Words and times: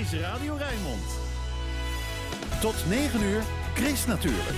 is 0.00 0.20
Radio 0.20 0.54
Rijnmond. 0.54 1.02
Tot 2.60 2.74
9 2.88 3.22
uur, 3.22 3.42
Chris 3.74 4.06
natuurlijk. 4.06 4.56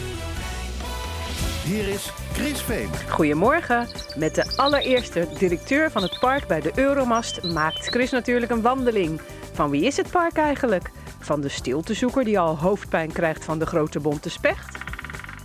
Hier 1.65 1.89
is 1.89 2.11
Chris 2.33 2.61
Veen. 2.61 2.89
Goedemorgen. 3.08 3.89
Met 4.17 4.34
de 4.34 4.57
allereerste 4.57 5.28
directeur 5.39 5.91
van 5.91 6.02
het 6.02 6.18
park 6.20 6.47
bij 6.47 6.60
de 6.60 6.73
Euromast 6.75 7.42
maakt 7.42 7.86
Chris 7.86 8.11
natuurlijk 8.11 8.52
een 8.52 8.62
wandeling. 8.62 9.20
Van 9.52 9.70
wie 9.70 9.84
is 9.84 9.96
het 9.96 10.11
park 10.11 10.37
eigenlijk? 10.37 10.91
Van 11.19 11.41
de 11.41 11.49
stiltezoeker 11.49 12.25
die 12.25 12.39
al 12.39 12.59
hoofdpijn 12.59 13.13
krijgt 13.13 13.45
van 13.45 13.59
de 13.59 13.67
grote 13.67 14.01
bonte 14.01 14.31
specht? 14.31 14.79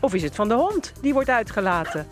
Of 0.01 0.13
is 0.13 0.23
het 0.23 0.35
van 0.35 0.47
de 0.47 0.55
hond 0.55 0.93
die 1.01 1.13
wordt 1.13 1.29
uitgelaten? 1.29 2.07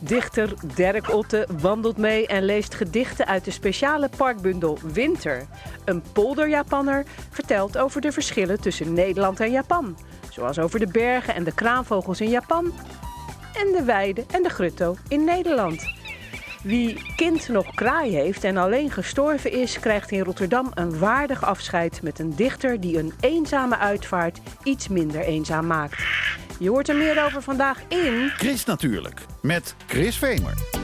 Dichter 0.00 0.54
Dirk 0.74 1.14
Otte 1.14 1.46
wandelt 1.60 1.96
mee 1.96 2.26
en 2.26 2.44
leest 2.44 2.74
gedichten 2.74 3.26
uit 3.26 3.44
de 3.44 3.50
speciale 3.50 4.08
parkbundel 4.16 4.78
Winter. 4.92 5.46
Een 5.84 6.02
polderjapanner 6.12 7.04
vertelt 7.30 7.78
over 7.78 8.00
de 8.00 8.12
verschillen 8.12 8.60
tussen 8.60 8.92
Nederland 8.92 9.40
en 9.40 9.50
Japan. 9.50 9.96
Zoals 10.30 10.58
over 10.58 10.78
de 10.78 10.86
bergen 10.86 11.34
en 11.34 11.44
de 11.44 11.54
kraanvogels 11.54 12.20
in 12.20 12.30
Japan. 12.30 12.72
En 13.54 13.72
de 13.72 13.82
weide 13.84 14.24
en 14.30 14.42
de 14.42 14.48
grutto 14.48 14.96
in 15.08 15.24
Nederland. 15.24 15.99
Wie 16.62 17.12
kind 17.16 17.48
nog 17.48 17.74
kraai 17.74 18.14
heeft 18.14 18.44
en 18.44 18.56
alleen 18.56 18.90
gestorven 18.90 19.52
is, 19.52 19.78
krijgt 19.78 20.10
in 20.10 20.20
Rotterdam 20.20 20.70
een 20.74 20.98
waardig 20.98 21.44
afscheid 21.44 22.02
met 22.02 22.18
een 22.18 22.36
dichter 22.36 22.80
die 22.80 22.98
een 22.98 23.12
eenzame 23.20 23.76
uitvaart 23.78 24.40
iets 24.62 24.88
minder 24.88 25.20
eenzaam 25.20 25.66
maakt. 25.66 26.02
Je 26.58 26.68
hoort 26.68 26.88
er 26.88 26.96
meer 26.96 27.24
over 27.24 27.42
vandaag 27.42 27.78
in. 27.88 28.30
Chris 28.36 28.64
natuurlijk, 28.64 29.20
met 29.42 29.74
Chris 29.86 30.16
Vemer. 30.18 30.79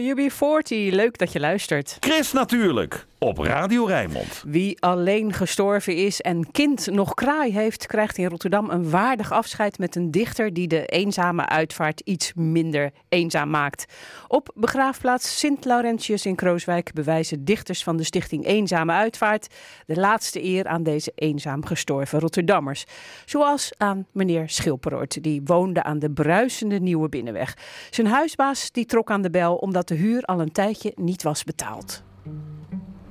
UB40. 0.00 0.94
Leuk 0.94 1.18
dat 1.18 1.32
je 1.32 1.40
luistert. 1.40 1.96
Chris 2.00 2.32
natuurlijk, 2.32 3.06
op 3.22 3.38
Radio 3.38 3.84
Rijnmond. 3.84 4.42
Wie 4.46 4.82
alleen 4.82 5.32
gestorven 5.32 5.96
is 5.96 6.20
en 6.20 6.50
kind 6.50 6.90
nog 6.90 7.14
kraai 7.14 7.52
heeft, 7.52 7.86
krijgt 7.86 8.18
in 8.18 8.28
Rotterdam 8.28 8.70
een 8.70 8.90
waardig 8.90 9.32
afscheid 9.32 9.78
met 9.78 9.96
een 9.96 10.10
dichter 10.10 10.52
die 10.52 10.66
de 10.66 10.86
eenzame 10.86 11.46
uitvaart 11.46 12.00
iets 12.00 12.32
minder 12.34 12.90
eenzaam 13.08 13.50
maakt. 13.50 13.84
Op 14.28 14.50
begraafplaats 14.54 15.38
Sint-Laurentius 15.38 16.26
in 16.26 16.34
Krooswijk 16.34 16.92
bewijzen 16.92 17.44
dichters 17.44 17.82
van 17.82 17.96
de 17.96 18.04
stichting 18.04 18.46
Eenzame 18.46 18.92
Uitvaart 18.92 19.54
de 19.86 19.96
laatste 19.96 20.44
eer 20.44 20.66
aan 20.66 20.82
deze 20.82 21.12
eenzaam 21.14 21.66
gestorven 21.66 22.20
Rotterdammers. 22.20 22.84
Zoals 23.24 23.72
aan 23.76 24.06
meneer 24.12 24.48
Schilperoort, 24.48 25.22
die 25.22 25.40
woonde 25.44 25.82
aan 25.82 25.98
de 25.98 26.10
bruisende 26.10 26.78
Nieuwe 26.78 27.08
Binnenweg. 27.08 27.56
Zijn 27.90 28.06
huisbaas 28.06 28.70
die 28.70 28.86
trok 28.86 29.10
aan 29.10 29.22
de 29.22 29.30
bel 29.30 29.56
omdat 29.56 29.88
de 29.88 29.94
huur 29.94 30.22
al 30.22 30.40
een 30.40 30.52
tijdje 30.52 30.92
niet 30.96 31.22
was 31.22 31.44
betaald. 31.44 32.02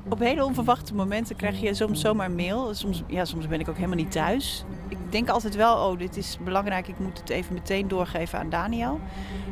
Op 0.10 0.20
hele 0.20 0.46
onverwachte 0.46 0.96
momenten 0.96 1.36
krijg 1.36 1.62
je 1.62 1.74
soms 1.74 2.02
zomaar 2.02 2.32
mail. 2.32 2.76
Soms, 2.76 3.04
ja, 3.08 3.26
soms 3.26 3.48
ben 3.48 3.60
ik 3.60 3.70
ook 3.70 3.76
helemaal 3.76 3.98
niet 3.98 4.12
thuis. 4.12 4.64
Ik 4.88 4.98
denk 5.10 5.30
altijd 5.30 5.56
wel, 5.56 5.90
oh, 5.90 6.00
dit 6.00 6.18
is 6.18 6.38
belangrijk. 6.44 6.88
Ik 6.88 7.00
moet 7.00 7.20
het 7.20 7.30
even 7.30 7.54
meteen 7.54 7.88
doorgeven 7.88 8.40
aan 8.40 8.50
Daniel. 8.50 9.00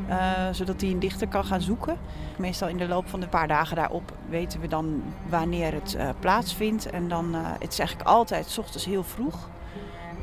eh, 0.08 0.18
zodat 0.52 0.82
hij 0.82 0.90
een 0.90 1.00
dichter 1.00 1.28
kan 1.28 1.46
gaan 1.46 1.62
zoeken. 1.62 1.98
Meestal 2.38 2.68
in 2.68 2.78
de 2.78 2.88
loop 2.88 3.08
van 3.10 3.20
de 3.20 3.28
paar 3.28 3.48
dagen 3.48 3.76
daarop 3.76 4.14
weten 4.30 4.60
we 4.60 4.68
dan 4.68 5.04
wanneer 5.30 5.74
het 5.74 5.96
eh, 5.96 6.10
plaatsvindt. 6.20 6.90
En 6.90 7.08
dan, 7.08 7.36
eh, 7.36 7.42
het 7.60 7.72
is 7.72 7.80
eigenlijk 7.80 8.10
altijd 8.10 8.50
's 8.50 8.58
ochtends 8.58 8.86
heel 8.86 9.04
vroeg. 9.04 9.50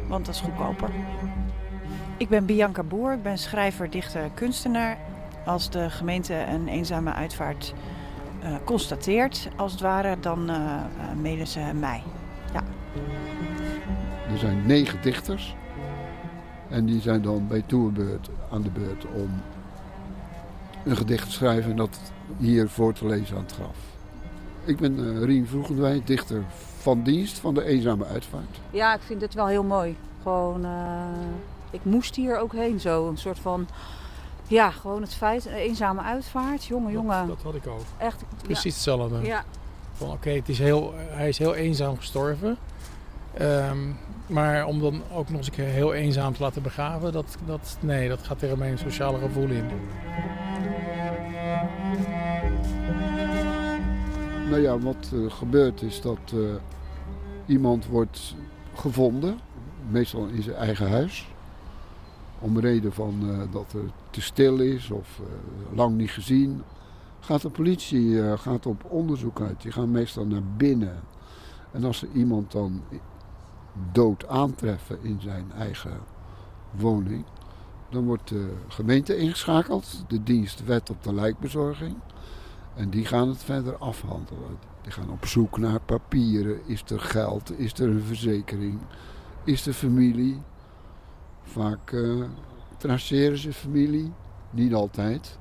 Want 0.08 0.26
dat 0.26 0.34
is 0.34 0.40
goedkoper. 0.40 0.90
Ik 2.16 2.28
ben 2.28 2.46
Bianca 2.46 2.82
Boer, 2.82 3.12
ik 3.12 3.22
ben 3.22 3.38
schrijver, 3.38 3.90
dichter, 3.90 4.30
kunstenaar. 4.34 4.98
Als 5.46 5.70
de 5.70 5.90
gemeente 5.90 6.34
een 6.34 6.68
eenzame 6.68 7.12
uitvaart 7.12 7.74
uh, 7.76 7.93
constateert, 8.64 9.48
als 9.56 9.72
het 9.72 9.80
ware, 9.80 10.16
dan 10.20 10.50
uh, 10.50 10.56
uh, 10.56 11.22
mailen 11.22 11.46
ze 11.46 11.60
mij. 11.74 12.02
Ja. 12.52 12.62
Er 14.32 14.38
zijn 14.38 14.66
negen 14.66 15.02
dichters. 15.02 15.54
En 16.68 16.86
die 16.86 17.00
zijn 17.00 17.22
dan 17.22 17.46
bij 17.48 17.62
toerbeurt 17.66 18.28
aan 18.50 18.62
de 18.62 18.70
beurt 18.70 19.06
om 19.14 19.30
een 20.84 20.96
gedicht 20.96 21.24
te 21.24 21.32
schrijven 21.32 21.70
en 21.70 21.76
dat 21.76 21.98
hier 22.38 22.68
voor 22.68 22.92
te 22.92 23.06
lezen 23.06 23.36
aan 23.36 23.42
het 23.42 23.52
graf. 23.52 23.76
Ik 24.64 24.76
ben 24.76 24.98
uh, 24.98 25.22
Rien 25.22 25.46
Vroegendwij, 25.46 26.02
dichter 26.04 26.42
van 26.78 27.02
dienst 27.02 27.38
van 27.38 27.54
de 27.54 27.64
Eenzame 27.64 28.04
Uitvaart. 28.04 28.60
Ja, 28.70 28.94
ik 28.94 29.00
vind 29.00 29.20
het 29.20 29.34
wel 29.34 29.46
heel 29.46 29.64
mooi. 29.64 29.96
Gewoon, 30.22 30.64
uh, 30.64 31.06
ik 31.70 31.84
moest 31.84 32.16
hier 32.16 32.38
ook 32.38 32.52
heen 32.52 32.80
zo. 32.80 33.08
Een 33.08 33.16
soort 33.16 33.38
van, 33.38 33.66
ja, 34.46 34.70
gewoon 34.70 35.02
het 35.02 35.14
feit, 35.14 35.46
een 35.46 35.52
eenzame 35.52 36.00
uitvaart. 36.00 36.64
Jongen, 36.64 36.92
jongen. 36.92 37.26
Dat, 37.26 37.42
had 37.42 37.54
ik 37.54 37.66
ook. 37.66 37.84
Echt. 37.98 38.24
Precies 38.42 38.62
ja. 38.62 38.70
hetzelfde. 38.70 39.26
Ja. 39.26 39.44
Van 39.92 40.06
oké, 40.06 40.16
okay, 40.16 40.42
is 40.46 40.58
heel, 40.58 40.94
hij 40.96 41.28
is 41.28 41.38
heel 41.38 41.54
eenzaam 41.54 41.96
gestorven. 41.96 42.56
Um, 43.40 43.96
maar 44.26 44.66
om 44.66 44.80
dan 44.80 45.02
ook 45.12 45.28
nog 45.28 45.38
eens 45.38 45.46
een 45.46 45.52
keer 45.52 45.64
heel 45.64 45.94
eenzaam 45.94 46.34
te 46.34 46.42
laten 46.42 46.62
begraven, 46.62 47.12
dat, 47.12 47.36
dat, 47.46 47.76
nee, 47.80 48.08
dat 48.08 48.22
gaat 48.22 48.38
tegen 48.38 48.58
mijn 48.58 48.78
sociale 48.78 49.18
gevoel 49.18 49.48
in. 49.48 49.64
Nou 54.50 54.60
ja, 54.60 54.78
wat 54.78 55.10
uh, 55.12 55.30
gebeurt 55.30 55.82
is 55.82 56.00
dat 56.00 56.18
uh, 56.34 56.54
iemand 57.46 57.86
wordt 57.86 58.34
gevonden, 58.74 59.38
meestal 59.90 60.26
in 60.26 60.42
zijn 60.42 60.56
eigen 60.56 60.90
huis. 60.90 61.28
Om 62.38 62.60
reden 62.60 62.92
van 62.92 63.20
uh, 63.22 63.38
dat 63.52 63.72
er 63.72 63.90
te 64.14 64.22
stil 64.22 64.58
is 64.58 64.90
of 64.90 65.20
lang 65.72 65.96
niet 65.96 66.10
gezien. 66.10 66.62
Gaat 67.20 67.42
de 67.42 67.50
politie 67.50 68.36
gaat 68.38 68.66
op 68.66 68.84
onderzoek 68.88 69.40
uit. 69.40 69.62
Die 69.62 69.72
gaan 69.72 69.90
meestal 69.90 70.26
naar 70.26 70.44
binnen. 70.56 71.00
En 71.72 71.84
als 71.84 72.02
er 72.02 72.08
iemand 72.12 72.52
dan 72.52 72.82
dood 73.92 74.28
aantreffen 74.28 74.98
in 75.02 75.20
zijn 75.20 75.52
eigen 75.52 76.00
woning, 76.70 77.24
dan 77.90 78.04
wordt 78.04 78.28
de 78.28 78.52
gemeente 78.68 79.16
ingeschakeld, 79.16 80.04
de 80.08 80.22
dienst 80.22 80.64
wet 80.64 80.90
op 80.90 81.02
de 81.02 81.14
lijkbezorging. 81.14 81.96
En 82.74 82.90
die 82.90 83.04
gaan 83.04 83.28
het 83.28 83.42
verder 83.42 83.76
afhandelen. 83.76 84.58
Die 84.82 84.92
gaan 84.92 85.10
op 85.10 85.26
zoek 85.26 85.58
naar 85.58 85.80
papieren. 85.80 86.60
Is 86.66 86.82
er 86.86 87.00
geld? 87.00 87.58
Is 87.58 87.72
er 87.72 87.88
een 87.88 88.02
verzekering? 88.02 88.80
Is 89.44 89.66
er 89.66 89.72
familie? 89.72 90.42
Vaak 91.42 91.92
uh, 91.92 92.24
traceren 92.84 93.38
ze 93.38 93.52
familie. 93.52 94.12
Niet 94.50 94.74
altijd. 94.74 95.38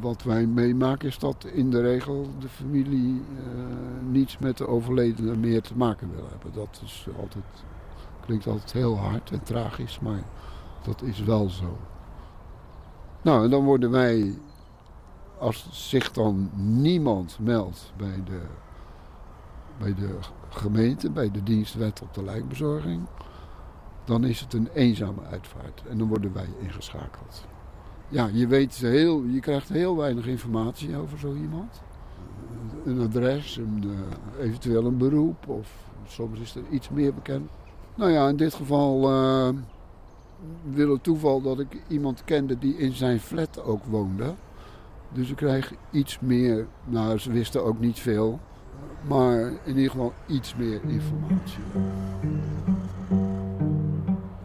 Wat 0.00 0.22
wij 0.22 0.46
meemaken 0.46 1.08
is 1.08 1.18
dat 1.18 1.44
in 1.44 1.70
de 1.70 1.80
regel 1.80 2.28
de 2.38 2.48
familie 2.48 3.14
uh, 3.14 4.10
niets 4.10 4.38
met 4.38 4.58
de 4.58 4.66
overledene 4.66 5.36
meer 5.36 5.62
te 5.62 5.76
maken 5.76 6.10
wil 6.14 6.28
hebben. 6.30 6.52
Dat 6.52 6.80
is 6.84 7.06
altijd, 7.20 7.44
klinkt 8.24 8.46
altijd 8.46 8.72
heel 8.72 8.96
hard 8.96 9.30
en 9.30 9.42
tragisch, 9.42 10.00
maar 10.00 10.22
dat 10.82 11.02
is 11.02 11.20
wel 11.22 11.48
zo. 11.48 11.78
Nou, 13.22 13.44
en 13.44 13.50
dan 13.50 13.64
worden 13.64 13.90
wij 13.90 14.38
als 15.38 15.68
zich 15.70 16.12
dan 16.12 16.50
niemand 16.54 17.38
meldt 17.40 17.92
bij 17.96 18.22
de, 18.24 18.40
bij 19.78 19.94
de 19.94 20.18
gemeente, 20.48 21.10
bij 21.10 21.30
de 21.30 21.42
dienstwet 21.42 22.02
op 22.02 22.14
de 22.14 22.22
lijkbezorging, 22.22 23.06
dan 24.10 24.24
is 24.24 24.40
het 24.40 24.52
een 24.52 24.68
eenzame 24.74 25.20
uitvaart. 25.30 25.82
En 25.88 25.98
dan 25.98 26.08
worden 26.08 26.32
wij 26.32 26.48
ingeschakeld. 26.62 27.44
Ja, 28.08 28.28
je, 28.32 28.46
weet 28.46 28.74
heel, 28.74 29.22
je 29.22 29.40
krijgt 29.40 29.68
heel 29.68 29.96
weinig 29.96 30.26
informatie 30.26 30.96
over 30.96 31.18
zo 31.18 31.34
iemand. 31.34 31.82
Een 32.84 33.00
adres, 33.00 33.56
een, 33.56 33.84
uh, 33.86 34.44
eventueel 34.44 34.84
een 34.84 34.96
beroep 34.96 35.48
of 35.48 35.70
soms 36.06 36.40
is 36.40 36.54
er 36.54 36.62
iets 36.70 36.88
meer 36.88 37.14
bekend. 37.14 37.50
Nou 37.94 38.10
ja, 38.10 38.28
in 38.28 38.36
dit 38.36 38.54
geval 38.54 39.10
uh, 39.10 39.48
wil 40.70 40.92
het 40.92 41.02
toeval 41.02 41.40
dat 41.42 41.60
ik 41.60 41.82
iemand 41.88 42.24
kende 42.24 42.58
die 42.58 42.76
in 42.76 42.92
zijn 42.92 43.20
flat 43.20 43.62
ook 43.64 43.84
woonde. 43.84 44.34
Dus 45.12 45.30
ik 45.30 45.36
krijg 45.36 45.72
iets 45.90 46.20
meer, 46.20 46.66
nou 46.84 47.18
ze 47.18 47.32
wisten 47.32 47.64
ook 47.64 47.80
niet 47.80 47.98
veel, 47.98 48.40
maar 49.08 49.40
in 49.40 49.76
ieder 49.76 49.90
geval 49.90 50.12
iets 50.26 50.56
meer 50.56 50.80
informatie. 50.86 51.62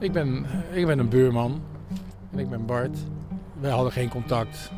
Ik 0.05 0.11
ben, 0.11 0.45
ik 0.71 0.85
ben 0.85 0.99
een 0.99 1.09
buurman 1.09 1.61
en 2.31 2.39
ik 2.39 2.49
ben 2.49 2.65
Bart. 2.65 2.97
Wij 3.59 3.71
hadden 3.71 3.91
geen 3.91 4.09
contact. 4.09 4.71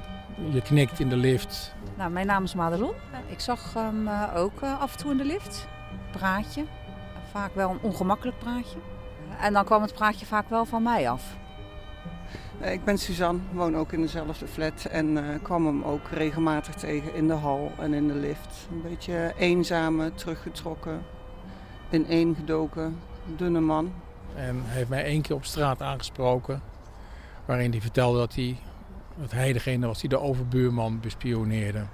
Je 0.50 0.62
knikt 0.62 1.00
in 1.00 1.10
de 1.10 1.16
lift. 1.16 1.76
Nou, 1.98 2.12
mijn 2.12 2.28
naam 2.28 2.44
is 2.44 2.56
Madelon. 2.56 2.94
Ik 3.28 3.40
zag 3.40 3.74
hem 3.74 4.08
uh, 4.08 4.24
ook 4.36 4.62
uh, 4.64 4.82
af 4.82 4.92
en 4.92 4.98
toe 4.98 5.12
in 5.12 5.18
de 5.18 5.26
lift. 5.26 5.68
Praatje. 6.12 6.66
Vaak 7.32 7.56
wel 7.56 7.70
een 7.70 7.80
ongemakkelijk 7.82 8.40
praatje. 8.40 8.78
En 9.42 9.54
dan 9.54 9.66
kwam 9.66 9.82
het 9.82 9.94
praatje 9.94 10.26
vaak 10.26 10.50
wel 10.50 10.66
van 10.66 10.84
mij 10.84 11.10
af. 11.10 11.38
Ik 12.62 12.84
ben 12.84 12.98
Suzanne, 12.98 13.42
woon 13.52 13.78
ook 13.78 13.92
in 13.92 14.02
dezelfde 14.02 14.48
flat 14.48 14.86
en 14.86 15.08
uh, 15.08 15.24
kwam 15.42 15.66
hem 15.66 15.84
ook 15.84 16.08
regelmatig 16.12 16.74
tegen 16.74 17.14
in 17.14 17.28
de 17.28 17.34
hal 17.34 17.72
en 17.80 17.94
in 17.94 18.08
de 18.08 18.16
lift. 18.16 18.68
Een 18.72 18.82
beetje 18.82 19.34
eenzame, 19.38 20.14
teruggetrokken, 20.14 21.02
ineengedoken, 21.90 23.00
dunne 23.36 23.60
man. 23.60 23.92
En 24.36 24.62
heeft 24.66 24.90
mij 24.90 25.04
één 25.04 25.22
keer 25.22 25.36
op 25.36 25.46
straat 25.46 25.82
aangesproken, 25.82 26.62
waarin 27.46 27.72
hij 27.72 27.82
vertelde 27.82 28.18
dat 28.18 28.36
hij, 28.36 28.58
dat 29.16 29.32
hij 29.32 29.54
degene 29.54 29.88
was 29.88 30.00
die 30.00 30.10
de 30.10 30.20
overbuurman 30.20 31.00
bespioneerde. 31.00 31.86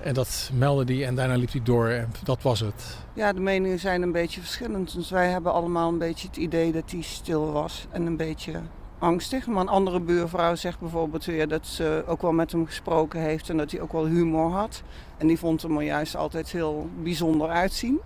En 0.00 0.14
dat 0.14 0.50
meldde 0.52 0.94
hij 0.94 1.06
en 1.06 1.14
daarna 1.14 1.34
liep 1.36 1.52
hij 1.52 1.62
door 1.62 1.88
en 1.88 2.12
dat 2.24 2.42
was 2.42 2.60
het. 2.60 2.96
Ja, 3.12 3.32
de 3.32 3.40
meningen 3.40 3.78
zijn 3.78 4.02
een 4.02 4.12
beetje 4.12 4.40
verschillend. 4.40 4.94
Dus 4.94 5.10
wij 5.10 5.28
hebben 5.28 5.52
allemaal 5.52 5.88
een 5.88 5.98
beetje 5.98 6.28
het 6.28 6.36
idee 6.36 6.72
dat 6.72 6.90
hij 6.90 7.00
stil 7.00 7.52
was 7.52 7.86
en 7.90 8.06
een 8.06 8.16
beetje 8.16 8.60
angstig. 8.98 9.46
Maar 9.46 9.60
een 9.60 9.68
andere 9.68 10.00
buurvrouw 10.00 10.54
zegt 10.54 10.80
bijvoorbeeld 10.80 11.24
weer 11.24 11.48
dat 11.48 11.66
ze 11.66 12.04
ook 12.06 12.22
wel 12.22 12.32
met 12.32 12.52
hem 12.52 12.66
gesproken 12.66 13.20
heeft 13.20 13.48
en 13.48 13.56
dat 13.56 13.70
hij 13.70 13.80
ook 13.80 13.92
wel 13.92 14.06
humor 14.06 14.50
had. 14.50 14.82
En 15.18 15.26
die 15.26 15.38
vond 15.38 15.62
hem 15.62 15.76
er 15.76 15.82
juist 15.82 16.16
altijd 16.16 16.50
heel 16.50 16.88
bijzonder 17.02 17.48
uitzien. 17.48 18.00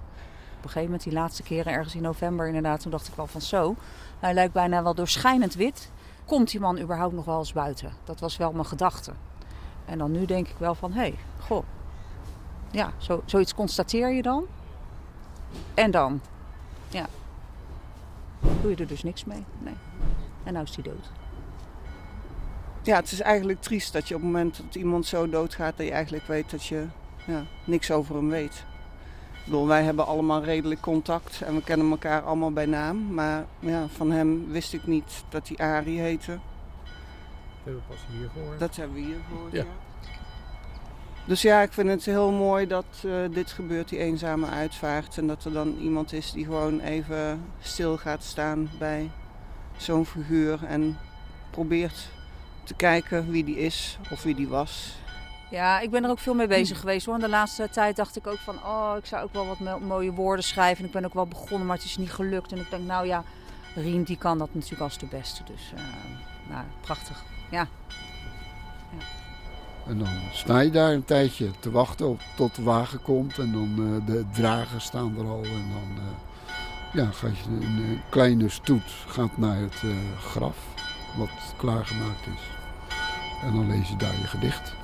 Gegeven 0.68 0.90
moment, 0.90 1.02
die 1.02 1.12
laatste 1.12 1.42
keren 1.42 1.72
ergens 1.72 1.94
in 1.94 2.02
november 2.02 2.46
inderdaad, 2.46 2.80
toen 2.80 2.90
dacht 2.90 3.08
ik 3.08 3.14
wel 3.14 3.26
van 3.26 3.40
zo. 3.40 3.76
Hij 4.18 4.34
lijkt 4.34 4.52
bijna 4.52 4.82
wel 4.82 4.94
doorschijnend 4.94 5.54
wit. 5.54 5.90
Komt 6.24 6.50
die 6.50 6.60
man 6.60 6.78
überhaupt 6.78 7.14
nog 7.14 7.24
wel 7.24 7.38
eens 7.38 7.52
buiten? 7.52 7.92
Dat 8.04 8.20
was 8.20 8.36
wel 8.36 8.52
mijn 8.52 8.66
gedachte. 8.66 9.12
En 9.84 9.98
dan 9.98 10.10
nu 10.10 10.24
denk 10.24 10.48
ik 10.48 10.56
wel 10.58 10.74
van, 10.74 10.92
hé, 10.92 11.00
hey, 11.00 11.18
goh. 11.38 11.64
Ja, 12.70 12.92
zo, 12.96 13.22
zoiets 13.24 13.54
constateer 13.54 14.12
je 14.12 14.22
dan. 14.22 14.44
En 15.74 15.90
dan, 15.90 16.20
ja, 16.88 17.06
doe 18.60 18.70
je 18.70 18.76
er 18.76 18.86
dus 18.86 19.02
niks 19.02 19.24
mee. 19.24 19.44
Nee. 19.58 19.76
En 20.44 20.52
nou 20.52 20.64
is 20.64 20.74
hij 20.74 20.84
dood. 20.84 21.10
Ja, 22.82 22.96
het 22.96 23.12
is 23.12 23.20
eigenlijk 23.20 23.60
triest 23.60 23.92
dat 23.92 24.08
je 24.08 24.14
op 24.14 24.20
het 24.20 24.30
moment 24.30 24.56
dat 24.56 24.74
iemand 24.74 25.06
zo 25.06 25.28
doodgaat, 25.28 25.76
dat 25.76 25.86
je 25.86 25.92
eigenlijk 25.92 26.26
weet 26.26 26.50
dat 26.50 26.64
je 26.64 26.86
ja, 27.26 27.44
niks 27.64 27.90
over 27.90 28.14
hem 28.14 28.28
weet. 28.28 28.64
Bedoel, 29.48 29.66
wij 29.66 29.82
hebben 29.82 30.06
allemaal 30.06 30.44
redelijk 30.44 30.80
contact 30.80 31.42
en 31.42 31.54
we 31.54 31.62
kennen 31.62 31.90
elkaar 31.90 32.22
allemaal 32.22 32.52
bij 32.52 32.66
naam. 32.66 33.14
Maar 33.14 33.44
ja, 33.58 33.86
van 33.88 34.10
hem 34.10 34.50
wist 34.50 34.72
ik 34.72 34.86
niet 34.86 35.24
dat 35.28 35.48
hij 35.48 35.56
Arie 35.56 36.00
heette. 36.00 36.32
Dat 36.32 36.40
hebben 37.64 37.82
we 37.88 37.94
pas 37.94 38.04
hier 38.10 38.28
gehoord. 38.32 38.58
Dat 38.58 38.76
hebben 38.76 38.96
we 38.96 39.02
hier 39.02 39.20
gehoord, 39.28 39.52
ja. 39.52 39.58
ja. 39.58 39.68
Dus 41.24 41.42
ja, 41.42 41.60
ik 41.60 41.72
vind 41.72 41.88
het 41.88 42.04
heel 42.04 42.30
mooi 42.30 42.66
dat 42.66 42.84
uh, 43.04 43.12
dit 43.30 43.50
gebeurt, 43.50 43.88
die 43.88 43.98
eenzame 43.98 44.46
uitvaart. 44.46 45.18
En 45.18 45.26
dat 45.26 45.44
er 45.44 45.52
dan 45.52 45.76
iemand 45.76 46.12
is 46.12 46.32
die 46.32 46.44
gewoon 46.44 46.80
even 46.80 47.44
stil 47.60 47.96
gaat 47.96 48.22
staan 48.22 48.70
bij 48.78 49.10
zo'n 49.76 50.06
figuur 50.06 50.64
en 50.64 50.98
probeert 51.50 52.08
te 52.64 52.74
kijken 52.74 53.30
wie 53.30 53.44
die 53.44 53.58
is 53.58 53.98
of 54.10 54.22
wie 54.22 54.34
die 54.34 54.48
was. 54.48 54.96
Ja, 55.50 55.80
ik 55.80 55.90
ben 55.90 56.04
er 56.04 56.10
ook 56.10 56.18
veel 56.18 56.34
mee 56.34 56.46
bezig 56.46 56.80
geweest 56.80 57.06
hoor. 57.06 57.18
De 57.18 57.28
laatste 57.28 57.68
tijd 57.70 57.96
dacht 57.96 58.16
ik 58.16 58.26
ook 58.26 58.38
van, 58.38 58.54
oh, 58.54 58.94
ik 58.98 59.06
zou 59.06 59.24
ook 59.24 59.32
wel 59.32 59.46
wat 59.46 59.80
mooie 59.80 60.12
woorden 60.12 60.44
schrijven. 60.44 60.78
En 60.78 60.84
ik 60.84 60.92
ben 60.92 61.04
ook 61.04 61.14
wel 61.14 61.26
begonnen, 61.26 61.66
maar 61.66 61.76
het 61.76 61.84
is 61.84 61.96
niet 61.96 62.12
gelukt. 62.12 62.52
En 62.52 62.58
ik 62.58 62.70
denk, 62.70 62.86
nou 62.86 63.06
ja, 63.06 63.24
Rien 63.74 64.02
die 64.02 64.16
kan 64.16 64.38
dat 64.38 64.54
natuurlijk 64.54 64.82
als 64.82 64.98
de 64.98 65.06
beste. 65.06 65.42
Dus, 65.44 65.72
uh, 65.74 65.80
nou, 66.50 66.64
prachtig. 66.80 67.24
Ja. 67.50 67.68
En 69.86 69.98
dan 69.98 70.08
sta 70.32 70.60
je 70.60 70.70
daar 70.70 70.92
een 70.92 71.04
tijdje 71.04 71.50
te 71.60 71.70
wachten 71.70 72.08
op, 72.08 72.20
tot 72.36 72.54
de 72.54 72.62
wagen 72.62 73.02
komt. 73.02 73.38
En 73.38 73.52
dan 73.52 73.74
uh, 73.78 74.06
de 74.06 74.24
dragen 74.32 74.80
staan 74.80 75.18
er 75.18 75.24
al. 75.24 75.42
En 75.44 75.50
dan 75.72 75.96
uh, 75.96 76.04
ja, 76.92 77.10
gaat 77.10 77.38
je 77.38 77.50
een, 77.50 77.62
een, 77.62 78.00
kleine 78.08 78.48
stoet 78.48 78.90
gaat 79.06 79.36
naar 79.36 79.60
het 79.60 79.82
graf, 80.20 80.56
wat 81.16 81.30
klaargemaakt 81.56 82.26
is. 82.26 82.42
En 83.42 83.52
dan 83.52 83.70
lees 83.70 83.88
je 83.88 83.96
daar 83.96 84.18
je 84.18 84.26
gedicht. 84.26 84.77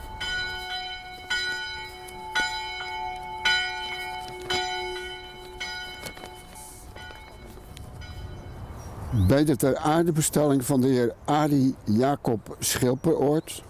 Bij 9.15 9.45
de 9.45 9.57
ter 9.57 9.77
aardebestelling 9.77 10.65
van 10.65 10.81
de 10.81 10.87
heer 10.87 11.15
Arie 11.25 11.75
Jacob 11.85 12.57
Schilperoort. 12.59 13.63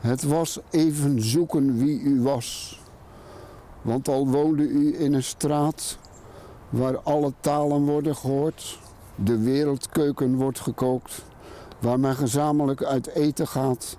Het 0.00 0.22
was 0.22 0.58
even 0.70 1.22
zoeken 1.22 1.78
wie 1.78 2.00
u 2.00 2.22
was. 2.22 2.80
Want 3.82 4.08
al 4.08 4.26
woonde 4.26 4.62
u 4.62 5.00
in 5.00 5.14
een 5.14 5.22
straat 5.22 5.98
waar 6.68 6.98
alle 6.98 7.32
talen 7.40 7.84
worden 7.84 8.16
gehoord, 8.16 8.78
de 9.14 9.38
wereldkeuken 9.38 10.36
wordt 10.36 10.60
gekookt, 10.60 11.24
waar 11.78 12.00
men 12.00 12.14
gezamenlijk 12.14 12.82
uit 12.82 13.06
eten 13.06 13.46
gaat, 13.46 13.96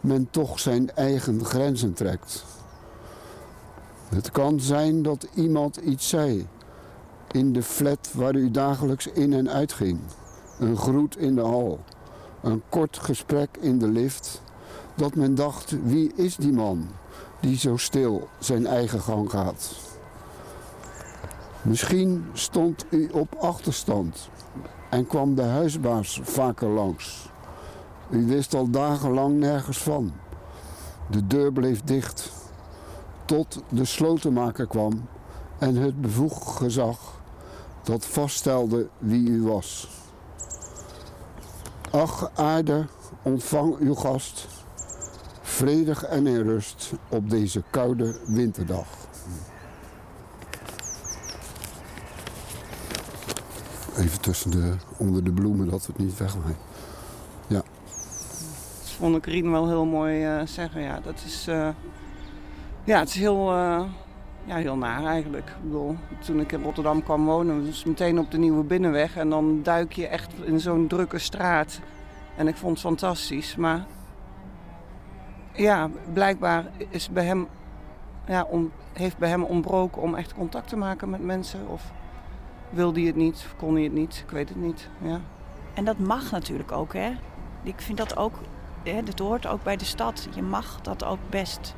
men 0.00 0.28
toch 0.30 0.60
zijn 0.60 0.94
eigen 0.94 1.44
grenzen 1.44 1.92
trekt. 1.92 2.44
Het 4.08 4.30
kan 4.30 4.60
zijn 4.60 5.02
dat 5.02 5.26
iemand 5.34 5.76
iets 5.76 6.08
zei 6.08 6.46
in 7.32 7.52
de 7.52 7.62
flat 7.62 8.10
waar 8.12 8.34
u 8.34 8.50
dagelijks 8.50 9.06
in 9.06 9.32
en 9.32 9.50
uit 9.50 9.72
ging. 9.72 9.98
Een 10.58 10.76
groet 10.76 11.16
in 11.16 11.34
de 11.34 11.40
hal, 11.40 11.80
een 12.42 12.62
kort 12.68 12.98
gesprek 12.98 13.48
in 13.60 13.78
de 13.78 13.88
lift, 13.88 14.42
dat 14.94 15.14
men 15.14 15.34
dacht 15.34 15.74
wie 15.82 16.12
is 16.14 16.36
die 16.36 16.52
man 16.52 16.88
die 17.40 17.56
zo 17.56 17.76
stil 17.76 18.28
zijn 18.38 18.66
eigen 18.66 19.00
gang 19.00 19.30
gaat. 19.30 19.70
Misschien 21.62 22.26
stond 22.32 22.84
u 22.90 23.08
op 23.12 23.34
achterstand 23.34 24.28
en 24.90 25.06
kwam 25.06 25.34
de 25.34 25.42
huisbaas 25.42 26.20
vaker 26.22 26.68
langs. 26.68 27.28
U 28.10 28.26
wist 28.26 28.54
al 28.54 28.70
dagenlang 28.70 29.38
nergens 29.38 29.78
van. 29.78 30.12
De 31.10 31.26
deur 31.26 31.52
bleef 31.52 31.82
dicht 31.82 32.32
tot 33.24 33.62
de 33.68 33.84
slotenmaker 33.84 34.66
kwam 34.66 35.08
en 35.58 35.76
het 35.76 36.00
bevoegd 36.00 36.46
gezag 36.46 37.17
dat 37.82 38.06
vaststelde 38.06 38.88
wie 38.98 39.28
u 39.28 39.42
was. 39.42 39.88
Ach, 41.90 42.30
aarde, 42.34 42.86
ontvang 43.22 43.76
uw 43.78 43.94
gast, 43.94 44.46
vredig 45.42 46.02
en 46.04 46.26
in 46.26 46.42
rust 46.42 46.92
op 47.08 47.30
deze 47.30 47.62
koude 47.70 48.20
winterdag. 48.26 48.86
Even 53.96 54.20
tussen 54.20 54.50
de, 54.50 54.74
onder 54.96 55.24
de 55.24 55.32
bloemen 55.32 55.70
dat 55.70 55.86
het 55.86 55.98
niet 55.98 56.18
wegwaait. 56.18 56.56
Ja. 57.46 57.62
Dat 58.78 58.90
vond 58.96 59.16
ik 59.16 59.26
Rien 59.26 59.50
wel 59.50 59.68
heel 59.68 59.84
mooi 59.84 60.24
eh, 60.24 60.46
zeggen. 60.46 60.82
Ja, 60.82 61.00
dat 61.00 61.22
is, 61.24 61.46
eh, 61.46 61.68
ja, 62.84 62.98
het 62.98 63.08
is 63.08 63.14
heel, 63.14 63.52
eh, 63.52 63.82
ja, 64.48 64.56
heel 64.56 64.76
naar 64.76 65.04
eigenlijk. 65.04 65.48
Ik 65.48 65.62
bedoel, 65.62 65.96
toen 66.24 66.40
ik 66.40 66.52
in 66.52 66.62
Rotterdam 66.62 67.02
kwam 67.02 67.24
wonen, 67.24 67.66
was 67.66 67.84
meteen 67.84 68.18
op 68.18 68.30
de 68.30 68.38
Nieuwe 68.38 68.64
Binnenweg. 68.64 69.16
En 69.16 69.30
dan 69.30 69.62
duik 69.62 69.92
je 69.92 70.06
echt 70.06 70.32
in 70.44 70.60
zo'n 70.60 70.86
drukke 70.86 71.18
straat. 71.18 71.80
En 72.36 72.48
ik 72.48 72.56
vond 72.56 72.72
het 72.72 72.80
fantastisch. 72.80 73.56
Maar 73.56 73.84
ja, 75.52 75.90
blijkbaar 76.12 76.66
is 76.88 77.10
bij 77.10 77.24
hem, 77.24 77.46
ja, 78.26 78.42
om, 78.42 78.72
heeft 78.92 79.18
bij 79.18 79.28
hem 79.28 79.42
ontbroken 79.42 80.02
om 80.02 80.14
echt 80.14 80.34
contact 80.34 80.68
te 80.68 80.76
maken 80.76 81.10
met 81.10 81.24
mensen. 81.24 81.68
Of 81.68 81.92
wilde 82.70 82.98
hij 82.98 83.08
het 83.08 83.16
niet, 83.16 83.34
of 83.34 83.54
kon 83.56 83.74
hij 83.74 83.82
het 83.82 83.92
niet, 83.92 84.22
ik 84.26 84.30
weet 84.30 84.48
het 84.48 84.58
niet. 84.58 84.88
Ja. 85.02 85.20
En 85.74 85.84
dat 85.84 85.98
mag 85.98 86.30
natuurlijk 86.30 86.72
ook, 86.72 86.92
hè. 86.92 87.10
Ik 87.62 87.80
vind 87.80 87.98
dat 87.98 88.16
ook, 88.16 88.34
hè, 88.82 89.02
dat 89.02 89.18
hoort 89.18 89.46
ook 89.46 89.62
bij 89.62 89.76
de 89.76 89.84
stad. 89.84 90.28
Je 90.34 90.42
mag 90.42 90.80
dat 90.80 91.04
ook 91.04 91.18
best 91.30 91.74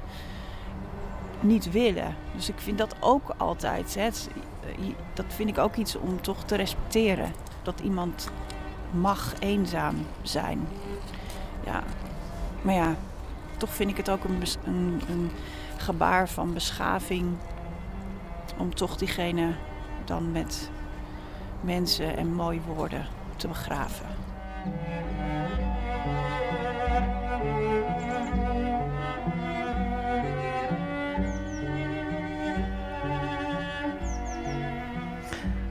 niet 1.41 1.71
willen. 1.71 2.15
Dus 2.35 2.49
ik 2.49 2.59
vind 2.61 2.79
dat 2.79 2.95
ook 3.01 3.35
altijd, 3.37 3.95
hè. 3.95 4.03
Het- 4.03 4.29
dat 5.15 5.25
vind 5.29 5.49
ik 5.49 5.59
ook 5.59 5.77
iets 5.77 5.97
om 5.97 6.21
toch 6.21 6.45
te 6.45 6.55
respecteren. 6.57 7.33
Dat 7.63 7.81
iemand 7.81 8.31
mag 8.91 9.35
eenzaam 9.39 9.95
zijn. 10.23 10.69
Ja, 11.67 11.83
maar 12.63 12.75
ja, 12.75 12.95
toch 13.57 13.71
vind 13.75 13.91
ik 13.91 13.97
het 13.97 14.11
ook 14.11 14.25
een, 14.25 14.43
een, 14.65 15.01
een 15.09 15.31
gebaar 15.77 16.29
van 16.29 16.53
beschaving 16.55 17.37
om 18.59 18.75
toch 18.75 18.97
diegene 18.97 19.55
dan 20.05 20.33
met 20.33 20.71
mensen 21.61 22.17
en 22.17 22.35
mooie 22.35 22.61
woorden 22.75 23.07
te 23.37 23.49
begraven. 23.49 24.07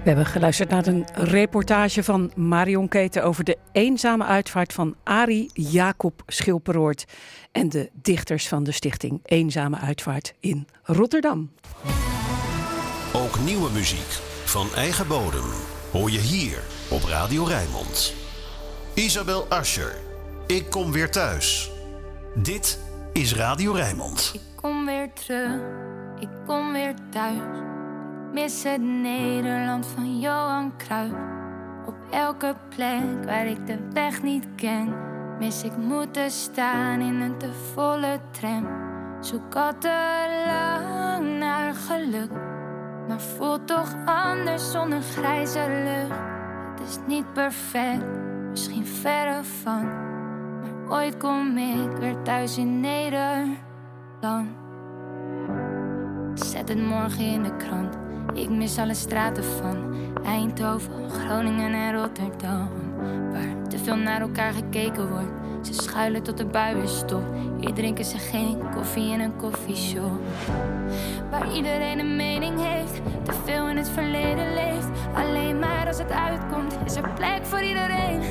We 0.04 0.08
hebben 0.16 0.26
geluisterd 0.26 0.70
naar 0.70 0.88
een 0.88 1.06
reportage 1.14 2.04
van 2.04 2.32
Marion 2.36 2.88
Keten 2.88 3.24
over 3.24 3.44
de 3.44 3.58
eenzame 3.72 4.24
uitvaart 4.24 4.74
van 4.74 4.96
Arie 5.04 5.50
Jacob 5.54 6.24
Schilperoort 6.28 7.06
en 7.52 7.70
de 7.70 7.90
dichters 7.94 8.48
van 8.48 8.64
de 8.64 8.72
stichting 8.72 9.20
Eenzame 9.26 9.78
Uitvaart 9.78 10.34
in 10.40 10.68
Rotterdam. 10.84 11.52
Ook 13.14 13.40
nieuwe 13.40 13.72
muziek 13.72 14.20
van 14.46 14.68
eigen 14.76 15.08
bodem 15.08 15.46
hoor 15.92 16.12
je 16.12 16.20
hier 16.20 16.60
op 16.90 17.04
Radio 17.04 17.44
Rijnmond. 17.44 18.14
Isabel 18.94 19.46
Ascher, 19.46 19.96
ik 20.48 20.70
kom 20.70 20.92
weer 20.92 21.12
thuis. 21.12 21.72
Dit 22.36 22.80
is 23.14 23.36
Radio 23.36 23.72
Rijnmond. 23.72 24.32
Ik 24.34 24.42
kom 24.56 24.86
weer 24.86 25.14
terug, 25.14 25.62
ik 26.20 26.30
kom 26.46 26.74
weer 26.74 26.94
thuis. 27.12 27.78
Mis 28.34 28.64
het 28.64 28.82
Nederland 28.82 29.86
van 29.86 30.20
Johan 30.20 30.74
Cruijff. 30.78 31.14
Op 31.86 31.96
elke 32.10 32.56
plek 32.76 33.26
waar 33.26 33.46
ik 33.46 33.68
de 33.68 33.78
weg 33.94 34.24
niet 34.24 34.48
ken, 34.56 34.94
mis 35.40 35.64
ik 35.64 35.78
moeten 35.78 36.32
staan 36.32 37.00
in 37.00 37.22
een 37.22 37.38
te 37.38 37.54
volle 37.54 38.20
tram. 38.32 38.68
Zoek 39.20 39.56
al 39.56 39.78
te 39.78 40.24
lang 40.46 41.40
naar 41.40 41.74
geluk, 41.74 42.32
maar 43.08 43.22
voelt 43.22 43.68
toch 43.68 43.96
anders 44.06 44.72
zonder 44.72 45.02
grijze 45.02 45.60
lucht. 45.84 46.20
Het 46.80 46.90
is 46.90 46.98
niet 47.08 47.34
perfect, 47.34 48.06
misschien 48.50 48.86
verre 48.86 49.44
van, 49.44 49.84
maar 50.62 50.98
ooit 50.98 51.18
kom 51.18 51.58
ik 51.58 51.92
weer 51.92 52.22
thuis 52.22 52.58
in 52.58 52.80
Nederland. 52.80 53.58
Zet 56.34 56.70
het 56.70 56.88
morgen 56.88 57.26
in 57.26 57.44
de 57.44 57.56
krant. 57.56 58.09
Ik 58.34 58.50
mis 58.50 58.78
alle 58.78 58.94
straten 58.94 59.44
van 59.44 59.94
Eindhoven, 60.24 61.10
Groningen 61.10 61.74
en 61.74 61.96
Rotterdam. 61.96 62.70
Waar 63.32 63.68
te 63.68 63.78
veel 63.78 63.96
naar 63.96 64.22
elkaar 64.22 64.54
gekeken 64.54 65.10
wordt. 65.10 65.68
Ze 65.68 65.74
schuilen 65.74 66.24
tot 66.24 66.38
de 66.38 66.46
bui 66.46 66.76
weer 66.76 66.88
stopt. 66.88 67.26
Hier 67.60 67.74
drinken 67.74 68.06
ze 68.06 68.18
geen 68.18 68.58
koffie 68.76 69.12
in 69.12 69.20
een 69.20 69.36
koffieshop. 69.36 70.20
Waar 71.32 71.56
iedereen 71.56 72.00
een 72.00 72.16
mening 72.16 72.62
heeft, 72.62 73.02
te 73.24 73.34
veel 73.46 73.68
in 73.68 73.78
het 73.78 73.90
verleden 73.90 74.54
leeft. 74.54 74.88
Alleen 75.14 75.60
maar 75.60 75.88
als 75.88 75.98
het 75.98 76.12
uitkomt, 76.12 76.78
is 76.86 76.96
er 76.96 77.10
plek 77.16 77.46
voor 77.46 77.62
iedereen. 77.62 78.22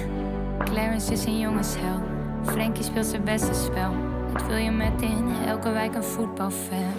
Clarence 0.64 1.12
is 1.12 1.24
een 1.24 1.38
jongensheld. 1.38 2.02
Frankie 2.44 2.84
speelt 2.84 3.06
zijn 3.06 3.24
beste 3.24 3.54
spel. 3.54 3.94
Het 4.32 4.46
wil 4.46 4.56
je 4.56 4.70
met 4.70 5.02
in 5.02 5.28
elke 5.46 5.70
wijk 5.70 5.94
een 5.94 6.04
voetbalfan. 6.04 6.92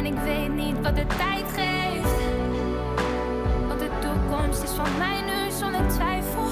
En 0.00 0.06
ik 0.06 0.18
weet 0.24 0.54
niet 0.54 0.80
wat 0.82 0.96
de 0.96 1.06
tijd 1.06 1.44
geeft. 1.56 2.14
Want 3.68 3.80
de 3.80 3.90
toekomst 4.00 4.62
is 4.62 4.70
van 4.70 4.98
mij 4.98 5.20
nu 5.20 5.50
zonder 5.50 5.88
twijfel. 5.88 6.48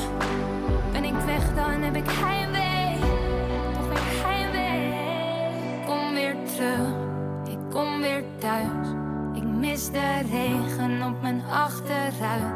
Ben 0.92 1.04
ik 1.04 1.14
weg, 1.26 1.54
dan 1.54 1.82
heb 1.82 1.96
ik 1.96 2.04
heimwee. 2.08 2.98
Toch 3.72 3.88
weer 3.88 4.26
heimwee. 4.26 4.94
Kom 5.86 6.14
weer 6.14 6.36
terug, 6.54 6.88
ik 7.50 7.58
kom 7.70 8.00
weer 8.00 8.24
thuis. 8.38 8.88
Ik 9.34 9.44
mis 9.44 9.90
de 9.90 10.20
regen 10.30 11.02
op 11.02 11.22
mijn 11.22 11.42
achteruit. 11.50 12.54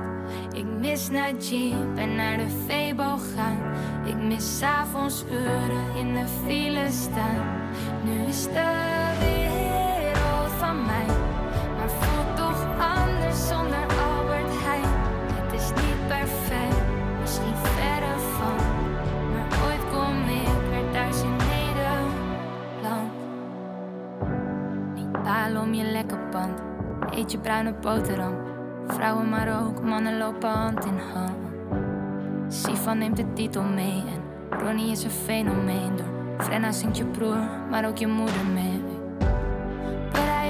Ik 0.53 0.65
mis 0.81 1.11
naar 1.11 1.35
Jeep 1.35 1.97
en 1.97 2.15
naar 2.17 2.37
de 2.37 2.49
Febo 2.67 3.17
gaan. 3.35 3.59
Ik 4.05 4.17
mis 4.17 4.63
avonds 4.63 5.25
uren 5.31 5.97
in 5.97 6.15
de 6.15 6.25
file 6.47 6.91
staan. 6.91 7.61
Nu 8.05 8.27
is 8.29 8.43
de 8.43 9.21
wereld 9.21 9.52
mij, 10.75 11.07
maar 11.77 11.89
voelt 11.89 12.37
toch 12.37 12.67
anders 12.79 13.49
zonder 13.49 13.85
Albert 14.11 14.53
Heijn. 14.65 14.93
Het 15.33 15.61
is 15.61 15.69
niet 15.69 16.07
perfect, 16.07 16.83
misschien 17.21 17.57
verre 17.57 18.19
van, 18.19 18.57
maar 19.33 19.47
ooit 19.67 19.85
kom 19.93 20.17
ik 20.19 20.71
weer 20.71 20.93
thuis 20.93 21.23
in 21.23 21.37
Nederland. 21.37 22.11
Niet 24.95 25.23
balen 25.23 25.63
om 25.63 25.75
je 25.75 25.85
lekker 25.85 26.19
pand, 26.31 26.61
eet 27.11 27.33
je 27.33 27.39
bruine 27.39 27.75
boterham. 27.81 28.35
Vrouwen 28.87 29.29
maar 29.29 29.63
ook, 29.63 29.83
mannen 29.83 30.19
lopen 30.19 30.51
hand 30.51 30.85
in 30.85 30.99
hand. 31.15 31.41
Sivan 32.49 32.99
neemt 32.99 33.17
de 33.17 33.33
titel 33.33 33.63
mee 33.63 34.03
en 34.07 34.23
Ronnie 34.59 34.91
is 34.91 35.05
een 35.05 35.11
fenomeen. 35.11 35.97
Door 35.97 36.07
Frenna 36.39 36.73
zingt 36.73 36.97
je 36.97 37.05
broer, 37.05 37.39
maar 37.71 37.87
ook 37.89 37.97
je 37.97 38.07
moeder 38.07 38.45
mee. 38.55 38.82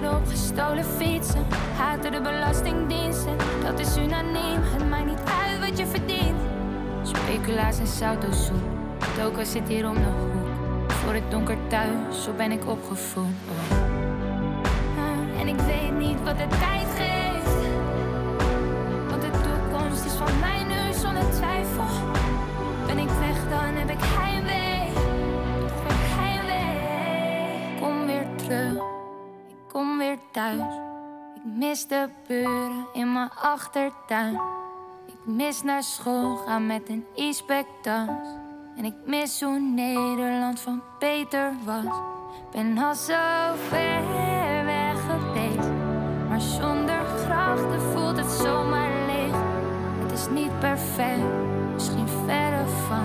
Rijden 0.02 0.20
op 0.20 0.28
gestolen 0.28 0.84
fietsen, 0.84 1.46
haten 1.76 2.12
de 2.12 2.20
belastingdiensten. 2.20 3.36
Dat 3.62 3.78
is 3.78 3.96
unaniem, 3.96 4.60
het 4.62 4.88
maakt 4.88 5.04
niet 5.04 5.22
uit 5.44 5.68
wat 5.68 5.78
je 5.78 5.86
verdient. 5.86 6.40
Speculaas 7.02 7.78
en 7.78 7.86
sautosoep, 7.86 8.62
Toko 9.18 9.44
zit 9.44 9.68
hier 9.68 9.88
om 9.88 9.94
de 9.94 10.00
hoek. 10.00 10.92
Voor 10.92 11.14
het 11.14 11.30
donker 11.30 11.56
thuis, 11.68 12.24
zo 12.24 12.32
ben 12.36 12.52
ik 12.52 12.68
opgevoed. 12.68 13.24
Oh. 13.24 13.76
Ah, 14.98 15.40
En 15.40 15.48
ik 15.48 15.58
weet 15.60 15.98
niet 15.98 16.22
wat 16.24 16.38
de 16.38 16.46
tijd 16.48 16.81
Ik 30.50 31.42
mis 31.44 31.86
de 31.86 32.08
buren 32.26 32.86
in 32.92 33.12
mijn 33.12 33.30
achtertuin. 33.42 34.40
Ik 35.06 35.34
mis 35.34 35.62
naar 35.62 35.82
school 35.82 36.36
gaan 36.36 36.66
met 36.66 36.88
een 36.88 37.04
e-spectas. 37.14 38.08
En 38.76 38.84
ik 38.84 38.94
mis 39.06 39.40
hoe 39.40 39.60
Nederland 39.60 40.60
van 40.60 40.82
beter 40.98 41.52
was. 41.64 41.94
Ben 42.52 42.78
al 42.78 42.94
zo 42.94 43.54
ver 43.68 44.02
weg 44.64 45.00
geweest. 45.06 45.68
Maar 46.28 46.40
zonder 46.40 47.04
grachten 47.24 47.80
voelt 47.80 48.16
het 48.16 48.30
zomaar 48.30 48.90
leeg. 49.06 49.34
Het 50.02 50.12
is 50.12 50.28
niet 50.30 50.58
perfect, 50.58 51.22
misschien 51.72 52.08
verre 52.08 52.66
van. 52.66 53.04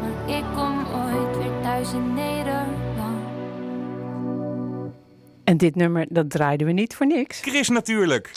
Maar 0.00 0.36
ik 0.36 0.44
kom 0.54 0.78
ooit 0.78 1.36
weer 1.36 1.62
thuis 1.62 1.92
in 1.92 2.14
Nederland. 2.14 2.37
En 5.48 5.56
dit 5.56 5.74
nummer, 5.74 6.06
dat 6.08 6.30
draaiden 6.30 6.66
we 6.66 6.72
niet 6.72 6.94
voor 6.94 7.06
niks. 7.06 7.40
Chris 7.40 7.68
natuurlijk. 7.68 8.30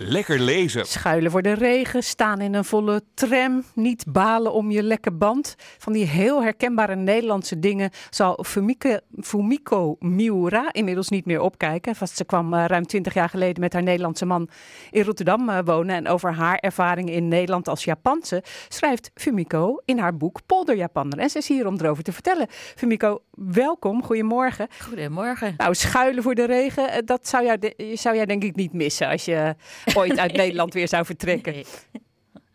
Lekker 0.00 0.38
lezen. 0.40 0.86
Schuilen 0.86 1.30
voor 1.30 1.42
de 1.42 1.52
regen, 1.52 2.02
staan 2.02 2.40
in 2.40 2.54
een 2.54 2.64
volle 2.64 3.02
tram, 3.14 3.64
niet 3.74 4.04
balen 4.08 4.52
om 4.52 4.70
je 4.70 4.82
lekke 4.82 5.12
band. 5.12 5.54
Van 5.78 5.92
die 5.92 6.04
heel 6.06 6.42
herkenbare 6.42 6.96
Nederlandse 6.96 7.58
dingen 7.58 7.90
zal 8.10 8.44
Fumiko, 8.46 8.96
Fumiko 9.20 9.96
Miura 9.98 10.72
inmiddels 10.72 11.08
niet 11.08 11.24
meer 11.26 11.40
opkijken. 11.40 11.94
Want 11.98 12.10
ze 12.10 12.24
kwam 12.24 12.54
eh, 12.54 12.64
ruim 12.66 12.86
twintig 12.86 13.14
jaar 13.14 13.28
geleden 13.28 13.60
met 13.60 13.72
haar 13.72 13.82
Nederlandse 13.82 14.26
man 14.26 14.48
in 14.90 15.02
Rotterdam 15.04 15.48
eh, 15.48 15.58
wonen. 15.64 15.94
En 15.96 16.08
over 16.08 16.34
haar 16.34 16.56
ervaringen 16.58 17.12
in 17.12 17.28
Nederland 17.28 17.68
als 17.68 17.84
Japanse 17.84 18.42
schrijft 18.68 19.10
Fumiko 19.14 19.82
in 19.84 19.98
haar 19.98 20.16
boek 20.16 20.40
Polder 20.46 20.76
Japaner. 20.76 21.18
En 21.18 21.30
ze 21.30 21.38
is 21.38 21.48
hier 21.48 21.66
om 21.66 21.76
erover 21.80 22.02
te 22.04 22.12
vertellen. 22.12 22.46
Fumiko, 22.50 23.22
welkom, 23.30 24.02
goedemorgen. 24.04 24.68
Goedemorgen. 24.82 25.54
Nou, 25.56 25.74
schuilen 25.74 26.22
voor 26.22 26.34
de 26.34 26.44
regen, 26.46 26.90
eh, 26.90 26.98
dat 27.04 27.28
zou, 27.28 27.44
jou 27.44 27.58
de- 27.58 27.92
zou 27.94 28.16
jij 28.16 28.26
denk 28.26 28.42
ik 28.44 28.54
niet 28.56 28.72
missen 28.72 29.08
als 29.08 29.24
je 29.24 29.54
ooit 30.00 30.18
uit 30.18 30.32
Nederland 30.32 30.74
weer 30.74 30.88
zou 30.88 31.04
vertrekken. 31.04 31.52
Nee. 31.52 31.64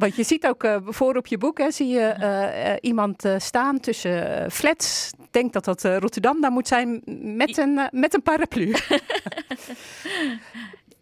Want 0.03 0.15
je 0.15 0.23
ziet 0.23 0.47
ook 0.47 0.63
eh, 0.63 0.77
voor 0.85 1.15
op 1.15 1.27
je 1.27 1.37
boek, 1.37 1.57
hè, 1.57 1.71
zie 1.71 1.87
je 1.87 1.99
eh, 1.99 2.71
eh, 2.71 2.77
iemand 2.81 3.23
staan 3.37 3.79
tussen 3.79 4.51
flats. 4.51 5.11
Ik 5.19 5.33
denk 5.33 5.53
dat 5.53 5.65
dat 5.65 5.83
Rotterdam 5.83 6.41
daar 6.41 6.51
moet 6.51 6.67
zijn 6.67 7.01
met 7.35 7.57
een, 7.57 7.89
met 7.91 8.13
een 8.13 8.21
paraplu. 8.21 8.73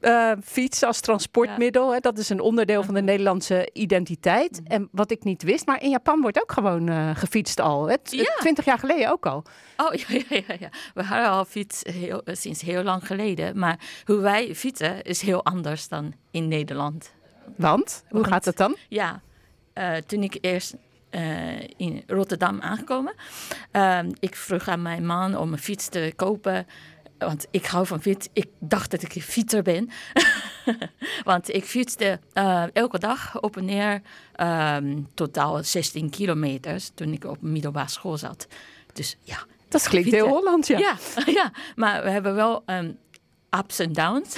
Eh, 0.02 0.32
fiets 0.44 0.84
als 0.84 1.00
transportmiddel, 1.00 1.94
hè, 1.94 2.00
dat 2.00 2.18
is 2.18 2.30
een 2.30 2.40
onderdeel 2.40 2.84
van 2.84 2.94
de 2.94 3.02
Nederlandse 3.02 3.70
identiteit. 3.74 4.62
En 4.64 4.90
wat 4.92 5.12
ik 5.12 5.24
niet 5.24 5.44
wist, 5.44 5.66
maar 5.66 5.82
in 5.82 5.90
Japan 5.90 6.22
wordt 6.22 6.42
ook 6.42 6.52
gewoon 6.52 6.90
eh, 6.90 7.10
gefietst 7.16 7.60
al. 7.60 7.88
hè. 7.88 7.96
Ja. 8.04 8.34
Twintig 8.38 8.66
jaar 8.66 8.80
geleden 8.80 9.12
ook 9.12 9.26
al. 9.26 9.44
Oh 9.78 9.94
ja, 10.02 10.06
ja, 10.10 10.24
ja, 10.48 10.56
ja. 10.60 10.70
We 10.94 11.04
hadden 11.04 11.30
al 11.30 11.46
fiets 11.46 11.82
heel, 11.84 12.24
eh, 12.24 12.36
sinds 12.36 12.62
heel 12.62 12.84
lang 12.84 13.08
geleden. 13.08 13.60
Maar 13.60 13.80
hoe 14.06 14.18
wij 14.20 14.56
fietsen 14.56 15.02
is 15.02 15.22
heel 15.22 15.46
anders 15.46 15.88
dan 15.88 16.14
in 16.32 16.48
Nederland. 16.48 17.12
Want, 17.56 18.04
hoe 18.10 18.20
Want- 18.22 18.34
gaat 18.34 18.46
het 18.46 18.58
dan? 18.58 18.76
Ja, 18.88 19.22
toen 20.06 20.24
ik 20.24 20.38
eerst 20.42 20.76
in 21.78 22.04
Rotterdam 22.08 22.62
aangekomen, 22.62 23.14
ehm, 23.72 24.12
ik 24.20 24.36
vroeg 24.36 24.68
aan 24.68 24.82
mijn 24.82 25.06
man 25.06 25.38
om 25.38 25.52
een 25.52 25.60
fiets 25.60 25.88
te 25.90 26.14
kopen. 26.16 26.68
Want 27.26 27.48
ik 27.52 27.66
hou 27.66 27.86
van 27.88 28.02
fiets. 28.02 28.28
Ik 28.34 28.48
dacht 28.60 28.92
dat 28.92 29.02
ik 29.02 29.16
een 29.16 29.22
fietser 29.22 29.62
ben. 29.62 29.90
Want 31.24 31.54
ik 31.54 31.64
fietste 31.64 32.20
eh, 32.34 32.64
elke 32.74 33.00
dag 33.00 33.42
op 33.42 33.58
en 33.58 33.66
neer 33.66 34.02
ehm, 34.36 35.00
totaal 35.14 35.64
16 35.64 36.10
kilometers 36.10 36.92
toen 36.96 37.14
ik 37.14 37.24
op 37.24 37.42
middelbare 37.42 37.90
school 37.90 38.18
zat. 38.18 38.48
Dus 38.94 39.18
ja, 39.22 39.38
Dat 39.68 39.88
klinkt 39.88 40.10
Fietsen. 40.10 40.28
heel 40.28 40.38
Holland, 40.38 40.68
ja. 40.68 40.78
ja, 40.88 40.96
ja, 41.42 41.52
maar 41.76 42.04
we 42.04 42.10
hebben 42.10 42.36
wel 42.36 42.64
ehm, 42.66 42.92
ups 43.60 43.80
en 43.80 43.94
downs. 43.94 44.36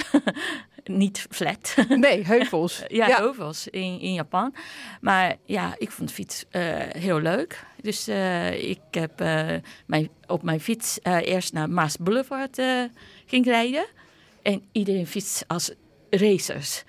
Niet 0.84 1.26
flat. 1.30 1.74
Nee, 1.88 2.24
heuvels. 2.24 2.82
ja, 2.88 3.06
Ja. 3.06 3.16
heuvels 3.16 3.68
in, 3.68 4.00
in 4.00 4.12
Japan. 4.12 4.54
Maar 5.00 5.36
ja, 5.44 5.74
ik 5.78 5.90
vond 5.90 6.12
fiets 6.12 6.44
eh, 6.50 6.62
heel 6.78 7.20
leuk. 7.20 7.64
Dus 7.82 8.08
eh, 8.08 8.68
ik 8.68 8.80
heb 8.90 9.20
eh, 9.20 9.46
mijn, 9.86 10.08
op 10.26 10.42
mijn 10.42 10.60
fiets 10.60 10.98
eerst 11.02 11.52
naar 11.52 11.70
Maas 11.70 11.96
Boulevard 11.96 12.62
ging 13.26 13.44
rijden. 13.44 13.86
En 14.42 14.62
iedereen 14.72 15.06
fietst 15.06 15.44
als 15.46 15.70
racers. 16.10 16.84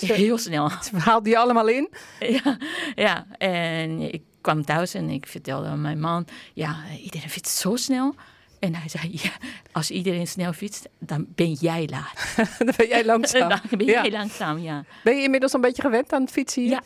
Heel 0.00 0.38
snel. 0.38 0.70
Ze 0.70 0.96
haalden 0.96 1.30
je 1.30 1.38
allemaal 1.38 1.68
in. 1.68 1.88
Ja, 2.42 2.58
ja, 2.94 3.26
en 3.38 4.00
ik 4.12 4.22
kwam 4.40 4.64
thuis 4.64 4.94
en 4.94 5.10
ik 5.10 5.26
vertelde 5.26 5.66
aan 5.68 5.80
mijn 5.80 6.00
man, 6.00 6.26
ja, 6.54 6.76
iedereen 7.02 7.30
fietst 7.30 7.56
zo 7.56 7.76
snel. 7.76 8.14
En 8.58 8.74
hij 8.74 8.88
zei, 8.88 9.10
ja, 9.22 9.30
als 9.72 9.90
iedereen 9.90 10.26
snel 10.26 10.52
fietst, 10.52 10.88
dan 10.98 11.26
ben 11.34 11.52
jij 11.52 11.88
laat. 11.90 12.34
Dan 12.58 12.74
ben 12.76 12.88
jij 12.88 13.04
langzaam. 13.04 13.48
dan 13.48 13.60
ben 13.70 13.86
Ja. 13.86 14.02
jij 14.02 14.10
langzaam, 14.10 14.58
ja. 14.58 14.84
Ben 15.04 15.16
je 15.16 15.22
inmiddels 15.22 15.52
een 15.52 15.60
beetje 15.60 15.82
gewend 15.82 16.12
aan 16.12 16.22
het 16.22 16.30
fietsen 16.30 16.62
hier? 16.62 16.70
Ja, 16.70 16.82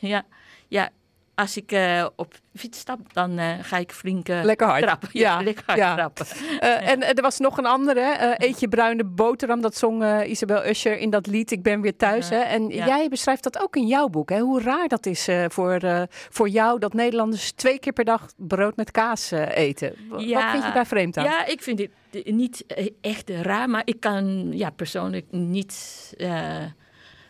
ja, 0.00 0.24
ja. 0.68 0.90
Als 1.34 1.56
ik 1.56 1.72
eh, 1.72 2.06
op 2.16 2.34
fiets 2.54 2.78
stap, 2.78 3.12
dan 3.12 3.38
eh, 3.38 3.52
ga 3.60 3.78
ik 3.78 3.92
flink 3.92 4.28
eh, 4.28 4.42
Lekker 4.42 4.66
hard. 4.66 4.82
trappen. 4.82 5.08
Ja, 5.12 5.38
Ja, 5.38 5.42
lekker 5.42 5.64
hard 5.66 5.78
ja. 5.78 5.94
trappen. 5.94 6.26
En 6.60 7.16
er 7.16 7.22
was 7.22 7.38
nog 7.38 7.58
een 7.58 7.66
andere, 7.66 8.34
Eet 8.36 8.60
je 8.60 8.68
bruine 8.68 9.04
boterham. 9.04 9.60
Dat 9.60 9.76
zong 9.76 10.22
Isabel 10.22 10.66
Usher 10.66 10.98
in 10.98 11.10
dat 11.10 11.26
lied 11.26 11.50
Ik 11.50 11.62
ben 11.62 11.80
weer 11.80 11.96
thuis. 11.96 12.28
Hè? 12.28 12.38
En 12.38 12.68
jij 12.68 13.08
beschrijft 13.08 13.42
dat 13.42 13.62
ook 13.62 13.76
in 13.76 13.86
jouw 13.86 14.08
boek. 14.08 14.30
Hè? 14.30 14.38
Hoe 14.38 14.62
raar 14.62 14.88
dat 14.88 15.06
is 15.06 15.28
voor, 15.48 16.06
voor 16.08 16.48
jou 16.48 16.78
dat 16.78 16.92
Nederlanders 16.92 17.52
twee 17.52 17.78
keer 17.78 17.92
per 17.92 18.04
dag 18.04 18.26
brood 18.36 18.76
met 18.76 18.90
kaas 18.90 19.30
eten. 19.30 19.94
Wat 20.08 20.20
vind 20.20 20.64
je 20.64 20.70
daar 20.74 20.86
vreemd 20.86 21.16
aan? 21.16 21.24
Ja, 21.24 21.46
ik 21.46 21.62
vind 21.62 21.78
het 21.78 21.90
niet 22.24 22.64
echt 23.00 23.30
raar, 23.30 23.70
maar 23.70 23.82
ik 23.84 24.00
kan 24.00 24.48
ja, 24.52 24.70
persoonlijk 24.70 25.26
niet, 25.30 26.14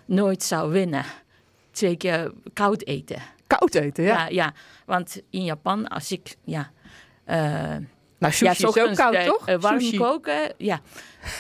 nooit 0.05 0.43
zou 0.43 0.73
winnen. 0.73 1.05
Twee 1.71 1.97
keer 1.97 2.33
koud 2.53 2.85
eten. 2.85 3.34
Koud 3.59 3.75
eten, 3.75 4.05
ja. 4.05 4.17
Ja, 4.19 4.29
ja. 4.29 4.53
Want 4.87 5.21
in 5.31 5.45
Japan, 5.45 5.89
als 5.89 6.13
ik, 6.13 6.37
ja... 6.45 6.71
eh, 7.25 7.77
Nou, 8.19 8.33
sushi 8.33 8.51
is 8.53 8.65
ook 8.67 8.95
koud, 8.95 9.15
eh, 9.15 9.25
toch? 9.25 9.45
warm 9.61 9.81
Sushi. 9.81 9.97
koken, 9.97 10.53
ja. 10.59 10.81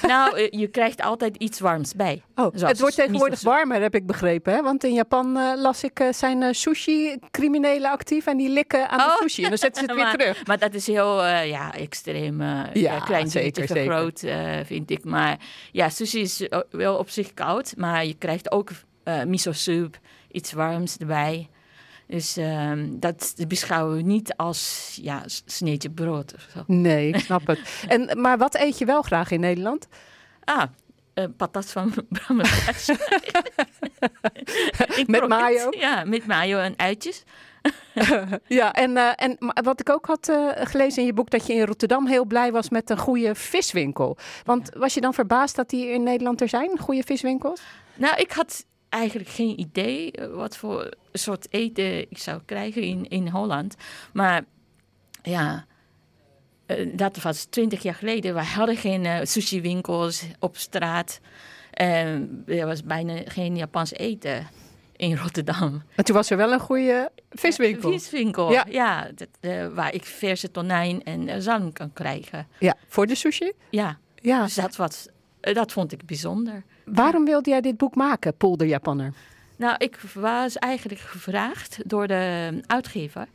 nou, 0.03 0.39
eh, 0.39 0.47
je 0.61 0.67
krijgt 0.69 1.03
altijd 1.03 1.37
iets 1.37 1.61
warms 1.61 1.95
bij. 1.95 2.23
Oh, 2.35 2.47
Zoals 2.55 2.61
het 2.63 2.81
wordt 2.81 2.95
tegenwoordig 2.95 3.41
warmer, 3.43 3.81
heb 3.83 3.95
ik 3.95 4.07
begrepen. 4.07 4.53
Hè? 4.55 4.63
Want 4.63 4.85
in 4.85 4.93
Japan 4.93 5.33
las 5.57 5.85
ik, 5.85 6.09
zijn 6.11 6.55
sushi-criminelen 6.55 7.91
actief 7.91 8.27
en 8.27 8.37
die 8.37 8.49
likken 8.49 8.89
aan 8.89 8.99
de 8.99 9.05
Oh. 9.05 9.17
sushi. 9.21 9.43
En 9.43 9.49
dan 9.49 9.59
zetten 9.59 9.83
ze 9.85 9.87
het 9.87 9.97
weer 9.97 10.05
maar, 10.11 10.17
terug. 10.17 10.47
Maar 10.47 10.59
dat 10.59 10.75
is 10.75 10.87
heel 10.87 11.25
ja, 11.27 11.75
extreem. 11.75 12.43
Ja, 12.73 12.99
klein 12.99 13.29
zeker, 13.29 13.67
te 13.67 13.83
groot, 13.85 14.23
vind 14.67 14.91
ik. 14.91 15.05
Maar 15.05 15.39
ja, 15.73 15.89
sushi 15.89 16.21
is 16.21 16.49
wel 16.71 16.97
op 16.97 17.11
zich 17.11 17.35
koud. 17.35 17.75
Maar 17.77 18.07
je 18.07 18.15
krijgt 18.15 18.53
ook 18.53 18.71
miso 19.27 19.53
soep, 19.53 19.99
iets 20.31 20.53
warms 20.53 20.97
erbij. 20.97 21.49
Dus 22.07 22.37
ehm, 22.37 22.99
dat 22.99 23.35
beschouwen 23.49 23.97
we 23.97 24.03
niet 24.03 24.37
als 24.37 24.93
ja, 25.03 25.23
sneetje 25.45 25.91
brood 25.91 26.35
of 26.35 26.49
zo. 26.53 26.63
Nee, 26.67 27.09
ik 27.09 27.21
snap 27.21 27.47
het. 27.47 27.61
En, 27.89 28.21
maar 28.21 28.39
wat 28.39 28.55
eet 28.55 28.79
je 28.79 28.85
wel 28.85 29.03
graag 29.03 29.31
in 29.31 29.41
Nederland? 29.41 29.89
Ah, 30.45 30.63
eh, 31.15 31.25
patat 31.37 31.71
van 31.71 31.95
Brammerhuis. 32.09 32.89
Met 35.07 35.29
mayo? 35.29 35.67
Ja, 35.71 36.05
met 36.05 36.27
mayo 36.27 36.59
en 36.59 36.75
uitjes. 36.77 37.25
Ja, 38.47 38.73
en, 38.73 38.97
eh, 38.97 39.13
en 39.17 39.37
wat 39.63 39.81
ik 39.81 39.91
ook 39.91 40.07
had 40.07 40.29
eh, 40.29 40.49
gelezen 40.55 41.01
in 41.01 41.07
je 41.07 41.13
boek, 41.13 41.31
dat 41.31 41.47
je 41.47 41.53
in 41.53 41.67
Rotterdam 41.67 42.07
heel 42.07 42.25
blij 42.25 42.53
was 42.53 42.69
met 42.69 42.91
een 42.91 42.99
goede 42.99 43.35
viswinkel. 43.35 44.17
Want 44.45 44.71
was 44.77 44.95
je 44.95 45.01
dan 45.01 45.15
verbaasd 45.15 45.57
dat 45.57 45.71
die 45.71 45.87
in 45.87 46.03
Nederland 46.03 46.41
er 46.41 46.49
zijn, 46.49 46.79
goede 46.79 47.03
viswinkels? 47.03 47.63
Nou, 47.95 48.17
ik 48.17 48.33
had 48.33 48.67
eigenlijk 48.89 49.31
geen 49.31 49.61
idee 49.61 50.13
wat 50.33 50.57
voor 50.57 50.95
soort 51.19 51.47
eten 51.51 52.01
ik 52.11 52.19
zou 52.19 52.41
krijgen 52.45 52.83
in, 52.83 53.09
in 53.09 53.29
Holland. 53.29 53.75
Maar 54.13 54.45
ja, 55.23 55.65
eh, 56.67 56.89
dat 56.95 57.23
was 57.23 57.45
twintig 57.45 57.83
jaar 57.83 57.95
geleden. 57.95 58.35
We 58.35 58.43
hadden 58.43 58.77
geen 58.77 59.05
eh, 59.07 59.19
sushi-winkels 59.23 60.25
op 60.39 60.57
straat. 60.57 61.21
En 61.71 62.43
er 62.47 62.67
was 62.67 62.83
bijna 62.83 63.21
geen 63.25 63.57
Japans 63.57 63.93
eten 63.93 64.47
in 64.97 65.17
Rotterdam. 65.17 65.83
Maar 65.97 66.05
toen 66.05 66.15
was 66.17 66.31
er 66.31 66.37
wel 66.37 66.53
een 66.53 66.61
goede 66.61 67.11
viswinkel. 67.31 67.91
Viswinkel, 67.91 68.53
Ja. 68.53 68.67
ja. 68.71 69.11
dat, 69.15 69.29
waar 69.73 69.95
ik 69.95 70.05
verse 70.05 70.51
tonijn 70.51 71.03
en 71.05 71.43
zalm 71.43 71.73
kan 71.73 71.93
krijgen. 71.93 72.47
Ja, 72.59 72.75
voor 72.89 73.07
de 73.07 73.15
sushi? 73.15 73.53
Ja, 73.71 73.99
Ja. 74.15 74.43
dus 74.43 74.55
dat, 74.55 74.77
was, 74.77 75.07
dat 75.41 75.73
vond 75.73 75.93
ik 75.93 76.07
bijzonder. 76.07 76.63
Waarom 76.85 77.25
wilde 77.25 77.51
jij 77.51 77.61
dit 77.61 77.77
boek 77.77 77.95
maken, 77.95 78.37
Polder 78.37 78.67
Japanner? 78.67 79.13
Nou, 79.57 79.75
ik 79.79 79.97
was 80.15 80.57
eigenlijk 80.57 81.01
gevraagd 81.01 81.79
door 81.87 82.07
de 82.07 82.51
uitgever, 82.67 83.27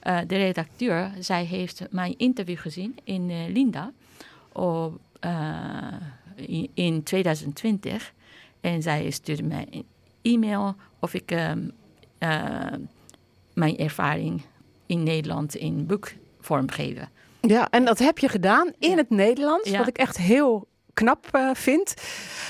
eh, 0.00 0.18
de 0.26 0.36
redacteur. 0.36 1.10
Zij 1.18 1.44
heeft 1.44 1.82
mijn 1.90 2.14
interview 2.16 2.58
gezien 2.58 2.98
in 3.04 3.30
eh, 3.30 3.36
Linda 3.52 3.92
op, 4.52 5.00
eh, 5.20 5.86
in, 6.34 6.70
in 6.74 7.02
2020. 7.02 8.12
En 8.60 8.82
zij 8.82 9.10
stuurde 9.10 9.42
mij 9.42 9.66
een 9.70 9.86
e-mail 10.22 10.74
of 10.98 11.14
ik 11.14 11.30
ehm, 11.30 11.68
eh, 12.18 12.66
mijn 13.54 13.76
ervaring 13.78 14.42
in 14.86 15.02
Nederland 15.02 15.54
in 15.54 15.86
boek 15.86 16.12
vormgeven. 16.40 17.08
Ja, 17.40 17.70
en 17.70 17.84
dat 17.84 17.98
heb 17.98 18.18
je 18.18 18.28
gedaan 18.28 18.72
in 18.78 18.96
het 18.96 19.10
Nederlands, 19.10 19.70
Ja. 19.70 19.78
wat 19.78 19.86
ik 19.88 19.98
echt 19.98 20.16
heel 20.16 20.68
knap 20.94 21.50
vind. 21.52 21.94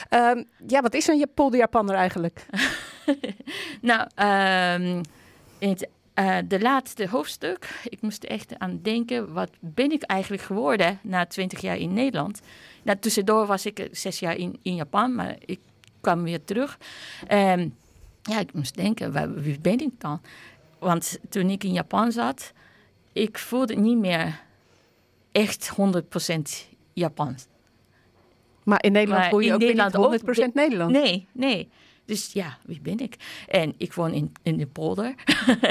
Ehm, 0.08 0.42
ja, 0.66 0.80
wat 0.80 0.94
is 0.94 1.06
een 1.06 1.26
polder 1.35 1.58
Japanner 1.58 1.94
eigenlijk? 1.94 2.46
Nou, 3.80 4.08
in 5.58 5.68
het, 5.68 5.88
eh, 6.14 6.36
de 6.48 6.60
laatste 6.60 7.08
hoofdstuk, 7.08 7.80
ik 7.88 8.00
moest 8.00 8.22
er 8.24 8.30
echt 8.30 8.58
aan 8.58 8.78
denken, 8.82 9.32
wat 9.32 9.50
ben 9.60 9.90
ik 9.90 10.02
eigenlijk 10.02 10.42
geworden 10.42 10.98
na 11.02 11.26
twintig 11.26 11.60
jaar 11.60 11.76
in 11.76 11.92
Nederland? 11.92 12.40
Nou, 12.82 12.98
tussendoor 12.98 13.46
was 13.46 13.66
ik 13.66 13.78
eh, 13.78 13.88
zes 13.92 14.18
jaar 14.18 14.36
in, 14.36 14.58
in 14.62 14.74
Japan, 14.74 15.14
maar 15.14 15.36
ik 15.44 15.60
kwam 16.00 16.22
weer 16.22 16.44
terug. 16.44 16.78
Ehm, 17.26 17.68
ja, 18.22 18.38
ik 18.40 18.52
moest 18.52 18.74
denken, 18.76 19.12
waar- 19.12 19.34
wie 19.34 19.60
ben 19.60 19.78
ik 19.80 19.92
dan? 20.00 20.20
Want 20.78 21.18
toen 21.28 21.50
ik 21.50 21.64
in 21.64 21.72
Japan 21.72 22.12
zat, 22.12 22.52
ik 23.12 23.38
voelde 23.38 23.74
niet 23.74 23.98
meer 23.98 24.40
echt 25.32 25.68
100% 25.68 26.68
Japans. 26.92 27.46
Maar 28.64 28.82
in 28.84 28.92
Nederland 28.92 29.20
Maar 29.20 29.30
voel 29.30 29.38
je 29.40 29.46
in 29.46 29.52
ook 29.54 29.60
Nederland 29.60 29.92
niet 29.92 30.04
ook 30.04 30.48
100% 30.50 30.52
Nederlands. 30.54 30.98
Nee, 30.98 31.26
nee. 31.32 31.68
Dus 32.04 32.32
ja, 32.32 32.58
wie 32.64 32.80
ben 32.80 32.98
ik? 32.98 33.16
En 33.48 33.74
ik 33.76 33.92
woon 33.92 34.12
in, 34.12 34.32
in 34.42 34.56
de 34.56 34.66
polder. 34.66 35.14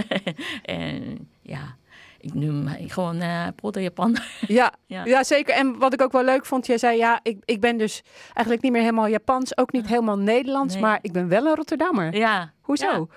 en 0.64 1.30
ja, 1.42 1.76
ik 2.20 2.34
noem 2.34 2.68
gewoon 2.88 3.20
eh 3.22 3.48
polder 3.56 3.82
Japan. 3.82 4.18
Ja, 4.48 4.74
Ja. 4.86 5.06
ja. 5.06 5.24
zeker. 5.24 5.54
En 5.56 5.78
wat 5.78 5.94
ik 5.94 6.02
ook 6.02 6.12
wel 6.12 6.24
leuk 6.24 6.46
vond, 6.46 6.66
jij 6.66 6.78
zei 6.78 6.98
ja, 6.98 7.20
ik, 7.24 7.38
ik 7.46 7.60
ben 7.60 7.78
dus 7.78 8.02
eigenlijk 8.34 8.62
niet 8.62 8.72
meer 8.72 8.82
helemaal 8.82 9.08
Japans, 9.08 9.58
ook 9.58 9.72
niet 9.72 9.88
helemaal 9.88 10.18
Nederlands, 10.18 10.74
Nee. 10.74 10.84
maar 10.84 11.00
ik 11.02 11.12
ben 11.12 11.28
wel 11.28 11.46
een 11.46 11.56
Rotterdammer. 11.56 12.16
ja. 12.16 12.54
Hoezo? 12.62 13.08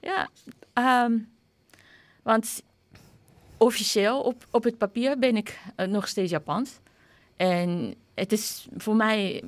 Ja, 0.00 0.28
ehm, 0.72 1.18
want 2.22 2.62
officieel 3.56 4.20
op, 4.20 4.46
op 4.50 4.64
het 4.64 4.78
papier 4.78 5.18
ben 5.18 5.36
ik 5.36 5.58
eh, 5.76 5.86
nog 5.86 6.08
steeds 6.08 6.30
Japans. 6.30 6.78
En 7.36 7.94
het 8.14 8.32
is 8.32 8.66
voor 8.76 8.96
mij, 8.96 9.42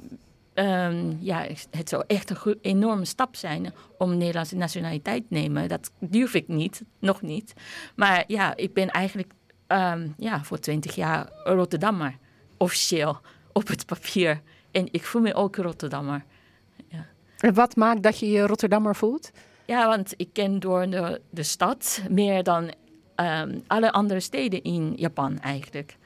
ehm, 0.59 1.13
ja, 1.21 1.47
het 1.71 1.89
zou 1.89 2.05
echt 2.07 2.31
een 2.31 2.59
enorme 2.63 3.05
stap 3.05 3.37
zijn 3.37 3.73
om 3.99 4.17
Nederlandse 4.17 4.57
nationaliteit 4.57 5.23
te 5.29 5.35
nemen. 5.35 5.69
Dat 5.69 5.91
durf 5.99 6.35
ik 6.35 6.49
niet, 6.49 6.83
nog 6.99 7.23
niet. 7.23 7.53
Maar 7.97 8.25
ja, 8.27 8.57
ik 8.57 8.73
ben 8.73 8.89
eigenlijk 8.89 9.33
ehm, 9.67 10.09
ja, 10.17 10.45
voor 10.45 10.59
twintig 10.59 10.95
jaar 10.95 11.29
Rotterdammer, 11.45 12.17
officieel 12.57 13.19
op 13.53 13.69
het 13.69 13.87
papier. 13.87 14.41
En 14.71 14.89
ik 14.91 15.05
voel 15.05 15.23
me 15.23 15.35
ook 15.35 15.57
Rotterdammer. 15.57 16.25
En 17.39 17.55
wat 17.55 17.77
maakt 17.77 18.03
dat 18.03 18.19
je 18.19 18.31
je 18.31 18.47
Rotterdammer 18.47 18.97
voelt? 18.97 19.31
Ja, 19.65 19.87
want 19.87 20.15
ik 20.17 20.29
ken 20.33 20.59
door 20.59 20.91
de, 20.91 21.21
de 21.31 21.43
stad 21.43 22.03
meer 22.11 22.43
dan 22.43 22.73
ehm, 23.15 23.59
alle 23.67 23.93
andere 23.93 24.21
steden 24.21 24.63
in 24.63 24.93
Japan 24.97 25.39
eigenlijk. 25.41 25.97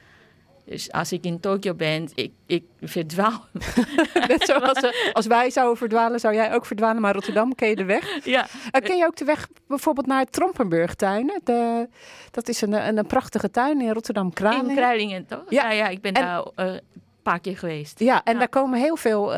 Dus 0.64 0.92
als 0.92 1.12
ik 1.12 1.24
in 1.24 1.40
Tokio 1.40 1.74
ben, 1.74 2.08
ik, 2.14 2.32
ik 2.46 2.64
verdwaal. 2.80 3.44
Net 4.28 4.42
zoals 4.46 4.80
eh, 4.80 4.90
als 5.12 5.26
wij 5.26 5.50
zouden 5.50 5.76
verdwalen, 5.76 6.20
zou 6.20 6.34
jij 6.34 6.54
ook 6.54 6.66
verdwalen, 6.66 7.02
maar 7.02 7.12
Rotterdam 7.14 7.54
ken 7.54 7.68
je 7.68 7.76
de 7.76 7.84
weg. 7.84 8.24
ja, 8.24 8.46
Eh, 8.70 8.82
ken 8.82 8.96
je 8.96 9.06
ook 9.06 9.16
de 9.16 9.24
weg 9.24 9.48
bijvoorbeeld 9.68 10.06
naar 10.06 10.24
Trompenburgtuinen? 10.24 11.40
De, 11.44 11.88
dat 12.30 12.48
is 12.48 12.60
een, 12.60 12.72
een, 12.72 12.96
een 12.98 13.06
prachtige 13.06 13.50
tuin 13.50 13.80
in 13.80 13.86
in 13.86 13.92
Rotterdam-Kralingen. 13.92 14.76
Kruilingen 14.76 15.26
toch? 15.26 15.44
Ja. 15.48 15.62
Ja, 15.62 15.70
ja, 15.72 15.88
ik 15.88 16.00
ben 16.00 16.12
En- 16.12 16.22
daar 16.22 16.42
eh, 16.54 16.66
een 16.66 16.80
paar 17.22 17.40
keer 17.40 17.58
geweest. 17.58 17.98
Ja, 17.98 18.20
en 18.24 18.32
Ja. 18.32 18.38
daar 18.38 18.48
komen 18.48 18.78
heel 18.80 18.96
veel 18.96 19.34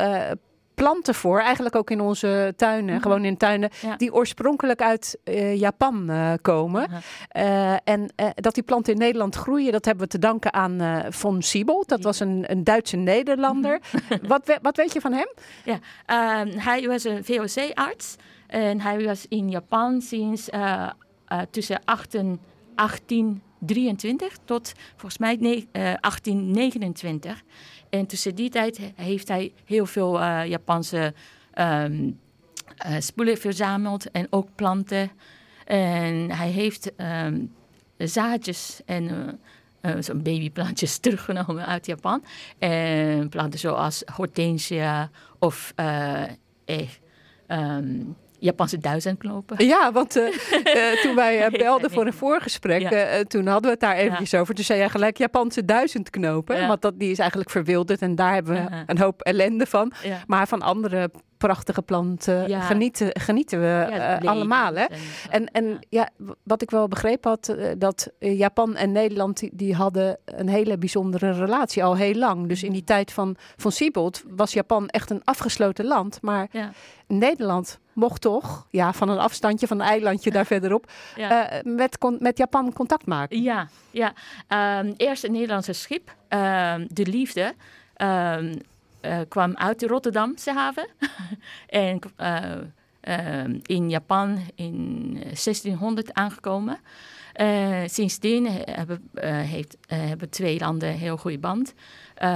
planten 0.75 1.15
voor, 1.15 1.39
eigenlijk 1.39 1.75
ook 1.75 1.89
in 1.89 2.01
onze 2.01 2.53
tuinen, 2.57 3.01
gewoon 3.01 3.25
in 3.25 3.37
tuinen, 3.37 3.69
Mhm. 3.81 3.87
Ja. 3.87 3.95
die 3.97 4.13
oorspronkelijk 4.13 4.81
uit 4.81 5.17
eh, 5.23 5.55
Japan 5.59 6.09
eh, 6.09 6.31
komen. 6.41 6.87
Eh, 7.29 7.73
en 7.83 8.09
dat 8.35 8.53
die 8.53 8.63
planten 8.63 8.93
in 8.93 8.99
Nederland 8.99 9.35
groeien, 9.35 9.71
dat 9.71 9.85
hebben 9.85 10.03
we 10.03 10.09
te 10.09 10.19
danken 10.19 10.53
aan 10.53 11.03
von 11.09 11.41
Siebold. 11.41 11.87
Dat 11.87 12.03
was 12.03 12.19
een, 12.19 12.43
een 12.47 12.63
Duitse 12.63 12.97
Nederlander. 12.97 13.79
Mhm. 14.09 14.27
wat, 14.33 14.45
we- 14.45 14.59
wat 14.61 14.75
weet 14.77 14.93
je 14.93 15.01
van 15.01 15.13
hem? 15.13 15.27
Ja, 15.65 15.79
ehm, 16.05 16.57
hij 16.57 16.87
was 16.87 17.03
een 17.03 17.25
VOC-arts 17.25 18.15
en 18.47 18.81
hij 18.81 19.05
was 19.05 19.25
in 19.29 19.49
Japan 19.49 20.01
sinds 20.01 20.49
tussen 21.51 21.81
18 22.75 23.41
1823 23.59 24.37
tot 24.45 24.73
volgens 24.89 25.17
mij 25.17 25.35
ne- 25.39 25.65
eh, 25.71 25.81
1829. 26.01 27.43
En 27.89 28.05
tussen 28.05 28.35
die 28.35 28.49
tijd 28.49 28.77
he- 28.77 28.91
heeft 28.95 29.27
hij 29.27 29.53
heel 29.65 29.85
veel 29.85 30.21
eh, 30.21 30.45
Japanse 30.45 31.13
ehm, 31.53 32.11
eh, 32.77 32.95
spullen 32.99 33.37
verzameld 33.37 34.11
en 34.11 34.27
ook 34.29 34.47
planten. 34.55 35.11
En 35.65 36.31
hij 36.31 36.49
heeft 36.49 36.95
ehm, 36.95 37.45
zaadjes 37.97 38.81
en 38.85 39.39
zo'n 39.99 40.21
babyplantjes 40.23 40.97
teruggenomen 41.03 41.65
uit 41.65 41.85
Japan. 41.85 42.23
En 42.59 43.29
planten 43.29 43.59
zoals 43.59 44.03
hortensia 44.15 45.09
of 45.39 45.73
eh, 45.75 46.23
Japanse 48.39 48.77
duizendknopen. 48.77 49.65
Ja, 49.65 49.91
want 49.91 50.15
eh, 50.15 50.27
eh, 50.91 50.99
toen 51.03 51.15
wij 51.15 51.45
eh, 51.45 51.59
belden 51.59 51.91
voor 51.91 52.05
een 52.05 52.13
voorgesprek, 52.13 52.81
Ja. 52.81 53.23
toen 53.23 53.45
hadden 53.47 53.63
we 53.63 53.69
het 53.69 53.79
daar 53.79 53.95
eventjes 53.95 54.33
over. 54.33 54.55
Toen 54.55 54.63
zei 54.63 54.79
jij 54.79 54.89
gelijk 54.89 55.17
Japanse 55.17 55.65
duizendknopen, 55.65 56.57
Ja. 56.57 56.67
want 56.67 56.81
dat, 56.81 56.99
die 56.99 57.11
is 57.11 57.19
eigenlijk 57.19 57.49
verwilderd 57.49 58.01
en 58.01 58.15
daar 58.15 58.33
hebben 58.33 58.53
we 58.53 58.83
een 58.85 58.99
hoop 58.99 59.21
ellende 59.21 59.65
van. 59.65 59.91
Maar 60.27 60.47
van 60.47 60.61
andere 60.61 61.11
prachtige 61.37 61.81
planten 61.81 62.47
Ja. 62.49 62.59
genieten, 62.61 63.09
genieten 63.19 63.59
we 63.59 63.87
Ja, 63.91 64.17
allemaal. 64.17 64.75
Hè? 64.75 64.85
en. 65.29 65.51
En, 65.51 65.79
ja. 65.89 66.09
wat 66.43 66.61
ik 66.61 66.71
wel 66.71 66.87
begrepen 66.87 67.29
had, 67.29 67.55
dat 67.77 68.09
Japan 68.19 68.75
en 68.75 68.91
Nederland, 68.91 69.39
die, 69.39 69.49
die 69.53 69.75
hadden 69.75 70.17
een 70.25 70.49
hele 70.49 70.77
bijzondere 70.77 71.31
relatie 71.31 71.83
al 71.83 71.95
heel 71.95 72.15
lang. 72.15 72.47
Dus 72.47 72.63
in 72.63 72.71
die 72.71 72.83
tijd 72.83 73.11
van, 73.11 73.35
van 73.55 73.71
Siebold 73.71 74.23
was 74.27 74.53
Japan 74.53 74.87
echt 74.87 75.09
een 75.09 75.21
afgesloten 75.23 75.85
land. 75.85 76.21
Maar. 76.21 76.47
Nederland 77.07 77.79
mocht 77.95 78.21
toch, 78.21 78.67
ja, 78.69 78.93
van 78.93 79.09
een 79.09 79.17
afstandje 79.17 79.67
van 79.67 79.79
een 79.79 79.87
eilandje 79.87 80.31
daar 80.31 80.45
verderop, 80.55 80.91
Ja. 81.15 81.49
eh, 81.49 81.63
met, 81.63 81.97
con- 81.97 82.17
met 82.19 82.37
Japan 82.37 82.73
contact 82.73 83.05
maken. 83.05 83.41
Ja, 83.41 83.67
ja. 83.91 84.13
Ehm, 84.47 84.93
eerst 84.97 85.23
een 85.23 85.31
Nederlandse 85.31 85.73
schip, 85.73 86.15
ehm, 86.27 86.85
De 86.89 87.05
Liefde, 87.05 87.53
ehm, 87.95 88.55
eh, 89.01 89.17
kwam 89.27 89.55
uit 89.55 89.79
de 89.79 89.87
Rotterdamse 89.87 90.51
haven. 90.53 90.87
en 91.67 91.99
eh, 92.15 93.43
in 93.65 93.89
Japan 93.89 94.39
in 94.55 95.13
1600 95.33 96.13
aangekomen. 96.13 96.77
Sindsdien 97.85 98.47
hebben, 98.65 99.09
heeft, 99.25 99.77
hebben 99.87 100.29
twee 100.29 100.59
landen 100.59 100.89
een 100.89 100.95
heel 100.97 101.17
goede 101.17 101.37
band. 101.39 101.73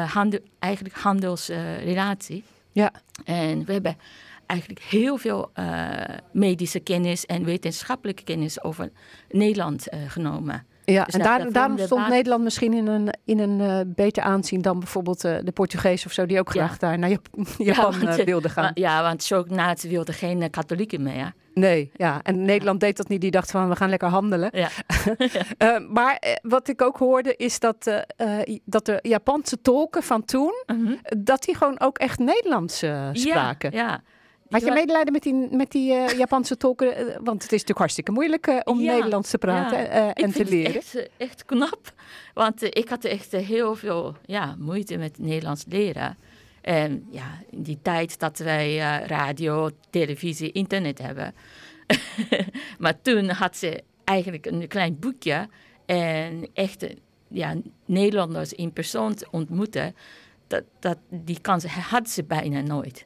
Handel, 0.08 0.40
eigenlijk 0.60 0.96
handelsrelatie. 0.96 2.44
Ja. 2.72 2.92
En 3.26 3.66
we 3.66 3.74
hebben 3.74 3.98
eigenlijk 4.50 4.82
heel 4.82 5.18
veel 5.18 5.50
eh, 5.54 5.66
medische 6.32 6.80
kennis 6.80 7.26
en 7.26 7.44
wetenschappelijke 7.44 8.24
kennis 8.24 8.64
over 8.64 8.90
Nederland 9.30 9.90
eh, 9.90 10.00
genomen. 10.08 10.66
Ja, 10.86 11.04
Dus 11.04 11.14
en 11.14 11.20
daar, 11.24 11.52
daarom 11.52 11.78
stond 11.78 11.90
basis- 12.02 12.16
Nederland 12.16 12.44
misschien 12.44 12.74
in 12.74 12.88
een, 12.88 13.14
in 13.26 13.40
een 13.40 13.62
eh, 13.62 13.80
beter 13.96 14.24
aanzien 14.24 14.62
dan 14.62 14.80
bijvoorbeeld 14.80 15.22
de 15.22 15.52
Portugees 15.54 16.06
of 16.06 16.12
zo, 16.12 16.26
die 16.26 16.40
ook 16.40 16.54
Ja. 16.54 16.66
graag 16.66 16.78
daar 16.78 16.98
naar 17.00 17.10
Jap- 17.10 17.28
Japan 17.58 18.00
want, 18.00 18.18
eh, 18.20 18.26
wilden 18.26 18.52
gaan. 18.52 18.72
Ja, 18.74 19.02
want 19.02 19.24
Shogunaat 19.24 19.82
wilde 19.82 20.14
geen 20.14 20.50
katholieken 20.50 21.04
meer. 21.04 21.34
Nee, 21.54 21.92
ja. 21.96 22.20
En 22.24 22.42
Nederland 22.46 22.80
deed 22.80 22.98
dat 22.98 23.08
niet. 23.08 23.22
Die 23.22 23.32
dacht 23.32 23.52
van, 23.52 23.70
we 23.70 23.76
gaan 23.76 23.90
lekker 23.90 24.08
handelen. 24.08 24.50
Ja. 24.54 24.70
Maar 25.90 26.38
wat 26.42 26.68
ik 26.68 26.82
ook 26.82 26.98
hoorde, 26.98 27.36
is 27.36 27.60
dat, 27.60 28.04
dat 28.66 28.86
de 28.86 29.00
Japanse 29.02 29.62
tolken 29.62 30.04
van 30.04 30.26
toen, 30.26 30.54
Mhm. 30.68 30.94
dat 31.18 31.44
die 31.44 31.56
gewoon 31.56 31.80
ook 31.80 31.98
echt 31.98 32.20
Nederlands 32.20 32.78
spraken. 33.14 33.72
Ja, 33.72 33.78
ja. 33.88 34.02
Had 34.50 34.62
je 34.62 34.72
medelijden 34.72 35.14
met 35.14 35.24
die, 35.24 35.48
met 35.52 35.72
die 35.72 35.94
eh, 35.94 36.18
Japanse 36.18 36.58
tolken? 36.58 36.96
Eh, 36.96 37.04
want 37.06 37.44
het 37.44 37.44
is 37.44 37.50
natuurlijk 37.52 37.78
hartstikke 37.78 38.12
moeilijk 38.12 38.48
eh, 38.48 38.60
om 38.64 38.80
Ja, 38.80 38.94
Nederlands 38.94 39.30
te 39.30 39.38
praten 39.38 39.80
ja. 39.80 40.14
en 40.14 40.32
te 40.32 40.46
leren. 40.46 40.74
het 40.74 40.96
echt, 40.96 41.10
echt 41.18 41.46
knap. 41.46 41.94
Want 42.34 42.64
ik 42.64 42.90
had 42.90 43.04
echt 43.04 43.32
heel 43.32 43.76
veel 43.76 44.16
ja, 44.26 44.56
moeite 44.60 44.98
met 44.98 45.20
Nederlands 45.20 45.66
leren. 45.68 46.18
En 46.62 47.08
ja, 47.10 47.40
in 47.50 47.64
die 47.64 47.80
tijd 47.82 48.20
dat 48.20 48.38
wij 48.38 48.78
radio, 49.08 49.70
televisie, 49.90 50.52
internet 50.52 51.00
hebben. 51.00 51.34
maar 52.80 53.02
toen 53.02 53.30
had 53.30 53.58
ze 53.58 53.84
eigenlijk 54.04 54.46
een 54.46 54.68
klein 54.68 55.00
boekje. 55.00 55.50
En 55.86 56.48
echte 56.54 56.96
ja, 57.28 57.56
Nederlanders 57.86 58.54
in 58.54 58.74
persoon 58.74 59.14
te 59.14 59.28
ontmoeten. 59.32 59.96
Dat, 60.48 60.64
dat, 60.80 60.98
die 61.10 61.40
kans 61.42 61.66
had 61.66 62.10
ze 62.10 62.24
bijna 62.24 62.62
nooit. 62.62 63.06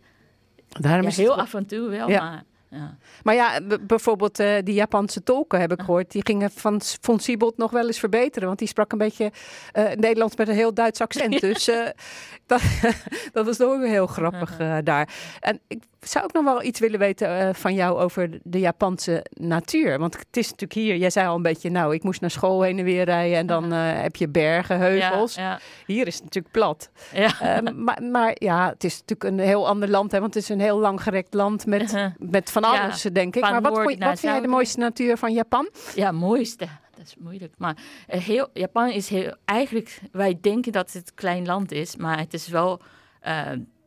Daarom 0.79 1.01
Ja, 1.01 1.07
is 1.07 1.17
heel 1.17 1.37
af 1.37 1.53
en 1.53 1.65
toe 1.65 1.89
wel, 1.89 2.09
Ja. 2.09 2.23
maar... 2.23 2.43
ja. 2.69 2.97
Maar 3.23 3.35
ja, 3.35 3.59
bijvoorbeeld 3.81 4.39
eh, 4.39 4.55
die 4.63 4.73
Japanse 4.73 5.23
tolken 5.23 5.59
heb 5.59 5.71
ik 5.71 5.79
gehoord. 5.79 6.11
Die 6.11 6.21
gingen 6.25 6.51
van, 6.51 6.81
van 7.01 7.19
Siebold 7.19 7.57
nog 7.57 7.71
wel 7.71 7.85
eens 7.85 7.99
verbeteren. 7.99 8.47
Want 8.47 8.59
die 8.59 8.67
sprak 8.67 8.91
een 8.91 8.97
beetje 8.97 9.31
eh, 9.71 9.83
Nederlands 9.85 10.35
met 10.35 10.47
een 10.47 10.55
heel 10.55 10.73
Duits 10.73 11.01
accent. 11.01 11.41
Dus 11.51 11.67
eh, 11.67 11.87
dat, 12.45 12.61
dat 13.33 13.45
was 13.45 13.61
ook 13.61 13.83
heel 13.85 14.07
grappig 14.07 14.57
daar. 14.83 15.09
En 15.39 15.59
ik 15.67 15.83
zou 16.07 16.23
ook 16.23 16.33
nog 16.33 16.43
wel 16.43 16.63
iets 16.63 16.79
willen 16.79 16.99
weten 16.99 17.39
eh, 17.39 17.53
van 17.53 17.73
jou 17.73 17.99
over 17.99 18.29
de 18.43 18.59
Japanse 18.59 19.25
natuur. 19.33 19.99
Want 19.99 20.13
het 20.13 20.37
is 20.37 20.45
natuurlijk 20.45 20.73
hier, 20.73 20.95
jij 20.95 21.09
zei 21.09 21.27
al 21.27 21.35
een 21.35 21.41
beetje, 21.41 21.69
nou, 21.69 21.93
ik 21.93 22.03
moest 22.03 22.21
naar 22.21 22.31
school 22.31 22.61
heen 22.61 22.79
en 22.79 22.85
weer 22.85 23.05
rijden. 23.05 23.37
En 23.37 23.47
dan 23.47 23.73
eh, 23.73 24.01
heb 24.01 24.15
je 24.15 24.27
bergen, 24.27 24.79
heuvels. 24.79 25.35
Ja, 25.35 25.41
ja. 25.41 25.59
Hier 25.85 26.07
is 26.07 26.15
het 26.15 26.23
natuurlijk 26.23 26.53
plat. 26.53 26.89
Ja. 27.13 27.39
Eh, 27.39 27.71
maar, 27.85 28.03
maar 28.03 28.31
ja, 28.33 28.69
het 28.69 28.83
is 28.83 28.99
natuurlijk 28.99 29.23
een 29.23 29.47
heel 29.47 29.67
ander 29.67 29.89
land. 29.89 30.11
Hè, 30.11 30.19
want 30.19 30.33
het 30.33 30.43
is 30.43 30.49
een 30.49 30.59
heel 30.59 30.79
langgerekt 30.79 31.33
land 31.33 31.65
met, 31.65 32.13
met 32.17 32.51
van 32.51 32.63
alles, 32.63 33.01
denk 33.01 33.35
ik. 33.35 33.41
van 33.41 33.51
Maar 33.51 33.61
wat, 33.61 33.73
vond 33.73 34.03
wat 34.03 34.19
vind 34.19 34.33
jij 34.33 34.41
de 34.41 34.47
mooiste 34.47 34.79
natuur 34.79 35.17
van 35.17 35.33
Japan? 35.33 35.69
Ja, 35.95 36.11
mooiste. 36.11 36.67
Dat 36.95 37.05
is 37.05 37.15
moeilijk. 37.19 37.53
Maar 37.57 37.77
eh, 38.07 38.21
heel, 38.21 38.49
Japan 38.53 38.89
is 38.89 39.09
heel, 39.09 39.35
eigenlijk, 39.45 39.99
wij 40.11 40.37
denken 40.41 40.71
dat 40.71 40.91
het 40.91 41.07
een 41.07 41.15
klein 41.15 41.45
land 41.45 41.71
is, 41.71 41.95
maar 41.95 42.19
het 42.19 42.33
is 42.33 42.47
wel 42.47 42.81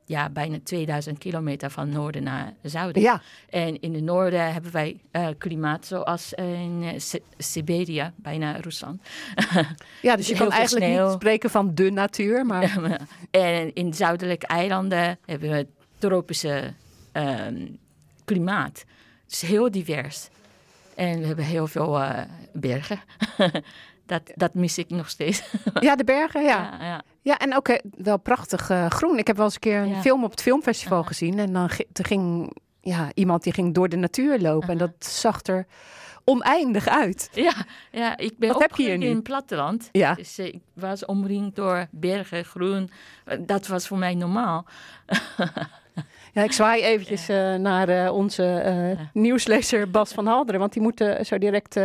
ja, 0.07 0.31
bijna 0.31 0.59
2000 0.65 1.19
kilometer 1.19 1.71
van 1.71 1.89
noorden 1.89 2.23
naar 2.23 2.53
zuiden. 2.63 3.03
Ja. 3.03 3.21
En 3.51 3.81
in 3.81 3.95
het 3.95 4.03
noorden 4.03 4.53
hebben 4.53 4.73
wij 4.73 5.01
eh, 5.11 5.29
klimaat 5.39 5.87
zoals 5.87 6.33
in 6.33 6.83
eh, 6.83 6.99
Si- 7.01 7.23
Siberië, 7.39 8.13
bijna 8.17 8.57
Rusland. 8.57 9.03
Ja, 10.03 10.17
dus 10.17 10.29
je 10.29 10.35
kan 10.35 10.51
eigenlijk 10.51 10.85
sneeuw. 10.87 11.05
niet 11.07 11.15
spreken 11.15 11.51
van 11.51 11.75
de 11.75 11.91
natuur. 11.91 12.47
Maar 12.47 12.79
en 13.31 13.75
in 13.75 13.91
de 13.91 13.97
zuidelijke 13.97 14.47
eilanden 14.47 15.19
hebben 15.25 15.51
we 15.51 15.67
tropische 15.99 16.73
ehm, 17.13 17.67
klimaat. 18.25 18.85
Het 19.25 19.33
is 19.33 19.43
heel 19.43 19.71
divers. 19.71 20.29
En 20.95 21.21
we 21.21 21.27
hebben 21.27 21.45
heel 21.45 21.67
veel 21.67 22.01
eh, 22.01 22.21
bergen. 22.53 23.01
dat, 24.07 24.23
dat 24.35 24.55
mis 24.55 24.79
ik 24.79 24.91
nog 24.91 25.09
steeds. 25.09 25.43
ja, 25.81 25.97
de 25.97 26.05
bergen, 26.05 26.43
ja. 26.43 26.77
Ja, 26.79 26.85
ja. 26.87 27.03
Ja, 27.27 27.39
en 27.39 27.57
ook 27.57 27.69
eh, 27.69 27.79
wel 27.97 28.19
prachtig 28.19 28.71
eh, 28.71 28.87
groen. 28.91 29.19
Ik 29.19 29.27
heb 29.27 29.37
wel 29.37 29.45
eens 29.45 29.55
een 29.55 29.61
keer 29.61 29.79
een 29.81 29.89
Ja. 29.89 30.01
film 30.01 30.25
op 30.25 30.31
het 30.31 30.43
filmfestival 30.43 31.03
gezien. 31.03 31.39
En 31.39 31.53
dan 31.53 31.71
ging 31.93 32.53
ja, 32.81 33.09
iemand 33.15 33.43
die 33.43 33.53
ging 33.53 33.75
door 33.75 33.89
de 33.89 33.97
natuur 33.97 34.39
lopen. 34.41 34.69
En 34.69 34.79
dat 34.79 34.91
zag 34.99 35.43
er 35.43 35.67
oneindig 36.25 36.89
uit. 36.89 37.29
Ja, 37.33 37.53
ja, 37.91 38.17
ik 38.17 38.39
ben 38.39 38.53
Wat 38.53 38.61
heb 38.61 38.77
je 38.77 38.83
hier 38.83 38.99
nu? 38.99 39.07
in 39.07 39.15
het 39.15 39.23
platteland. 39.23 39.89
Ja. 39.93 40.15
Dus 40.15 40.39
eh, 40.39 40.47
ik 40.47 40.61
was 40.75 41.05
omringd 41.05 41.57
door 41.57 41.87
bergen, 41.91 42.45
groen. 42.45 42.91
Dat 43.41 43.67
was 43.67 43.87
voor 43.87 43.99
mij 43.99 44.15
normaal. 44.15 44.65
Ja, 46.33 46.43
ik 46.43 46.53
zwaai 46.53 46.83
eventjes 46.83 47.27
naar 47.61 48.13
onze 48.13 48.97
nieuwslezer 49.13 49.91
Bas 49.91 50.13
van 50.13 50.27
Halderen. 50.27 50.61
Want 50.61 50.73
die 50.73 50.83
moeten 50.83 51.27
zo 51.27 51.39
direct 51.39 51.77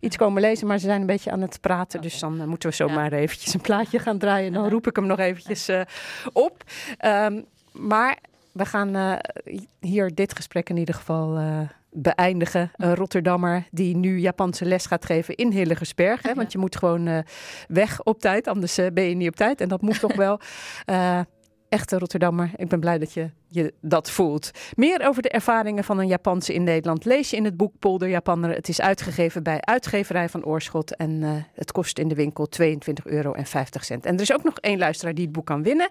iets 0.00 0.16
komen 0.16 0.42
lezen. 0.42 0.66
Maar 0.66 0.78
ze 0.78 0.86
zijn 0.86 1.00
een 1.00 1.06
beetje 1.06 1.30
aan 1.30 1.40
het 1.40 1.60
praten. 1.60 2.00
Dus 2.00 2.18
dan 2.18 2.40
eh, 2.40 2.46
moeten 2.46 2.68
we 2.68 2.74
zomaar 2.74 3.12
eventjes 3.12 3.54
een 3.54 3.60
plaatje 3.60 3.98
gaan 3.98 4.18
draaien. 4.18 4.52
Dan 4.52 4.68
roep 4.68 4.86
ik 4.86 4.96
hem 4.96 5.06
nog 5.06 5.18
eventjes 5.18 5.68
eh, 5.68 5.80
op. 6.32 6.62
Ehm, 6.98 7.42
maar 7.72 8.18
we 8.52 8.64
gaan 8.64 8.94
eh, 8.94 9.12
hier 9.80 10.14
dit 10.14 10.36
gesprek 10.36 10.70
in 10.70 10.76
ieder 10.76 10.94
geval 10.94 11.38
beëindigen. 11.90 12.70
Een 12.76 12.94
Rotterdammer 12.94 13.66
die 13.70 13.96
nu 13.96 14.18
Japanse 14.18 14.64
les 14.64 14.86
gaat 14.86 15.04
geven 15.04 15.34
in 15.34 15.50
Hillegersberg. 15.50 16.22
Hè? 16.22 16.34
Want 16.34 16.52
je 16.52 16.58
moet 16.58 16.76
gewoon 16.76 17.24
weg 17.68 18.02
op 18.02 18.20
tijd, 18.20 18.46
anders 18.46 18.74
ben 18.92 19.04
je 19.04 19.14
niet 19.14 19.28
op 19.28 19.36
tijd. 19.36 19.60
En 19.60 19.68
dat 19.68 19.82
moet 19.82 20.00
toch 20.00 20.14
wel. 20.26 20.40
Echte 21.68 21.98
Rotterdammer. 21.98 22.50
Ik 22.56 22.68
ben 22.68 22.80
blij 22.80 22.98
dat 22.98 23.12
je, 23.12 23.30
je 23.48 23.74
dat 23.80 24.10
voelt. 24.10 24.50
Meer 24.74 25.08
over 25.08 25.22
de 25.22 25.28
ervaringen 25.28 25.84
van 25.84 25.98
een 25.98 26.06
Japanse 26.06 26.54
in 26.54 26.62
Nederland 26.62 27.04
lees 27.04 27.30
je 27.30 27.36
in 27.36 27.44
het 27.44 27.56
boek 27.56 27.72
Polder 27.78 28.08
Japanner. 28.08 28.50
Het 28.50 28.68
is 28.68 28.80
uitgegeven 28.80 29.42
bij 29.42 29.60
Uitgeverij 29.60 30.28
van 30.28 30.44
Oorschot 30.44 30.96
en 30.96 31.22
eh, 31.22 31.30
het 31.54 31.72
kost 31.72 31.98
in 31.98 32.08
de 32.08 32.14
winkel 32.14 32.48
22,50 32.62 32.68
euro. 33.04 33.32
En 33.32 34.14
er 34.14 34.20
is 34.20 34.32
ook 34.32 34.44
nog 34.44 34.58
één 34.58 34.78
luisteraar 34.78 35.14
die 35.14 35.24
het 35.24 35.32
boek 35.32 35.46
kan 35.46 35.62
winnen. 35.62 35.88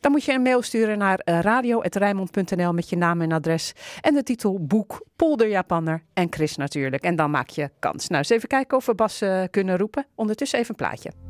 Dan 0.00 0.10
moet 0.10 0.24
je 0.24 0.32
een 0.32 0.42
mail 0.42 0.62
sturen 0.62 0.98
naar 0.98 1.18
eh, 1.18 1.40
radio.rijmond.nl 1.40 2.72
met 2.72 2.88
je 2.88 2.96
naam 2.96 3.20
en 3.20 3.32
adres 3.32 3.72
en 4.00 4.14
de 4.14 4.22
titel 4.22 4.64
boek 4.64 5.06
Polder 5.16 5.48
Japanner 5.48 6.02
en 6.12 6.26
Chris 6.30 6.56
natuurlijk. 6.56 7.02
En 7.02 7.16
dan 7.16 7.30
maak 7.30 7.48
je 7.48 7.70
kans. 7.78 8.08
Nou, 8.08 8.18
eens 8.18 8.30
even 8.30 8.48
kijken 8.48 8.76
of 8.76 8.86
we 8.86 8.94
Bas 8.94 9.20
eh, 9.20 9.42
kunnen 9.50 9.76
roepen. 9.76 10.06
Ondertussen 10.14 10.58
even 10.58 10.70
een 10.70 10.76
plaatje. 10.76 11.29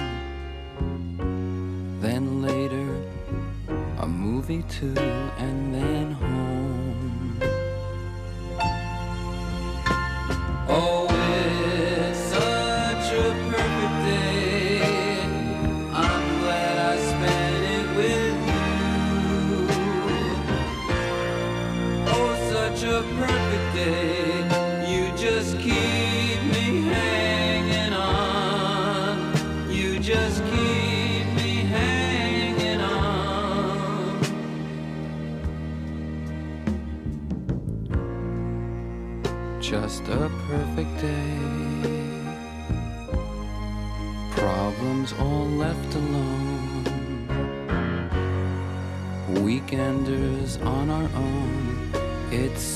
Later, 2.21 3.03
a 3.97 4.07
movie 4.07 4.63
too, 4.69 4.93
and 5.39 5.73
then 5.73 6.11
home. 6.11 6.30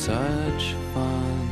Such 0.05 0.75
fun. 0.93 1.49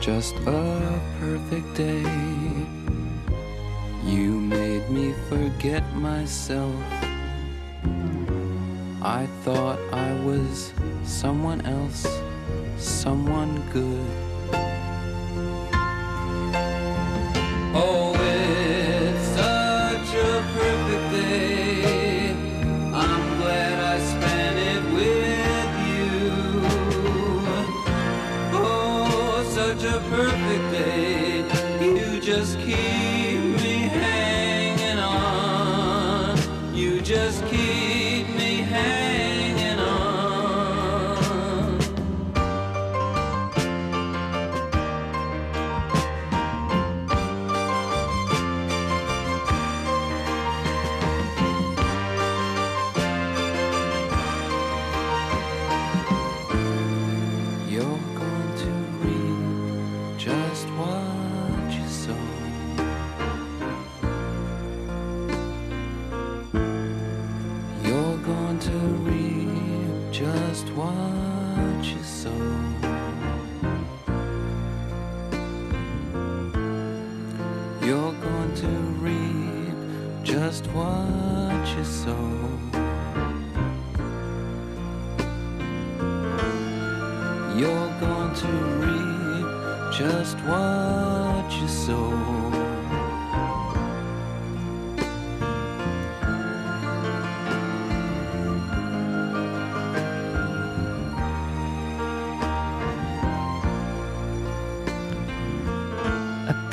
Just 0.00 0.34
a 0.38 1.00
perfect 1.20 1.72
day. 1.76 2.02
You 4.04 4.40
made 4.40 4.90
me 4.90 5.14
forget 5.28 5.84
myself. 5.94 6.74
I 9.02 9.28
thought 9.44 9.78
I 9.92 10.10
was 10.24 10.72
someone 11.04 11.60
else, 11.66 12.04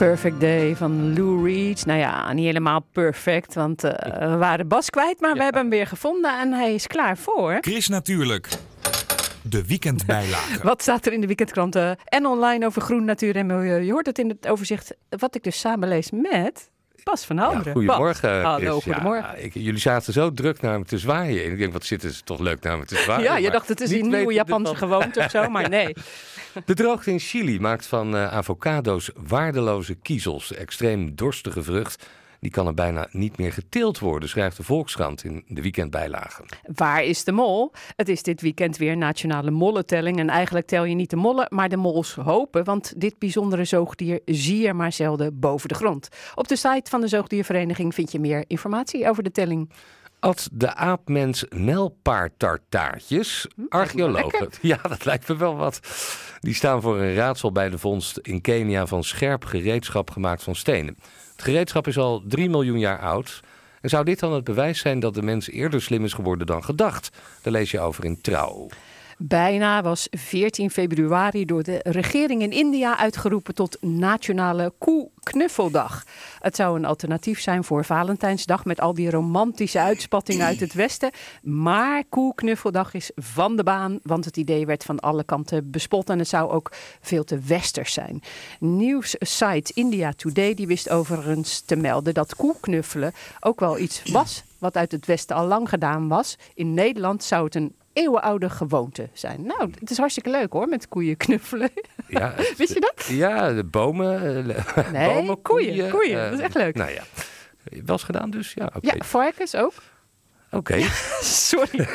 Perfect 0.07 0.39
Day 0.39 0.75
van 0.75 1.13
Lou 1.13 1.43
Reed. 1.43 1.85
Nou 1.85 1.99
ja, 1.99 2.33
niet 2.33 2.45
helemaal 2.45 2.85
perfect, 2.91 3.53
want 3.53 3.83
eh, 3.83 4.29
we 4.29 4.37
waren 4.37 4.67
Bas 4.67 4.89
kwijt, 4.89 5.19
maar 5.19 5.33
we 5.33 5.43
hebben 5.43 5.61
hem 5.61 5.69
weer 5.69 5.87
gevonden 5.87 6.39
en 6.39 6.53
hij 6.53 6.73
is 6.73 6.87
klaar 6.87 7.17
voor. 7.17 7.57
Chris 7.61 7.87
natuurlijk. 7.87 8.49
De 9.41 9.65
weekendbijlage. 9.65 10.63
Wat 10.67 10.81
staat 10.81 11.05
er 11.05 11.13
in 11.13 11.21
de 11.21 11.27
weekendkranten 11.27 11.97
en 12.05 12.25
online 12.25 12.65
over 12.65 12.81
groen, 12.81 13.05
natuur 13.05 13.35
en 13.35 13.45
milieu? 13.45 13.81
Je 13.81 13.91
hoort 13.91 14.05
het 14.05 14.19
in 14.19 14.29
het 14.29 14.47
overzicht 14.47 14.95
wat 15.09 15.35
ik 15.35 15.43
dus 15.43 15.59
samenlees 15.59 16.11
met 16.11 16.69
Bas 17.07 17.25
van 17.25 17.37
Halderen. 17.37 17.73
Goedemorgen. 17.73 18.41
Hallo, 18.41 18.57
Chris. 18.79 18.83
Ja, 18.85 18.93
goedemorgen. 18.93 19.43
ik- 19.43 19.53
jullie 19.53 19.79
zaten 19.79 20.13
zo 20.13 20.33
druk 20.33 20.61
naar 20.61 20.79
me 20.79 20.85
te 20.85 20.97
zwaaien. 20.97 21.43
En 21.45 21.51
ik 21.51 21.57
denk, 21.57 21.73
wat 21.73 21.85
zitten 21.85 22.11
ze 22.13 22.23
toch 22.23 22.39
leuk 22.39 22.61
naar 22.63 22.77
me 22.77 22.85
te 22.85 22.95
zwaaien. 22.95 23.23
Ja, 23.23 23.37
je 23.37 23.51
dacht 23.51 23.67
het 23.67 23.81
is 23.81 23.91
een 23.91 24.09
nieuwe 24.09 24.33
Japanse 24.33 24.75
gewoonte 24.75 25.19
of 25.19 25.29
zo, 25.29 25.49
maar 25.49 25.69
nee. 25.79 25.93
De 26.65 26.73
droogte 26.73 27.11
in 27.11 27.19
Chili 27.19 27.59
maakt 27.59 27.85
van 27.85 28.15
eh, 28.15 28.33
avocado's 28.33 29.09
waardeloze 29.27 29.95
kiezels. 29.95 30.53
Extreem 30.53 31.15
dorstige 31.15 31.63
vrucht. 31.63 32.05
Die 32.39 32.51
kan 32.51 32.67
er 32.67 32.73
bijna 32.73 33.07
niet 33.11 33.37
meer 33.37 33.53
geteeld 33.53 33.99
worden, 33.99 34.29
schrijft 34.29 34.57
de 34.57 34.63
Volkskrant 34.63 35.23
in 35.23 35.43
de 35.47 35.61
weekendbijlage. 35.61 36.43
Waar 36.75 37.03
is 37.03 37.23
de 37.23 37.31
mol? 37.31 37.71
Het 37.95 38.09
is 38.09 38.23
dit 38.23 38.41
weekend 38.41 38.77
weer 38.77 38.97
nationale 38.97 39.51
mollentelling. 39.51 40.19
En 40.19 40.29
eigenlijk 40.29 40.67
tel 40.67 40.83
je 40.83 40.95
niet 40.95 41.09
de 41.09 41.15
mollen, 41.15 41.45
maar 41.49 41.69
de 41.69 41.77
mols 41.77 42.15
hopen. 42.15 42.63
Want 42.63 42.93
dit 42.97 43.19
bijzondere 43.19 43.65
zoogdier 43.65 44.19
zie 44.25 44.61
je 44.61 44.73
maar 44.73 44.91
zelden 44.91 45.39
boven 45.39 45.69
de 45.69 45.75
grond. 45.75 46.09
Op 46.35 46.47
de 46.47 46.55
site 46.55 46.89
van 46.89 47.01
de 47.01 47.07
Zoogdiervereniging 47.07 47.93
vind 47.93 48.11
je 48.11 48.19
meer 48.19 48.43
informatie 48.47 49.09
over 49.09 49.23
de 49.23 49.31
telling. 49.31 49.69
At 50.19 50.49
de 50.51 50.73
aapmens 50.75 51.45
nijlpaardtartaartjes. 51.49 53.47
Archeologen. 53.69 54.39
lekker. 54.39 54.59
Ja, 54.69 54.79
dat 54.81 55.05
lijkt 55.05 55.27
me 55.27 55.37
wel 55.37 55.55
wat. 55.55 55.79
Die 56.39 56.53
staan 56.53 56.81
voor 56.81 56.99
een 56.99 57.15
raadsel 57.15 57.51
bij 57.51 57.69
de 57.69 57.77
vondst 57.77 58.17
in 58.17 58.41
Kenia 58.41 58.85
van 58.85 59.03
scherp 59.03 59.45
gereedschap 59.45 60.09
gemaakt 60.09 60.43
van 60.43 60.55
stenen. 60.55 60.97
Het 61.31 61.43
gereedschap 61.43 61.87
is 61.87 61.97
al 61.97 62.23
3 62.27 62.49
miljoen 62.49 62.79
jaar 62.79 62.99
oud. 62.99 63.39
En 63.81 63.89
zou 63.89 64.03
dit 64.03 64.19
dan 64.19 64.33
het 64.33 64.43
bewijs 64.43 64.79
zijn 64.79 64.99
dat 64.99 65.13
de 65.13 65.21
mens 65.21 65.49
eerder 65.49 65.81
slim 65.81 66.03
is 66.03 66.13
geworden 66.13 66.47
dan 66.47 66.63
gedacht? 66.63 67.17
Daar 67.41 67.53
lees 67.53 67.71
je 67.71 67.79
over 67.79 68.05
in 68.05 68.21
Trouw. 68.21 68.67
Bijna 69.19 69.81
was 69.81 70.07
14 70.11 70.71
februari 70.71 71.45
door 71.45 71.63
de 71.63 71.79
regering 71.83 72.41
in 72.41 72.51
India 72.51 72.97
uitgeroepen 72.97 73.55
tot 73.55 73.77
Nationale 73.81 74.73
Koeknuffeldag. 74.77 76.03
Het 76.39 76.55
zou 76.55 76.77
een 76.77 76.85
alternatief 76.85 77.39
zijn 77.39 77.63
voor 77.63 77.85
Valentijnsdag 77.85 78.65
met 78.65 78.81
al 78.81 78.93
die 78.93 79.09
romantische 79.09 79.79
uitspattingen 79.79 80.45
uit 80.45 80.59
het 80.59 80.73
Westen. 80.73 81.11
Maar 81.41 82.03
Koeknuffeldag 82.09 82.93
is 82.93 83.11
van 83.15 83.55
de 83.55 83.63
baan, 83.63 83.99
want 84.03 84.25
het 84.25 84.37
idee 84.37 84.65
werd 84.65 84.83
van 84.83 84.99
alle 84.99 85.23
kanten 85.23 85.71
bespot 85.71 86.09
en 86.09 86.19
het 86.19 86.27
zou 86.27 86.51
ook 86.51 86.71
veel 87.01 87.23
te 87.23 87.39
westers 87.39 87.93
zijn. 87.93 88.21
Nieuwssite 88.59 89.71
India 89.73 90.13
Today 90.13 90.53
die 90.53 90.67
wist 90.67 90.89
overigens 90.89 91.59
te 91.59 91.75
melden 91.75 92.13
dat 92.13 92.35
koeknuffelen 92.35 93.13
ook 93.39 93.59
wel 93.59 93.79
iets 93.79 94.01
was 94.11 94.43
wat 94.57 94.77
uit 94.77 94.91
het 94.91 95.05
Westen 95.05 95.35
al 95.35 95.45
lang 95.45 95.69
gedaan 95.69 96.07
was. 96.07 96.37
In 96.53 96.73
Nederland 96.73 97.23
zou 97.23 97.45
het 97.45 97.55
een 97.55 97.75
eeuwenoude 97.97 98.49
gewoonte 98.49 99.09
zijn. 99.13 99.41
Nou, 99.45 99.71
het 99.79 99.89
is 99.89 99.97
hartstikke 99.97 100.29
leuk 100.29 100.51
hoor, 100.53 100.67
met 100.67 100.87
koeien 100.87 101.17
knuffelen. 101.17 101.69
Ja, 102.07 102.33
Wist 102.57 102.73
je 102.73 102.79
dat? 102.79 103.05
Ja, 103.05 103.53
de 103.53 103.63
bomen. 103.63 104.47
eh, 104.47 104.91
Nee, 104.91 105.07
bomen, 105.13 105.41
koeien, 105.41 105.89
koeien. 105.89 106.23
eh, 106.23 106.29
Dat 106.29 106.39
is 106.39 106.45
echt 106.45 106.55
leuk. 106.55 106.75
Nou 106.75 106.91
ja, 106.91 107.03
wel 107.63 107.81
eens 107.87 108.03
gedaan 108.03 108.29
dus? 108.29 108.53
Ja, 108.55 108.65
oké. 108.75 108.95
Ja, 108.95 109.03
varkens 109.03 109.55
ook. 109.55 109.73
Oké. 110.51 110.79
Sorry. 111.21 111.87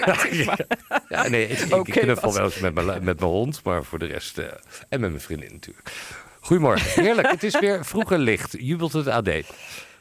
Ja, 1.09 1.29
nee, 1.29 1.47
ik, 1.49 1.85
knuffel 1.85 2.33
wel 2.35 2.45
eens 2.45 2.59
met 2.59 2.75
mijn, 2.75 2.87
met 2.87 3.03
mijn 3.05 3.21
hond, 3.31 3.65
maar 3.65 3.85
voor 3.85 3.99
de 3.99 4.07
rest... 4.07 4.39
eh, 4.39 4.45
en 4.89 5.01
met 5.01 5.11
mijn 5.11 5.21
vriendin 5.21 5.53
natuurlijk. 5.53 5.93
Goedemorgen. 6.41 7.03
Heerlijk, 7.03 7.31
het 7.31 7.43
is 7.43 7.59
weer 7.59 7.85
vroeger 7.85 8.19
licht. 8.19 8.55
Jubelt 8.59 8.93
het 8.93 9.07
AD. 9.09 9.31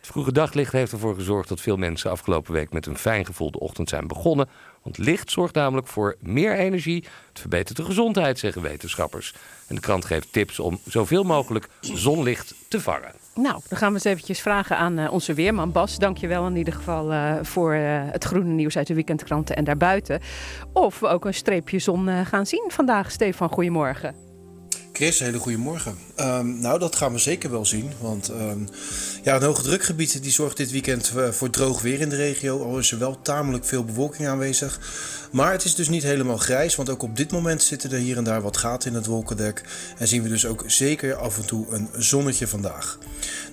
Het 0.02 0.10
vroege 0.10 0.32
daglicht 0.32 0.72
heeft 0.72 0.92
ervoor 0.92 1.16
gezorgd 1.16 1.50
dat 1.50 1.62
veel 1.62 1.78
mensen 1.78 2.12
afgelopen 2.12 2.54
week 2.54 2.74
met 2.74 2.86
een 2.86 2.98
fijn 2.98 3.26
gevoel 3.26 3.52
de 3.52 3.60
ochtend 3.60 3.90
zijn 3.90 4.08
begonnen. 4.08 4.50
Want 4.82 4.98
licht 4.98 5.32
zorgt 5.32 5.54
namelijk 5.56 5.88
voor 5.88 6.16
meer 6.20 6.58
energie. 6.58 7.04
Het 7.30 7.40
verbetert 7.40 7.78
de 7.78 7.84
gezondheid, 7.84 8.40
zeggen 8.40 8.62
wetenschappers. 8.62 9.34
En 9.68 9.76
de 9.76 9.82
krant 9.82 10.06
geeft 10.06 10.34
tips 10.34 10.60
om 10.60 10.80
zoveel 10.86 11.24
mogelijk 11.24 11.68
zonlicht 11.80 12.56
te 12.68 12.82
vangen. 12.82 13.12
Nou, 13.36 13.62
dan 13.68 13.78
gaan 13.78 13.88
we 13.88 13.94
eens 13.94 14.04
eventjes 14.04 14.42
vragen 14.42 14.78
aan 14.78 14.98
eh, 14.98 15.12
onze 15.12 15.34
weerman 15.34 15.72
Bas. 15.72 15.98
Dank 15.98 16.18
je 16.18 16.28
wel 16.28 16.48
in 16.48 16.56
ieder 16.56 16.74
geval 16.74 17.12
eh, 17.12 17.36
voor 17.42 17.74
eh, 17.74 18.02
het 18.06 18.24
groene 18.24 18.54
nieuws 18.54 18.78
uit 18.78 18.88
de 18.88 18.94
weekendkranten 18.94 19.56
en 19.56 19.64
daarbuiten. 19.64 20.22
Of 20.74 21.00
we 21.00 21.08
ook 21.08 21.26
een 21.26 21.34
streepje 21.34 21.80
zon 21.80 22.26
gaan 22.26 22.46
zien 22.46 22.66
vandaag. 22.68 23.12
Stefan, 23.12 23.50
goedemorgen. 23.50 24.31
Chris, 25.02 25.20
hele 25.20 25.38
goede 25.38 25.58
morgen. 25.58 25.98
Ehm, 26.16 26.60
nou, 26.60 26.80
dat 26.80 26.96
gaan 26.96 27.12
we 27.12 27.20
zeker 27.20 27.52
wel 27.52 27.66
zien. 27.66 27.92
Want 28.00 28.30
ehm, 28.30 28.60
ja, 29.24 29.36
een 29.36 29.44
hoge 29.44 29.62
drukgebied 29.62 30.22
die 30.22 30.32
zorgt 30.32 30.58
dit 30.58 30.72
weekend 30.72 31.14
eh, 31.16 31.30
voor 31.30 31.50
droog 31.50 31.82
weer 31.82 32.02
in 32.02 32.10
de 32.10 32.16
regio. 32.16 32.64
Al 32.64 32.78
is 32.78 32.92
er 32.92 33.00
wel 33.00 33.22
tamelijk 33.22 33.66
veel 33.66 33.86
bewolking 33.86 34.28
aanwezig. 34.28 34.80
Maar 35.32 35.52
het 35.52 35.64
is 35.64 35.76
dus 35.76 35.90
niet 35.90 36.04
helemaal 36.04 36.38
grijs. 36.38 36.76
Want 36.76 36.90
ook 36.90 37.04
op 37.04 37.18
dit 37.18 37.32
moment 37.32 37.64
zitten 37.64 37.92
er 37.92 37.98
hier 37.98 38.18
en 38.18 38.24
daar 38.24 38.42
wat 38.42 38.58
gaten 38.58 38.90
in 38.90 38.96
het 38.96 39.06
wolkendek. 39.06 39.62
En 39.98 40.08
zien 40.08 40.24
we 40.24 40.30
dus 40.30 40.46
ook 40.46 40.64
zeker 40.68 41.16
af 41.16 41.38
en 41.38 41.46
toe 41.46 41.66
een 41.70 41.90
zonnetje 41.98 42.48
vandaag. 42.48 42.98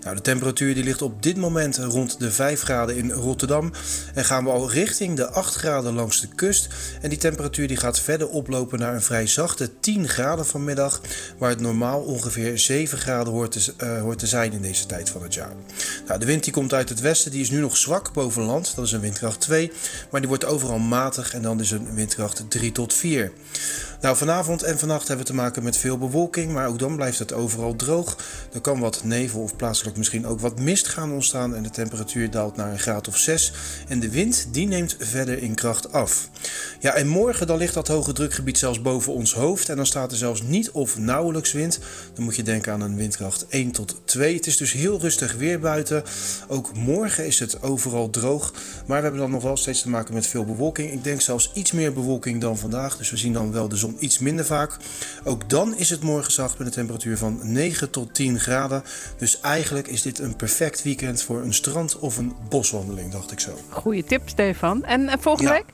Nou, 0.03 0.17
de 0.17 0.23
temperatuur 0.23 0.75
die 0.75 0.85
ligt 0.85 1.03
op 1.03 1.23
dit 1.23 1.37
moment 1.37 1.77
rond 1.77 2.19
de 2.19 2.31
5 2.31 2.63
graden 2.63 2.97
in 2.97 3.11
Rotterdam. 3.11 3.73
En 4.15 4.25
gaan 4.25 4.45
we 4.45 4.51
al 4.51 4.71
richting 4.71 5.17
de 5.17 5.29
8 5.29 5.55
graden 5.55 5.95
langs 5.95 6.21
de 6.21 6.29
kust. 6.29 6.69
En 7.01 7.09
die 7.09 7.19
temperatuur 7.19 7.69
die 7.69 7.77
gaat 7.77 8.01
verder 8.01 8.29
oplopen 8.29 8.79
naar 8.79 8.95
een 8.95 9.03
vrij 9.03 9.27
zachte 9.27 9.81
10 9.81 10.09
graden 10.09 10.47
vanmiddag. 10.47 11.01
Waar 11.39 11.51
het 11.51 11.61
normaal 11.61 12.01
ongeveer 12.01 12.59
7 12.59 12.99
graden 12.99 13.33
hoort 13.33 13.53
te, 13.53 13.73
eh, 13.77 14.01
hoort 14.01 14.19
te 14.19 14.27
zijn 14.27 14.53
in 14.53 14.63
deze 14.63 14.87
tijd 14.87 15.11
van 15.11 15.23
het 15.23 15.35
jaar. 15.35 15.53
Nou, 16.07 16.21
de 16.21 16.27
wind 16.27 16.45
die 16.45 16.53
komt 16.53 16.75
uit 16.75 16.89
het 16.89 17.01
westen. 17.01 17.31
Die 17.31 17.41
is 17.41 17.51
nu 17.51 17.61
nog 17.61 17.77
zwak 17.77 18.13
boven 18.13 18.43
land. 18.43 18.73
Dat 18.75 18.85
is 18.85 18.93
een 18.93 19.01
windkracht 19.01 19.41
2. 19.41 19.73
Maar 20.11 20.21
die 20.21 20.29
wordt 20.29 20.45
overal 20.45 20.79
matig. 20.79 21.35
En 21.35 21.43
dan 21.43 21.61
is 21.61 21.68
een 21.71 21.95
windkracht 21.95 22.45
3 22.51 22.73
tot 22.73 22.95
4. 22.95 23.33
Nou, 24.01 24.17
vanavond 24.17 24.63
en 24.63 24.79
vannacht 24.79 25.09
hebben 25.09 25.27
we 25.27 25.33
te 25.33 25.39
maken 25.39 25.63
met 25.63 25.77
veel 25.77 25.99
bewolking, 25.99 26.53
maar 26.53 26.69
ook 26.69 26.79
dan 26.79 26.97
blijft 26.97 27.19
het 27.19 27.33
overal 27.33 27.77
droog. 27.77 28.17
Er 28.53 28.61
kan 28.61 28.81
wat 28.81 29.05
nevel 29.05 29.41
of 29.41 29.57
plaatselijk 29.57 29.97
misschien 29.97 30.27
ook 30.27 30.41
wat 30.41 30.61
mist 30.61 30.89
gaan 30.89 31.13
ontstaan 31.13 31.55
en 31.55 31.63
de 31.63 31.71
temperatuur 31.71 32.31
daalt 32.31 32.57
naar 32.57 32.73
een 32.73 32.79
graad 32.79 33.09
of 33.09 33.17
6. 33.17 33.53
En 33.89 34.01
de 34.01 34.11
wind 34.11 34.49
die 34.53 34.67
neemt 34.67 34.97
verder 34.99 35.43
in 35.43 35.55
kracht 35.55 35.93
af. 35.93 36.29
Ja, 36.81 36.95
en 36.95 37.09
morgen 37.09 37.47
dan 37.47 37.59
ligt 37.59 37.75
dat 37.75 37.89
hoge 37.89 38.13
drukgebied 38.13 38.59
zelfs 38.59 38.83
boven 38.83 39.13
ons 39.13 39.35
hoofd 39.35 39.69
en 39.69 39.77
dan 39.77 39.87
staat 39.87 40.11
er 40.11 40.19
zelfs 40.19 40.43
niet 40.43 40.71
of 40.71 40.99
nauwelijks 40.99 41.53
wind. 41.53 41.79
Dan 42.15 42.25
moet 42.25 42.37
je 42.37 42.43
denken 42.43 42.73
aan 42.73 42.81
een 42.81 42.97
windkracht 42.97 43.47
1 43.49 43.71
tot 43.71 44.01
2. 44.05 44.35
Het 44.37 44.47
is 44.47 44.57
dus 44.57 44.73
heel 44.73 45.01
rustig 45.01 45.35
weer 45.35 45.61
buiten. 45.61 46.03
Ook 46.49 46.75
morgen 46.75 47.27
is 47.27 47.39
het 47.39 47.63
overal 47.63 48.11
droog, 48.11 48.53
maar 48.87 48.97
we 48.97 49.03
hebben 49.03 49.21
dan 49.21 49.31
nog 49.31 49.43
wel 49.43 49.57
steeds 49.57 49.83
te 49.83 49.89
maken 49.89 50.15
met 50.15 50.27
veel 50.27 50.45
bewolking. 50.45 50.93
Ik 50.93 51.05
denk 51.05 51.21
zelfs 51.21 51.51
iets 51.55 51.73
meer 51.73 51.93
bewolking 51.93 52.41
dan 52.41 52.59
vandaag, 52.59 52.97
dus 52.97 53.11
we 53.11 53.17
zien 53.17 53.33
dan 53.33 53.53
wel 53.53 53.69
de 53.69 53.77
zon 53.77 53.87
iets 53.99 54.19
minder 54.19 54.45
vaak. 54.45 54.77
Ook 55.25 55.51
dan 55.51 55.77
is 55.77 55.91
het 55.91 56.03
morgen 56.03 56.33
zacht 56.33 56.59
met 56.59 56.67
een 56.67 56.73
temperatuur 56.73 57.19
van 57.19 57.41
9 57.43 57.91
tot 57.91 58.15
10 58.15 58.41
graden. 58.41 58.83
Dus 59.19 59.41
eigenlijk 59.41 59.89
is 59.89 60.03
dit 60.03 60.19
een 60.19 60.37
perfect 60.37 60.83
weekend 60.83 61.23
voor 61.23 61.41
een 61.43 61.55
strand- 61.55 61.99
of 61.99 62.17
een 62.17 62.33
boswandeling, 62.49 63.13
dacht 63.13 63.33
ik 63.33 63.41
zo. 63.41 63.59
Goeie 63.69 64.05
tip, 64.05 64.29
Stefan. 64.29 64.85
En 64.85 65.09
eh, 65.09 65.15
volgende 65.21 65.51
Ja. 65.51 65.57
week? 65.57 65.67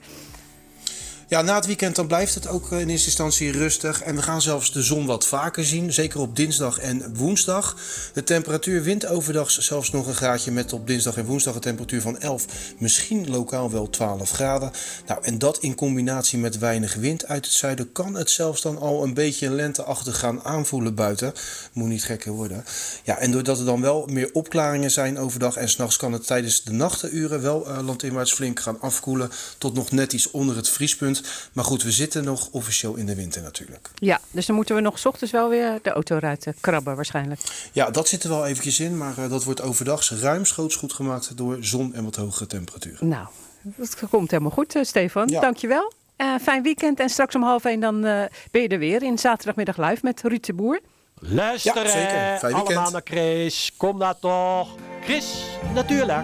Ja, 1.27 1.41
na 1.41 1.55
het 1.55 1.65
weekend 1.65 1.95
dan 1.95 2.07
blijft 2.07 2.35
het 2.35 2.47
ook 2.47 2.71
eh, 2.71 2.79
in 2.79 2.89
eerste 2.89 3.05
instantie 3.05 3.51
rustig. 3.51 4.01
En 4.01 4.15
we 4.15 4.21
gaan 4.21 4.41
zelfs 4.41 4.71
de 4.71 4.81
zon 4.81 5.05
wat 5.05 5.25
vaker 5.25 5.65
zien. 5.65 5.93
Zeker 5.93 6.19
op 6.19 6.35
dinsdag 6.35 6.79
en 6.79 7.15
woensdag. 7.15 7.77
De 8.13 8.23
temperatuur 8.23 8.83
wint 8.83 9.05
overdag 9.05 9.51
zelfs 9.51 9.91
nog 9.91 10.07
een 10.07 10.15
graadje. 10.15 10.51
Met 10.51 10.73
op 10.73 10.87
dinsdag 10.87 11.17
en 11.17 11.25
woensdag 11.25 11.55
een 11.55 11.61
temperatuur 11.61 12.01
van 12.01 12.19
11. 12.19 12.45
Misschien 12.77 13.29
lokaal 13.29 13.71
wel 13.71 13.89
12 13.89 14.31
graden. 14.31 14.71
Nou, 15.07 15.23
en 15.23 15.37
dat 15.37 15.57
in 15.59 15.75
combinatie 15.75 16.39
met 16.39 16.57
weinig 16.57 16.95
wind 16.95 17.25
uit 17.25 17.45
het 17.45 17.53
zuiden. 17.53 17.91
Kan 17.91 18.15
het 18.15 18.29
zelfs 18.29 18.61
dan 18.61 18.79
al 18.79 19.03
een 19.03 19.13
beetje 19.13 19.49
lenteachtig 19.49 20.19
gaan 20.19 20.43
aanvoelen 20.43 20.95
buiten. 20.95 21.33
Moet 21.73 21.89
niet 21.89 22.03
gekker 22.03 22.31
worden. 22.31 22.65
Ja, 23.03 23.17
en 23.17 23.31
doordat 23.31 23.59
er 23.59 23.65
dan 23.65 23.81
wel 23.81 24.07
meer 24.11 24.29
opklaringen 24.33 24.91
zijn 24.91 25.17
overdag. 25.17 25.55
En 25.55 25.69
s'nachts 25.69 25.97
kan 25.97 26.13
het 26.13 26.27
tijdens 26.27 26.63
de 26.63 26.71
nachtenuren 26.71 27.41
wel 27.41 27.67
eh, 27.67 27.85
landinwaarts 27.85 28.33
flink 28.33 28.59
gaan 28.59 28.81
afkoelen. 28.81 29.31
Tot 29.57 29.73
nog 29.73 29.91
net 29.91 30.13
iets 30.13 30.31
onder 30.31 30.55
het 30.55 30.69
vriespunt. 30.69 31.13
Punt. 31.21 31.49
Maar 31.53 31.63
goed, 31.65 31.83
we 31.83 31.91
zitten 31.91 32.23
nog 32.23 32.49
officieel 32.51 32.95
in 32.95 33.05
de 33.05 33.15
winter 33.15 33.41
natuurlijk. 33.41 33.89
Ja, 33.95 34.19
dus 34.31 34.45
dan 34.45 34.55
moeten 34.55 34.75
we 34.75 34.81
nog 34.81 34.99
's 34.99 35.05
ochtends 35.05 35.31
wel 35.31 35.49
weer 35.49 35.79
de 35.81 35.89
auto 35.89 36.15
eruit 36.15 36.45
eh, 36.47 36.53
krabben 36.61 36.95
waarschijnlijk. 36.95 37.41
Ja, 37.71 37.89
dat 37.89 38.07
zit 38.07 38.23
er 38.23 38.29
wel 38.29 38.45
eventjes 38.45 38.79
in, 38.79 38.97
maar 38.97 39.17
eh, 39.17 39.29
dat 39.29 39.43
wordt 39.43 39.61
overdags 39.61 40.11
ruimschoots 40.11 40.75
goed 40.75 40.93
gemaakt 40.93 41.37
door 41.37 41.57
zon 41.59 41.93
en 41.93 42.03
wat 42.03 42.15
hogere 42.15 42.47
temperaturen. 42.47 43.07
Nou, 43.07 43.27
dat 43.61 43.95
komt 44.09 44.31
helemaal 44.31 44.51
goed, 44.51 44.75
eh, 44.75 44.83
Stefan. 44.83 45.27
Ja. 45.27 45.41
Dankjewel. 45.41 45.93
Eh 46.15 46.35
fijn 46.41 46.63
weekend 46.63 46.99
en 46.99 47.09
straks 47.09 47.35
om 47.35 47.43
half 47.43 47.65
één 47.65 47.79
dan 47.79 48.05
eh, 48.05 48.23
ben 48.51 48.61
je 48.61 48.67
er 48.67 48.79
weer 48.79 49.03
in 49.03 49.17
zaterdagmiddag 49.17 49.77
live 49.77 49.99
met 50.01 50.21
Ruud 50.21 50.45
de 50.45 50.53
Boer. 50.53 50.79
Luisteren 51.19 51.83
Ja, 51.83 51.89
zeker. 51.89 52.09
Fijn 52.09 52.39
weekend. 52.53 52.67
allemaal 52.67 52.91
naar 52.91 53.01
Chris. 53.03 53.71
Kom 53.77 53.99
daar 53.99 54.19
toch. 54.19 54.75
Chris, 55.01 55.45
natuurlijk. 55.73 56.23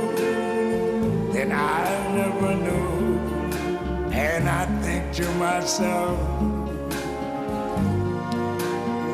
to 5.21 5.31
myself, 5.35 6.17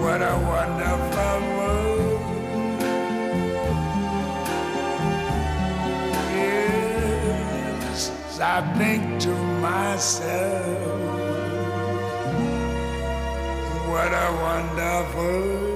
what 0.02 0.22
a 0.22 0.36
wonderful 0.54 1.40
world. 1.58 2.22
Yes, 6.34 8.00
I 8.40 8.62
think 8.78 9.04
to 9.26 9.34
myself, 9.68 10.78
what 13.92 14.12
a 14.26 14.30
wonderful 14.48 15.68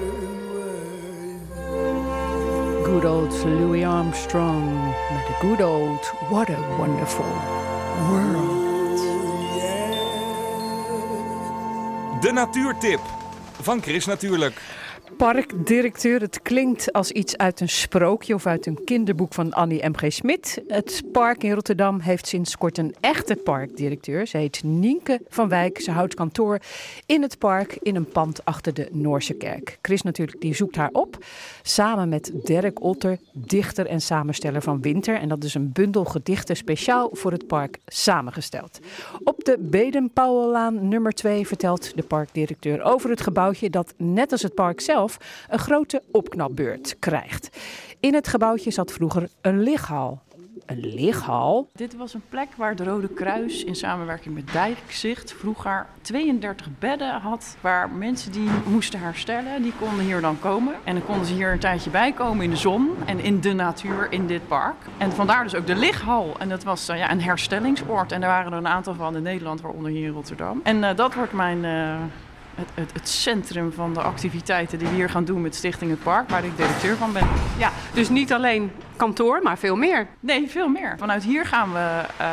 Good 2.86 3.05
old 3.05 3.32
Louis 3.34 3.84
Armstrong 3.84 4.93
de 5.27 5.34
good 5.41 5.61
old 5.61 6.05
What 6.29 6.49
a 6.49 6.59
Wonderful 6.79 7.32
World. 8.09 8.51
De 12.32 12.38
natuurtip 12.38 12.99
van 13.61 13.82
Chris 13.82 14.05
natuurlijk. 14.05 14.61
Parkdirecteur, 15.22 16.22
het 16.22 16.41
klinkt 16.41 16.93
als 16.93 17.11
iets 17.11 17.38
uit 17.38 17.59
een 17.59 17.69
sprookje 17.69 18.34
of 18.34 18.45
uit 18.45 18.65
een 18.65 18.84
kinderboek 18.84 19.34
van 19.34 19.53
Annie 19.53 19.89
M.G. 19.89 20.13
Smit. 20.13 20.61
Het 20.67 21.03
park 21.11 21.43
in 21.43 21.51
Rotterdam 21.51 21.99
heeft 21.99 22.28
sinds 22.28 22.57
kort 22.57 22.78
een 22.78 22.95
echte 22.99 23.36
parkdirecteur. 23.36 24.28
Ze 24.28 24.38
heet 24.38 24.63
Nienke 24.63 25.22
van 25.30 25.49
Wijk. 25.49 25.82
Ze 25.82 25.91
houdt 25.91 26.13
kantoor 26.13 26.59
in 27.05 27.22
het 27.22 27.38
park 27.38 27.78
in 27.82 27.95
een 27.95 28.05
pand 28.05 28.45
achter 28.45 28.74
de 28.74 28.88
Noorse 28.91 29.34
kerk. 29.34 29.78
Chris 29.82 30.01
natuurlijk, 30.01 30.41
die 30.41 30.55
zoekt 30.55 30.76
haar 30.76 30.89
op. 30.91 31.26
Samen 31.61 32.09
met 32.09 32.32
Dirk 32.43 32.82
Otter, 32.84 33.17
dichter 33.34 33.88
en 33.88 34.01
samensteller 34.01 34.61
van 34.61 34.82
Winter. 34.82 35.15
En 35.15 35.30
dat 35.30 35.43
is 35.43 35.53
een 35.53 35.72
bundel 35.72 36.05
gedichten 36.05 36.55
speciaal 36.55 37.09
voor 37.11 37.32
het 37.32 37.47
park 37.47 37.78
samengesteld. 37.86 38.80
Op 39.24 39.43
de 39.43 39.57
Beden-Pauwellaan 39.59 40.88
nummer 40.88 41.11
2 41.11 41.47
vertelt 41.47 41.95
de 41.95 42.03
parkdirecteur 42.03 42.84
over 42.84 43.09
het 43.09 43.22
gebouwtje 43.22 43.69
dat 43.69 43.93
net 43.97 44.32
als 44.32 44.41
het 44.41 44.55
park 44.55 44.82
zelf 44.82 45.11
een 45.49 45.59
grote 45.59 46.03
opknapbeurt 46.12 46.95
krijgt. 46.99 47.49
In 47.99 48.14
het 48.14 48.28
gebouwtje 48.28 48.72
zat 48.72 48.91
vroeger 48.91 49.30
een 49.41 49.62
lichthal. 49.64 50.22
Een 50.66 50.93
lichthal? 50.93 51.70
Dit 51.74 51.95
was 51.95 52.14
een 52.14 52.24
plek 52.30 52.47
waar 52.57 52.70
het 52.70 52.80
Rode 52.80 53.07
Kruis 53.07 53.64
in 53.64 53.76
samenwerking 53.76 54.36
met 54.36 54.51
Dijkzicht 54.51 55.34
vroeger 55.34 55.86
32 56.01 56.68
bedden 56.80 57.20
had. 57.20 57.57
Waar 57.62 57.89
mensen 57.89 58.32
die 58.32 58.49
moesten 58.68 58.99
herstellen, 58.99 59.62
die 59.62 59.74
konden 59.80 60.05
hier 60.05 60.22
dan 60.22 60.39
komen. 60.39 60.74
En 60.84 60.95
dan 60.95 61.05
konden 61.05 61.26
ze 61.26 61.34
hier 61.34 61.51
een 61.51 61.59
tijdje 61.59 61.89
bij 61.89 62.12
komen 62.12 62.43
in 62.43 62.49
de 62.49 62.55
zon 62.55 62.89
en 63.05 63.20
in 63.20 63.41
de 63.41 63.53
natuur 63.53 64.12
in 64.12 64.28
dit 64.28 64.47
park. 64.47 64.76
En 64.97 65.12
vandaar 65.12 65.43
dus 65.43 65.55
ook 65.55 65.68
de 65.68 65.76
lichthal. 65.76 66.36
En 66.39 66.49
dat 66.49 66.64
was 66.64 66.89
eh, 66.89 66.97
ja, 66.97 67.12
een 67.12 67.22
herstellingsoord. 67.22 68.12
En 68.12 68.22
daar 68.22 68.30
waren 68.30 68.51
er 68.51 68.57
een 68.57 68.68
aantal 68.68 68.93
van 68.93 69.16
in 69.16 69.24
Nederland, 69.24 69.62
waaronder 69.62 69.91
hier 69.91 70.05
in 70.05 70.14
Rotterdam. 70.14 70.59
En 70.64 70.84
eh, 70.84 70.95
dat 70.95 71.14
wordt 71.14 71.34
mijn... 71.34 71.66
eh, 71.66 71.95
het, 72.74 73.10
centrum 73.10 73.74
van 73.74 73.93
de 73.93 74.02
activiteiten 74.02 74.80
die 74.80 74.88
we 74.88 74.93
hier 74.93 75.10
gaan 75.10 75.26
doen 75.26 75.41
met 75.41 75.56
Stichting 75.56 75.91
Het 75.91 76.04
Park, 76.04 76.30
waar 76.30 76.45
ik 76.45 76.58
directeur 76.58 76.97
van 76.97 77.14
ben. 77.14 77.28
Ja, 77.58 77.72
dus 77.93 78.10
niet 78.10 78.34
alleen 78.34 78.72
kantoor, 79.02 79.39
maar 79.43 79.58
veel 79.58 79.76
meer. 79.76 80.08
Nee, 80.20 80.49
veel 80.49 80.68
meer. 80.68 80.95
Vanuit 80.97 81.24
hier 81.24 81.45
gaan 81.45 81.74
we 81.74 82.02
eh, 82.18 82.28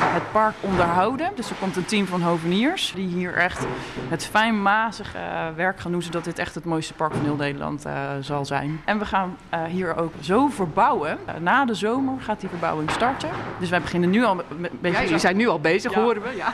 het 0.00 0.32
park 0.32 0.54
onderhouden. 0.60 1.30
Dus 1.34 1.50
er 1.50 1.56
komt 1.60 1.76
een 1.76 1.84
team 1.84 2.06
van 2.06 2.22
hoveniers 2.22 2.92
die 2.94 3.06
hier 3.06 3.34
echt 3.34 3.66
het 4.08 4.26
fijnmazige 4.26 5.18
eh, 5.18 5.46
werk 5.56 5.80
gaan 5.80 5.92
doen, 5.92 6.02
zodat 6.02 6.24
dit 6.24 6.38
echt 6.38 6.54
het 6.54 6.64
mooiste 6.64 6.94
park 6.94 7.12
van 7.12 7.24
heel 7.24 7.36
Nederland 7.36 7.84
eh, 7.84 7.92
zal 8.20 8.44
zijn. 8.44 8.80
En 8.84 8.98
we 8.98 9.04
gaan 9.04 9.36
hier 9.68 9.96
ook 9.96 10.12
zo 10.20 10.48
verbouwen. 10.48 11.18
Na 11.40 11.64
de 11.64 11.74
zomer 11.74 12.20
gaat 12.20 12.40
die 12.40 12.48
verbouwing 12.48 12.90
starten. 12.90 13.28
Dus 13.58 13.68
wij 13.70 13.80
beginnen 13.80 14.10
nu 14.10 14.24
al 14.24 14.34
met. 14.34 14.72
Ja, 14.82 15.02
jullie 15.02 15.18
zijn 15.18 15.36
nu 15.36 15.48
al 15.48 15.60
bezig, 15.60 15.94
Ja. 15.94 16.00
horen 16.00 16.22
we. 16.22 16.28
Ja. 16.40 16.52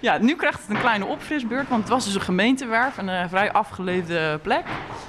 Ja, 0.00 0.18
nu 0.18 0.34
krijgt 0.34 0.60
het 0.60 0.70
een 0.70 0.80
kleine 0.80 1.04
opfrisbeurt, 1.04 1.68
want 1.68 1.80
het 1.80 1.90
was 1.90 2.04
dus 2.04 2.14
een 2.14 2.20
gemeentewerf, 2.20 2.98
een 2.98 3.28
vrij 3.28 3.52
afgeleefde 3.52 4.38
plek. 4.42 4.64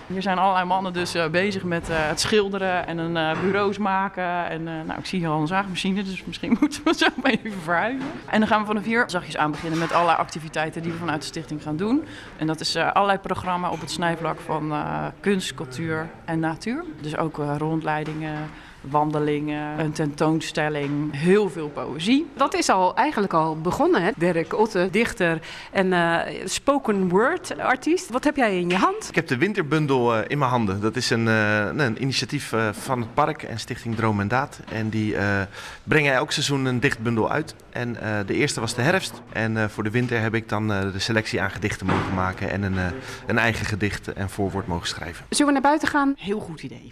Hier 0.08 0.22
zijn 0.22 0.38
allerlei 0.38 0.66
mannen 0.66 0.94
dus 0.94 1.16
bezig 1.32 1.64
met 1.64 1.88
het 1.92 2.20
schilderen 2.20 2.88
en 2.88 2.98
een 2.98 3.18
eh, 3.18 3.42
bureaus 3.60 3.78
maken. 3.78 4.49
En 4.49 4.68
eh, 4.68 4.74
nou, 4.86 4.99
ik 4.99 5.05
zie 5.05 5.20
hier 5.20 5.30
al 5.30 5.41
een 5.41 5.47
zaagmachine, 5.47 6.03
dus 6.03 6.24
misschien 6.26 6.57
moeten 6.60 6.82
we 6.84 6.93
zo 6.93 7.07
maar 7.22 7.32
even 7.32 7.62
verhuizen. 7.62 8.07
En 8.26 8.39
dan 8.39 8.47
gaan 8.47 8.60
we 8.62 8.68
vanaf 8.68 8.84
hier 8.84 9.03
zachtjes 9.07 9.38
aan 9.38 9.51
beginnen 9.51 9.80
met 9.80 9.91
allerlei 9.91 10.18
activiteiten 10.18 10.82
die 10.82 10.91
we 10.91 10.97
vanuit 10.97 11.22
de 11.22 11.28
stichting 11.28 11.64
gaan 11.64 11.78
doen. 11.78 12.03
En 12.38 12.47
dat 12.47 12.60
is 12.60 12.76
eh, 12.76 12.91
allerlei 12.91 13.20
programma 13.20 13.70
op 13.70 13.80
het 13.80 13.91
snijvlak 13.91 14.39
van 14.39 14.72
eh, 14.72 15.05
kunst, 15.20 15.53
cultuur 15.53 16.10
en 16.26 16.39
natuur. 16.39 16.84
Dus 17.01 17.18
ook 17.18 17.38
rondleidingen, 17.57 18.49
wandelingen, 18.82 19.80
een 19.80 19.92
tentoonstelling, 19.92 21.16
heel 21.16 21.50
veel 21.50 21.70
poëzie. 21.70 22.28
Dat 22.34 22.54
is 22.54 22.70
al 22.70 22.96
eigenlijk 22.96 23.34
al 23.34 23.62
begonnen, 23.62 24.02
hè? 24.04 24.12
Dirk 24.18 24.60
Otte, 24.60 24.88
dichter 24.92 25.40
en 25.72 25.94
eh, 25.94 26.20
spoken 26.46 27.10
word 27.10 27.58
artiest. 27.58 28.10
Wat 28.10 28.24
heb 28.24 28.36
jij 28.36 28.60
in 28.60 28.70
je 28.70 28.76
hand? 28.78 29.10
Ik 29.10 29.16
heb 29.16 29.28
de 29.28 29.38
winterbundel 29.38 30.16
eh, 30.16 30.24
in 30.28 30.38
mijn 30.38 30.52
handen. 30.52 30.82
Dat 30.82 30.96
is 30.96 31.10
een, 31.10 31.28
eh, 31.28 31.66
een 31.86 32.02
initiatief 32.02 32.54
eh, 32.54 32.70
van 32.72 33.00
het 33.00 33.14
park 33.14 33.44
en 33.44 33.60
Stichting 33.60 33.96
Droom 33.96 34.20
en 34.20 34.28
Daad. 34.28 34.60
En 34.72 34.90
die 34.90 35.16
eh, 35.16 35.42
brengen 35.84 36.14
elk 36.14 36.32
seizoen 36.32 36.66
een 36.66 36.80
dichtbundel 36.80 37.32
uit. 37.32 37.56
En 37.70 38.02
eh, 38.02 38.18
de 38.26 38.34
eerste 38.34 38.60
was 38.60 38.74
de 38.76 38.82
herfst. 38.82 39.22
En 39.34 39.58
eh, 39.58 39.68
voor 39.68 39.84
de 39.84 39.90
winter 39.92 40.22
heb 40.22 40.36
ik 40.36 40.50
dan 40.50 40.72
eh, 40.74 40.92
de 40.92 41.00
selectie 41.00 41.42
aan 41.42 41.52
gedichten 41.52 41.86
mogen 41.86 42.14
maken. 42.14 42.50
En 42.50 42.64
een, 42.64 42.78
eh, 42.78 42.86
een 43.28 43.38
eigen 43.38 43.66
gedicht 43.66 44.14
en 44.14 44.30
voorwoord 44.30 44.68
mogen 44.68 44.88
schrijven. 44.88 45.26
Zullen 45.30 45.46
we 45.48 45.52
naar 45.54 45.62
buiten 45.70 45.88
gaan? 45.88 46.14
Heel 46.18 46.40
goed 46.40 46.64
idee. 46.64 46.92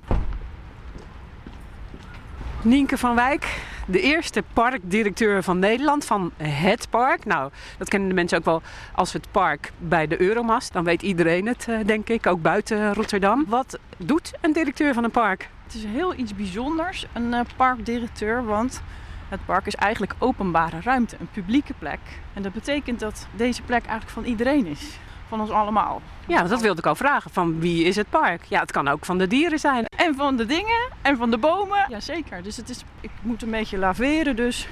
Nienke 2.61 2.97
van 2.97 3.15
Wijk, 3.15 3.61
De 3.87 4.01
eerste 4.01 4.43
parkdirecteur 4.53 5.43
van 5.43 5.59
Nederland 5.59 6.05
van 6.05 6.31
het 6.43 6.89
park. 6.89 7.25
Nou, 7.25 7.51
dat 7.77 7.89
kennen 7.89 8.09
de 8.09 8.15
mensen 8.15 8.37
ook 8.37 8.45
wel 8.45 8.61
als 8.95 9.13
het 9.13 9.31
park 9.31 9.71
bij 9.77 10.07
de 10.07 10.21
Euromast. 10.21 10.73
Dan 10.73 10.83
weet 10.83 11.01
iedereen 11.01 11.47
het, 11.47 11.67
eh, 11.69 11.77
denk 11.85 12.09
ik, 12.09 12.27
ook 12.27 12.41
buiten 12.41 12.93
Rotterdam. 12.93 13.45
Wat 13.47 13.79
doet 13.97 14.33
een 14.41 14.53
directeur 14.53 14.93
van 14.93 15.03
een 15.03 15.11
park? 15.11 15.49
Het 15.63 15.73
is 15.73 15.83
heel 15.83 16.15
iets 16.15 16.35
bijzonders, 16.35 17.05
een 17.13 17.33
eh, 17.33 17.39
parkdirecteur, 17.55 18.45
want 18.45 18.81
het 19.29 19.45
park 19.45 19.65
is 19.65 19.75
eigenlijk 19.75 20.13
openbare 20.19 20.81
ruimte, 20.81 21.15
een 21.19 21.29
publieke 21.31 21.73
plek. 21.79 21.99
En 22.33 22.41
dat 22.41 22.53
betekent 22.53 22.99
dat 22.99 23.27
deze 23.35 23.61
plek 23.61 23.85
eigenlijk 23.85 24.11
van 24.11 24.23
iedereen 24.23 24.65
is, 24.65 24.97
van 25.27 25.41
ons 25.41 25.49
allemaal. 25.49 26.01
Ja, 26.27 26.43
dat 26.43 26.61
wilde 26.61 26.79
ik 26.79 26.85
al 26.85 26.95
vragen. 26.95 27.31
Van 27.31 27.59
wie 27.59 27.83
is 27.83 27.95
het 27.95 28.09
park? 28.09 28.43
Ja, 28.43 28.59
het 28.59 28.71
kan 28.71 28.87
ook 28.87 29.05
van 29.05 29.17
de 29.17 29.27
dieren 29.27 29.59
zijn. 29.59 29.85
En 29.85 30.15
van 30.15 30.35
de 30.37 30.45
dingen 30.45 30.89
en 31.01 31.17
van 31.17 31.31
de 31.31 31.37
bomen. 31.37 31.85
Jazeker, 31.89 32.43
dus 32.43 32.57
het 32.57 32.69
is, 32.69 32.83
ik 33.01 33.11
moet 33.21 33.41
een 33.41 33.51
beetje 33.51 33.77
laveren, 33.77 34.35
dus 34.35 34.67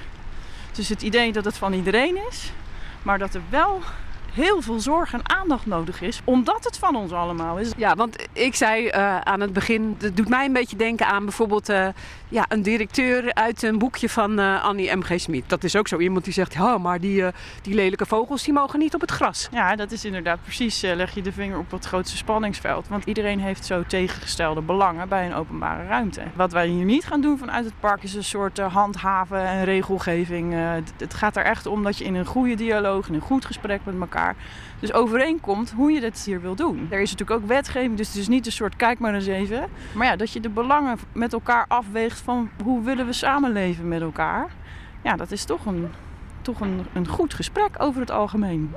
het 0.68 0.78
is 0.78 0.88
het 0.88 1.02
idee 1.02 1.32
dat 1.32 1.44
het 1.44 1.56
van 1.56 1.72
iedereen 1.72 2.18
is, 2.30 2.52
maar 3.02 3.18
dat 3.18 3.34
er 3.34 3.42
wel 3.48 3.82
heel 4.36 4.62
veel 4.62 4.80
zorg 4.80 5.12
en 5.12 5.28
aandacht 5.28 5.66
nodig 5.66 6.00
is, 6.02 6.20
omdat 6.24 6.64
het 6.64 6.78
van 6.78 6.96
ons 6.96 7.12
allemaal 7.12 7.58
is. 7.58 7.72
Ja, 7.76 7.94
want 7.94 8.26
ik 8.32 8.54
zei 8.54 8.88
eh, 8.88 9.20
aan 9.20 9.40
het 9.40 9.52
begin, 9.52 9.96
het 9.98 10.16
doet 10.16 10.28
mij 10.28 10.46
een 10.46 10.52
beetje 10.52 10.76
denken 10.76 11.06
aan 11.06 11.24
bijvoorbeeld 11.24 11.68
eh, 11.68 11.88
ja, 12.28 12.44
een 12.48 12.62
directeur 12.62 13.34
uit 13.34 13.62
een 13.62 13.78
boekje 13.78 14.08
van 14.08 14.38
eh, 14.38 14.64
Annie 14.64 14.96
M.G. 14.96 15.20
Smit. 15.20 15.48
Dat 15.48 15.64
is 15.64 15.76
ook 15.76 15.88
zo 15.88 15.98
iemand 15.98 16.24
die 16.24 16.32
zegt, 16.32 16.54
ja, 16.54 16.78
maar 16.78 17.00
die, 17.00 17.24
die 17.62 17.74
lelijke 17.74 18.06
vogels 18.06 18.42
die 18.42 18.52
mogen 18.52 18.78
niet 18.78 18.94
op 18.94 19.00
het 19.00 19.10
gras. 19.10 19.48
Ja, 19.52 19.76
dat 19.76 19.92
is 19.92 20.04
inderdaad 20.04 20.42
precies, 20.42 20.80
leg 20.80 21.14
je 21.14 21.22
de 21.22 21.32
vinger 21.32 21.58
op 21.58 21.70
het 21.70 21.84
grootste 21.84 22.16
spanningsveld. 22.16 22.88
Want 22.88 23.04
iedereen 23.04 23.40
heeft 23.40 23.64
zo 23.64 23.82
tegengestelde 23.82 24.60
belangen 24.60 25.08
bij 25.08 25.26
een 25.26 25.34
openbare 25.34 25.86
ruimte. 25.86 26.22
Wat 26.34 26.52
wij 26.52 26.66
hier 26.66 26.84
niet 26.84 27.06
gaan 27.06 27.20
doen 27.20 27.38
vanuit 27.38 27.64
het 27.64 27.80
park 27.80 28.02
is 28.02 28.14
een 28.14 28.24
soort 28.24 28.58
handhaven 28.58 29.46
en 29.46 29.64
regelgeving. 29.64 30.54
Het 30.98 31.14
gaat 31.14 31.36
er 31.36 31.44
echt 31.44 31.66
om 31.66 31.82
dat 31.82 31.98
je 31.98 32.04
in 32.04 32.14
een 32.14 32.26
goede 32.26 32.54
dialoog, 32.54 33.08
in 33.08 33.14
een 33.14 33.20
goed 33.20 33.44
gesprek 33.44 33.80
met 33.84 34.00
elkaar, 34.00 34.25
dus 34.80 34.92
overeenkomt 34.92 35.70
hoe 35.70 35.92
je 35.92 36.00
dit 36.00 36.24
hier 36.24 36.40
wil 36.40 36.54
doen. 36.54 36.86
Er 36.90 37.00
is 37.00 37.10
natuurlijk 37.10 37.40
ook 37.40 37.48
wetgeving, 37.48 37.96
dus 37.96 38.08
het 38.08 38.16
is 38.16 38.28
niet 38.28 38.46
een 38.46 38.52
soort 38.52 38.76
kijk 38.76 38.98
maar 38.98 39.14
eens 39.14 39.26
even. 39.26 39.68
Maar 39.94 40.06
ja, 40.06 40.16
dat 40.16 40.32
je 40.32 40.40
de 40.40 40.48
belangen 40.48 40.98
met 41.12 41.32
elkaar 41.32 41.64
afweegt 41.68 42.20
van 42.20 42.50
hoe 42.62 42.82
willen 42.82 43.06
we 43.06 43.12
samenleven 43.12 43.88
met 43.88 44.00
elkaar. 44.00 44.50
Ja, 45.02 45.16
dat 45.16 45.30
is 45.30 45.44
toch 45.44 45.66
een, 45.66 45.88
toch 46.42 46.60
een, 46.60 46.86
een 46.92 47.08
goed 47.08 47.34
gesprek 47.34 47.70
over 47.78 48.00
het 48.00 48.10
algemeen. 48.10 48.74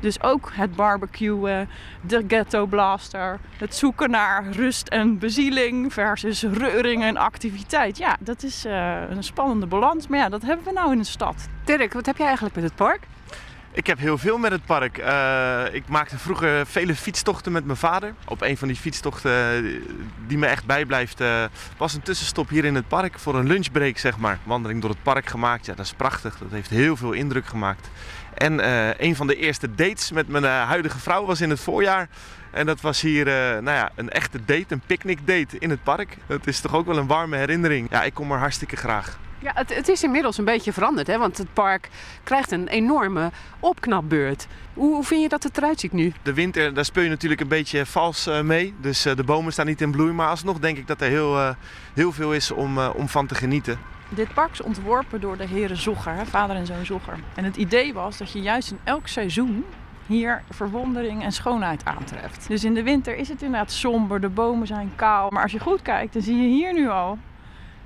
Dus 0.00 0.22
ook 0.22 0.50
het 0.52 0.76
barbecuen, 0.76 1.68
de 2.00 2.24
ghetto 2.28 2.66
blaster, 2.66 3.38
het 3.56 3.74
zoeken 3.74 4.10
naar 4.10 4.50
rust 4.50 4.88
en 4.88 5.18
bezieling 5.18 5.92
versus 5.92 6.42
reuring 6.42 7.02
en 7.02 7.16
activiteit. 7.16 7.98
Ja, 7.98 8.16
dat 8.20 8.42
is 8.42 8.64
eh, 8.64 9.00
een 9.10 9.24
spannende 9.24 9.66
balans, 9.66 10.06
maar 10.06 10.18
ja, 10.18 10.28
dat 10.28 10.42
hebben 10.42 10.64
we 10.64 10.72
nou 10.72 10.92
in 10.92 10.98
de 10.98 11.04
stad. 11.04 11.48
Dirk, 11.64 11.92
wat 11.92 12.06
heb 12.06 12.16
jij 12.16 12.26
eigenlijk 12.26 12.54
met 12.54 12.64
het 12.64 12.74
park? 12.74 13.00
Ik 13.72 13.86
heb 13.86 13.98
heel 13.98 14.18
veel 14.18 14.38
met 14.38 14.52
het 14.52 14.64
park. 14.64 14.98
Eh, 14.98 15.62
ik 15.72 15.88
maakte 15.88 16.18
vroeger 16.18 16.66
vele 16.66 16.94
fietstochten 16.94 17.52
met 17.52 17.64
mijn 17.64 17.78
vader. 17.78 18.14
Op 18.24 18.40
een 18.42 18.56
van 18.56 18.68
die 18.68 18.76
fietstochten 18.76 19.32
eh, 19.32 19.80
die 20.26 20.38
me 20.38 20.46
echt 20.46 20.66
bijblijft 20.66 21.20
eh, 21.20 21.44
was 21.76 21.94
een 21.94 22.02
tussenstop 22.02 22.48
hier 22.48 22.64
in 22.64 22.74
het 22.74 22.88
park 22.88 23.18
voor 23.18 23.34
een 23.34 23.46
lunchbreak 23.46 23.98
zeg 23.98 24.18
maar. 24.18 24.38
Wandeling 24.42 24.80
door 24.80 24.90
het 24.90 25.02
park 25.02 25.26
gemaakt. 25.26 25.66
Ja, 25.66 25.74
dat 25.74 25.84
is 25.84 25.92
prachtig. 25.92 26.38
Dat 26.38 26.50
heeft 26.50 26.70
heel 26.70 26.96
veel 26.96 27.12
indruk 27.12 27.46
gemaakt. 27.46 27.90
En 28.34 28.60
een 29.04 29.16
van 29.16 29.26
de 29.26 29.36
eerste 29.36 29.74
dates 29.74 30.12
met 30.12 30.28
mijn 30.28 30.44
huidige 30.44 30.98
vrouw 30.98 31.24
was 31.24 31.40
in 31.40 31.50
het 31.50 31.60
voorjaar. 31.60 32.08
En 32.50 32.66
dat 32.66 32.80
was 32.80 33.00
hier 33.00 33.24
nou 33.62 33.76
ja, 33.76 33.90
een 33.94 34.10
echte 34.10 34.44
date, 34.44 34.66
een 34.68 34.82
picknick 34.86 35.18
date 35.26 35.58
in 35.58 35.70
het 35.70 35.82
park. 35.82 36.16
Dat 36.26 36.46
is 36.46 36.60
toch 36.60 36.74
ook 36.74 36.86
wel 36.86 36.96
een 36.96 37.06
warme 37.06 37.36
herinnering. 37.36 37.86
Ja, 37.90 38.02
ik 38.02 38.14
kom 38.14 38.32
er 38.32 38.38
hartstikke 38.38 38.76
graag. 38.76 39.18
Ja, 39.42 39.52
het, 39.54 39.74
het 39.74 39.88
is 39.88 40.02
inmiddels 40.02 40.38
een 40.38 40.44
beetje 40.44 40.72
veranderd, 40.72 41.06
hè? 41.06 41.18
want 41.18 41.38
het 41.38 41.52
park 41.52 41.88
krijgt 42.22 42.50
een 42.50 42.68
enorme 42.68 43.30
opknapbeurt. 43.60 44.46
Hoe, 44.74 44.94
hoe 44.94 45.04
vind 45.04 45.22
je 45.22 45.28
dat 45.28 45.42
het 45.42 45.56
eruit 45.56 45.80
ziet 45.80 45.92
nu? 45.92 46.12
De 46.22 46.34
winter, 46.34 46.74
daar 46.74 46.84
speel 46.84 47.02
je 47.02 47.08
natuurlijk 47.08 47.40
een 47.40 47.48
beetje 47.48 47.86
vals 47.86 48.26
eh, 48.26 48.40
mee. 48.40 48.74
Dus 48.80 49.04
eh, 49.04 49.16
de 49.16 49.24
bomen 49.24 49.52
staan 49.52 49.66
niet 49.66 49.80
in 49.80 49.90
bloei. 49.90 50.12
Maar 50.12 50.28
alsnog 50.28 50.58
denk 50.58 50.76
ik 50.76 50.86
dat 50.86 51.00
er 51.00 51.08
heel, 51.08 51.38
eh, 51.38 51.50
heel 51.94 52.12
veel 52.12 52.34
is 52.34 52.50
om, 52.50 52.78
eh, 52.78 52.90
om 52.96 53.08
van 53.08 53.26
te 53.26 53.34
genieten. 53.34 53.78
Dit 54.08 54.34
park 54.34 54.52
is 54.52 54.62
ontworpen 54.62 55.20
door 55.20 55.36
de 55.36 55.46
heren 55.46 55.76
Zogger, 55.76 56.14
hè, 56.14 56.26
vader 56.26 56.56
en 56.56 56.66
zoon 56.66 56.86
Zogger. 56.86 57.18
En 57.34 57.44
het 57.44 57.56
idee 57.56 57.92
was 57.92 58.16
dat 58.16 58.32
je 58.32 58.40
juist 58.40 58.70
in 58.70 58.78
elk 58.84 59.08
seizoen 59.08 59.64
hier 60.06 60.42
verwondering 60.50 61.22
en 61.22 61.32
schoonheid 61.32 61.84
aantreft. 61.84 62.48
Dus 62.48 62.64
in 62.64 62.74
de 62.74 62.82
winter 62.82 63.16
is 63.16 63.28
het 63.28 63.42
inderdaad 63.42 63.72
somber, 63.72 64.20
de 64.20 64.28
bomen 64.28 64.66
zijn 64.66 64.92
kaal. 64.96 65.30
Maar 65.30 65.42
als 65.42 65.52
je 65.52 65.58
goed 65.58 65.82
kijkt, 65.82 66.12
dan 66.12 66.22
zie 66.22 66.36
je 66.36 66.48
hier 66.48 66.72
nu 66.72 66.88
al 66.88 67.18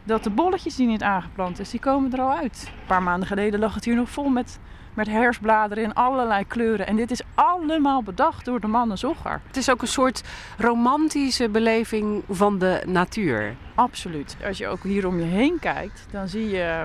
dat 0.04 0.24
de 0.24 0.30
bolletjes 0.30 0.76
die 0.76 0.86
niet 0.86 1.02
aangeplant 1.02 1.58
is, 1.58 1.70
die 1.70 1.80
komen 1.80 2.12
er 2.12 2.20
al 2.20 2.36
uit. 2.36 2.64
Een 2.66 2.86
paar 2.86 3.02
maanden 3.02 3.28
geleden 3.28 3.60
lag 3.60 3.74
het 3.74 3.84
hier 3.84 3.94
nog 3.94 4.08
vol 4.08 4.28
met, 4.28 4.58
met 4.94 5.06
herfstbladeren 5.06 5.84
in 5.84 5.94
allerlei 5.94 6.46
kleuren. 6.46 6.86
En 6.86 6.96
dit 6.96 7.10
is 7.10 7.22
allemaal 7.34 8.02
bedacht 8.02 8.44
door 8.44 8.60
de 8.60 8.66
mannen 8.66 8.98
Zogger. 8.98 9.40
Het 9.46 9.56
is 9.56 9.70
ook 9.70 9.82
een 9.82 9.88
soort 9.88 10.22
romantische 10.58 11.48
beleving 11.48 12.22
van 12.28 12.58
de 12.58 12.82
natuur. 12.86 13.54
Absoluut. 13.74 14.36
Als 14.46 14.58
je 14.58 14.66
ook 14.66 14.82
hier 14.82 15.06
om 15.06 15.18
je 15.18 15.24
heen 15.24 15.58
kijkt, 15.58 16.06
dan 16.10 16.28
zie 16.28 16.48
je 16.48 16.84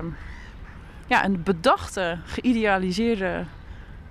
ja, 1.06 1.24
een 1.24 1.42
bedachte, 1.42 2.18
geïdealiseerde 2.24 3.44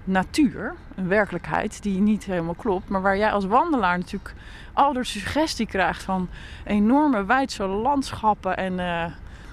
natuur. 0.04 0.76
Een 0.96 1.08
werkelijkheid 1.08 1.84
die 1.84 2.00
niet 2.00 2.26
helemaal 2.26 2.54
klopt. 2.54 2.90
Maar 2.90 3.02
waar 3.02 3.18
jij 3.18 3.32
als 3.32 3.46
wandelaar 3.46 3.98
natuurlijk 3.98 4.34
al 4.80 5.04
suggestie 5.04 5.66
krijgt 5.66 6.04
van 6.04 6.30
enorme 6.66 7.26
wijdse 7.26 7.66
landschappen 7.66 8.58
en 8.58 8.80
eh, 8.80 9.06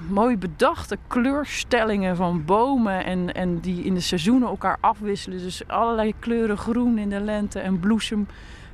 mooi 0.09 0.39
bedachte 0.39 0.99
kleurstellingen 1.07 2.17
van 2.17 2.45
bomen. 2.45 3.05
En, 3.05 3.35
en 3.35 3.61
die 3.61 3.85
in 3.85 3.95
de 3.95 4.01
seizoenen 4.01 4.49
elkaar 4.49 4.77
afwisselen. 4.81 5.39
Dus 5.39 5.69
allerlei 5.69 6.15
kleuren 6.19 6.59
groen 6.59 6.99
in 6.99 7.11
de 7.11 7.21
lente 7.21 7.61
en 7.61 7.81
bloesem 7.81 8.29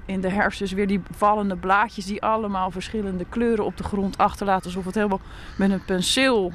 in 0.07 0.21
de 0.21 0.29
herfst 0.29 0.59
dus 0.59 0.73
weer 0.73 0.87
die 0.87 1.03
vallende 1.11 1.57
blaadjes 1.57 2.07
die 2.07 2.23
allemaal 2.23 2.71
verschillende 2.71 3.27
kleuren 3.29 3.65
op 3.65 3.77
de 3.77 3.85
grond 3.85 4.19
achterlaten. 4.19 4.67
Alsof 4.67 4.85
het 4.85 4.95
helemaal 4.95 5.21
met 5.57 5.71
een 5.71 5.85
penseel 5.85 6.53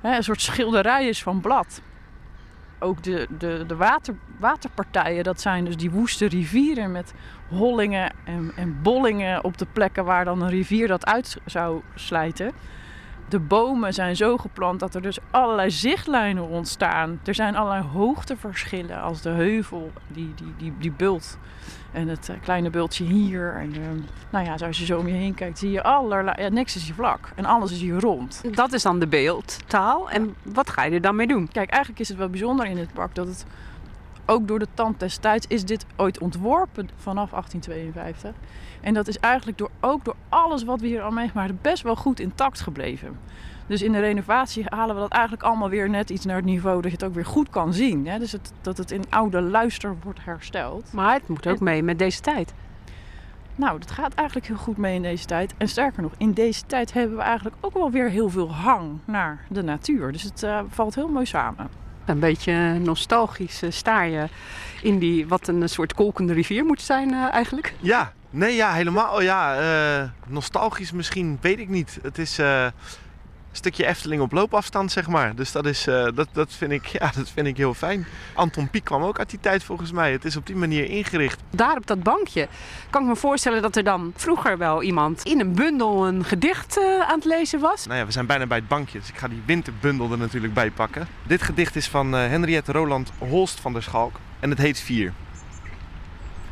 hè, 0.00 0.16
een 0.16 0.24
soort 0.24 0.40
schilderij 0.40 1.08
is 1.08 1.22
van 1.22 1.40
blad. 1.40 1.80
Ook 2.78 3.02
de, 3.02 3.26
de, 3.38 3.64
de 3.66 3.76
water, 3.76 4.14
waterpartijen, 4.38 5.24
dat 5.24 5.40
zijn 5.40 5.64
dus 5.64 5.76
die 5.76 5.90
woeste 5.90 6.26
rivieren 6.26 6.92
met 6.92 7.14
hollingen 7.48 8.12
en, 8.24 8.52
en 8.56 8.82
bollingen 8.82 9.44
op 9.44 9.58
de 9.58 9.66
plekken 9.72 10.04
waar 10.04 10.24
dan 10.24 10.42
een 10.42 10.48
rivier 10.48 10.88
dat 10.88 11.06
uit 11.06 11.36
zou 11.44 11.82
slijten. 11.94 12.52
De 13.28 13.38
bomen 13.38 13.94
zijn 13.94 14.16
zo 14.16 14.36
geplant 14.36 14.80
dat 14.80 14.94
er 14.94 15.02
dus 15.02 15.18
allerlei 15.30 15.70
zichtlijnen 15.70 16.48
ontstaan. 16.48 17.20
Er 17.24 17.34
zijn 17.34 17.56
allerlei 17.56 17.82
hoogteverschillen 17.82 19.00
als 19.00 19.22
de 19.22 19.30
heuvel, 19.30 19.92
die, 20.06 20.34
die, 20.34 20.54
die, 20.56 20.72
die 20.78 20.92
bult. 20.92 21.38
En 21.92 22.08
het 22.08 22.28
eh, 22.28 22.36
kleine 22.42 22.70
bultje 22.70 23.04
hier. 23.04 23.54
En 23.54 23.72
eh, 23.72 23.80
nou 24.30 24.44
ja, 24.44 24.58
zoals 24.58 24.78
je 24.78 24.84
zo 24.84 24.98
om 24.98 25.08
je 25.08 25.14
heen 25.14 25.34
kijkt, 25.34 25.58
zie 25.58 25.70
je 25.70 25.82
allerlei... 25.82 26.42
Ja, 26.42 26.48
niks 26.48 26.76
is 26.76 26.84
hier 26.84 26.94
vlak 26.94 27.32
en 27.34 27.44
alles 27.44 27.72
is 27.72 27.80
hier 27.80 28.00
rond. 28.00 28.42
Dat 28.54 28.72
is 28.72 28.82
dan 28.82 28.98
de 28.98 29.06
beeldtaal. 29.06 30.10
En 30.10 30.34
wat 30.42 30.70
ga 30.70 30.84
je 30.84 30.90
er 30.90 31.00
dan 31.00 31.16
mee 31.16 31.26
doen? 31.26 31.48
Kijk, 31.52 31.70
eigenlijk 31.70 32.00
is 32.00 32.08
het 32.08 32.18
wel 32.18 32.28
bijzonder 32.28 32.66
in 32.66 32.78
het 32.78 32.92
park 32.92 33.14
dat 33.14 33.26
het... 33.26 33.46
Ook 34.30 34.48
door 34.48 34.58
de 34.58 34.66
tand 34.74 35.00
des 35.00 35.16
tijds 35.16 35.46
is 35.46 35.64
dit 35.64 35.86
ooit 35.96 36.18
ontworpen 36.18 36.90
vanaf 36.96 37.30
1852. 37.30 38.32
En 38.80 38.94
dat 38.94 39.08
is 39.08 39.18
eigenlijk 39.18 39.58
door, 39.58 39.70
ook 39.80 40.04
door 40.04 40.16
alles 40.28 40.64
wat 40.64 40.80
we 40.80 40.86
hier 40.86 41.02
al 41.02 41.10
meegemaakt 41.10 41.46
hebben 41.46 41.70
best 41.70 41.82
wel 41.82 41.96
goed 41.96 42.20
intact 42.20 42.60
gebleven. 42.60 43.18
Dus 43.68 43.82
in 43.82 43.92
de 43.92 44.00
renovatie 44.00 44.64
halen 44.66 44.94
we 44.94 45.00
dat 45.00 45.12
eigenlijk 45.12 45.42
allemaal 45.42 45.68
weer 45.68 45.90
net 45.90 46.10
iets 46.10 46.24
naar 46.24 46.36
het 46.36 46.44
niveau 46.44 46.82
dat 46.82 46.90
je 46.90 46.96
het 46.96 47.06
ook 47.06 47.14
weer 47.14 47.26
goed 47.26 47.50
kan 47.50 47.72
zien. 47.72 48.06
Hè? 48.06 48.18
Dus 48.18 48.32
het, 48.32 48.52
dat 48.60 48.78
het 48.78 48.90
in 48.90 49.04
oude 49.08 49.40
luister 49.40 49.96
wordt 50.02 50.24
hersteld. 50.24 50.92
Maar 50.92 51.12
het 51.12 51.28
moet 51.28 51.46
ook 51.46 51.60
mee 51.60 51.82
met 51.82 51.98
deze 51.98 52.20
tijd. 52.20 52.54
Nou, 53.54 53.78
dat 53.78 53.90
gaat 53.90 54.14
eigenlijk 54.14 54.46
heel 54.46 54.56
goed 54.56 54.76
mee 54.76 54.94
in 54.94 55.02
deze 55.02 55.24
tijd. 55.24 55.54
En 55.56 55.68
sterker 55.68 56.02
nog, 56.02 56.12
in 56.16 56.32
deze 56.32 56.66
tijd 56.66 56.92
hebben 56.92 57.16
we 57.16 57.22
eigenlijk 57.22 57.56
ook 57.60 57.74
wel 57.74 57.90
weer 57.90 58.10
heel 58.10 58.30
veel 58.30 58.52
hang 58.52 58.98
naar 59.04 59.44
de 59.48 59.62
natuur. 59.62 60.12
Dus 60.12 60.22
het 60.22 60.42
eh, 60.42 60.60
valt 60.68 60.94
heel 60.94 61.08
mooi 61.08 61.26
samen. 61.26 61.68
Een 62.04 62.18
beetje 62.18 62.78
nostalgisch 62.78 63.62
eh, 63.62 63.70
sta 63.70 64.02
je 64.02 64.28
in 64.82 64.98
die, 64.98 65.28
wat 65.28 65.48
een 65.48 65.68
soort 65.68 65.94
kolkende 65.94 66.32
rivier 66.32 66.64
moet 66.64 66.82
zijn 66.82 67.12
eh, 67.12 67.32
eigenlijk. 67.32 67.74
Ja, 67.80 68.12
nee, 68.30 68.54
ja, 68.54 68.72
helemaal. 68.72 69.22
Ja, 69.22 69.56
eh, 69.56 70.08
nostalgisch 70.26 70.92
misschien, 70.92 71.38
weet 71.40 71.58
ik 71.58 71.68
niet. 71.68 71.98
Het 72.02 72.18
is 72.18 72.38
eh, 72.38 72.66
stukje 73.58 73.86
Efteling 73.86 74.22
op 74.22 74.32
loopafstand, 74.32 74.92
zeg 74.92 75.08
maar. 75.08 75.34
Dus 75.34 75.52
dat, 75.52 75.66
is, 75.66 75.86
eh, 75.86 76.08
dat, 76.14 76.28
dat, 76.32 76.52
vind 76.52 76.72
ik, 76.72 76.86
ja, 76.98 77.10
dat 77.14 77.30
vind 77.30 77.46
ik 77.46 77.56
heel 77.56 77.74
fijn. 77.74 78.06
Anton 78.34 78.70
Pieck 78.70 78.84
kwam 78.84 79.02
ook 79.02 79.18
uit 79.18 79.30
die 79.30 79.40
tijd 79.40 79.64
volgens 79.64 79.92
mij. 79.92 80.12
Het 80.12 80.24
is 80.24 80.36
op 80.36 80.46
die 80.46 80.56
manier 80.56 80.84
ingericht. 80.84 81.40
Daar 81.50 81.76
op 81.76 81.86
dat 81.86 82.02
bankje 82.02 82.48
kan 82.90 83.02
ik 83.02 83.08
me 83.08 83.16
voorstellen 83.16 83.62
dat 83.62 83.76
er 83.76 83.84
dan 83.84 84.12
vroeger 84.16 84.58
wel 84.58 84.82
iemand 84.82 85.22
in 85.22 85.40
een 85.40 85.54
bundel 85.54 86.06
een 86.06 86.24
gedicht 86.24 86.78
eh, 86.78 87.00
aan 87.00 87.14
het 87.14 87.24
lezen 87.24 87.60
was. 87.60 87.86
Nou 87.86 87.98
ja, 87.98 88.06
we 88.06 88.12
zijn 88.12 88.26
bijna 88.26 88.46
bij 88.46 88.58
het 88.58 88.68
bankje, 88.68 88.98
dus 88.98 89.08
ik 89.08 89.16
ga 89.16 89.28
die 89.28 89.42
winterbundel 89.46 90.12
er 90.12 90.18
natuurlijk 90.18 90.54
bij 90.54 90.70
pakken. 90.70 91.08
Dit 91.22 91.42
gedicht 91.42 91.76
is 91.76 91.88
van 91.88 92.16
eh, 92.16 92.20
Henriette 92.20 92.72
Roland 92.72 93.12
Holst 93.18 93.60
van 93.60 93.72
der 93.72 93.82
Schalk 93.82 94.20
en 94.40 94.50
het 94.50 94.58
heet 94.58 94.80
Vier. 94.80 95.12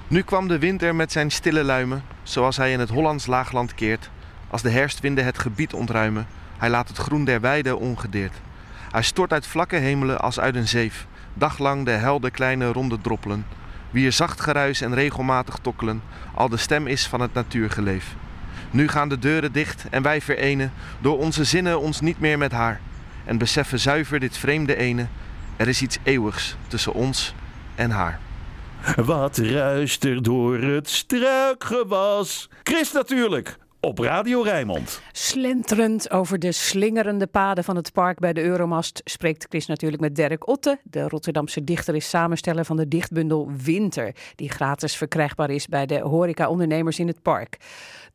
Nu 0.09 0.23
kwam 0.23 0.49
de 0.49 0.59
winter 0.59 0.95
met 0.95 1.13
zijn 1.13 1.31
stille 1.31 1.65
luimen, 1.65 2.05
zoals 2.23 2.57
hij 2.57 2.73
in 2.73 2.81
het 2.81 2.89
Hollands 2.89 3.27
laagland 3.27 3.75
keert. 3.75 4.11
Als 4.51 4.63
de 4.63 4.71
herfstwinden 4.71 5.25
het 5.25 5.39
gebied 5.39 5.75
ontruimen, 5.75 6.27
hij 6.59 6.71
laat 6.71 6.89
het 6.89 6.97
groen 6.97 7.25
der 7.25 7.41
weide 7.41 7.77
ongedeerd. 7.77 8.35
Hij 8.91 9.03
stort 9.03 9.33
uit 9.33 9.47
vlakke 9.47 9.77
hemelen 9.77 10.21
als 10.21 10.41
uit 10.41 10.55
een 10.55 10.69
zeef. 10.69 11.07
Daglang 11.35 11.85
de 11.85 11.91
helder 11.91 12.31
kleine 12.31 12.73
ronde 12.73 13.01
droppelen. 13.01 13.47
Wie 13.91 14.07
er 14.07 14.13
zacht 14.13 14.41
geruis 14.41 14.81
en 14.81 14.95
regelmatig 14.95 15.59
tokkelen, 15.63 16.03
al 16.35 16.49
de 16.49 16.57
stem 16.57 16.87
is 16.87 17.07
van 17.07 17.21
het 17.21 17.35
natuurgeleef. 17.35 18.15
Nu 18.71 18.89
gaan 18.89 19.09
de 19.09 19.19
deuren 19.19 19.53
dicht 19.53 19.85
en 19.91 20.03
wij 20.03 20.21
verenen, 20.21 20.73
door 21.01 21.19
onze 21.19 21.45
zinnen 21.45 21.81
ons 21.81 22.01
niet 22.01 22.21
meer 22.21 22.39
met 22.39 22.53
haar. 22.53 22.81
En 23.25 23.39
beseffen 23.39 23.81
zuiver 23.81 24.21
dit 24.21 24.39
vreemde 24.39 24.77
ene, 24.77 25.07
er 25.57 25.69
is 25.69 25.83
iets 25.83 25.99
eeuwigs 26.03 26.57
tussen 26.69 26.93
ons 26.93 27.35
en 27.75 27.91
haar. 27.91 28.19
Wat 28.97 29.39
ruist 29.39 30.05
er 30.05 30.23
door 30.23 30.59
het 30.59 30.89
struikgewas? 30.91 32.49
Chris 32.63 32.93
natuurlijk, 32.93 33.59
op 33.87 33.99
Radio 33.99 34.43
Rijnmond. 34.43 35.03
Slenterend 35.13 36.11
over 36.11 36.39
de 36.39 36.53
slingerende 36.53 37.27
paden 37.27 37.65
van 37.65 37.77
het 37.77 37.93
park 37.93 38.19
bij 38.19 38.33
de 38.33 38.43
Euromast 38.43 39.01
spreekt 39.05 39.47
Chris 39.49 39.67
natuurlijk 39.67 40.03
met 40.03 40.15
Dirk 40.15 40.49
Otte. 40.49 40.79
De 40.83 41.09
Rotterdamse 41.09 41.65
dichter 41.65 41.95
is 41.95 42.09
samensteller 42.09 42.65
van 42.65 42.77
de 42.77 42.89
dichtbundel 42.89 43.51
Winter, 43.65 44.15
die 44.35 44.51
gratis 44.51 44.97
verkrijgbaar 44.97 45.51
is 45.51 45.67
bij 45.67 45.87
de 45.87 46.01
horeca-ondernemers 46.01 46.99
in 46.99 47.07
het 47.07 47.23
park. 47.23 47.57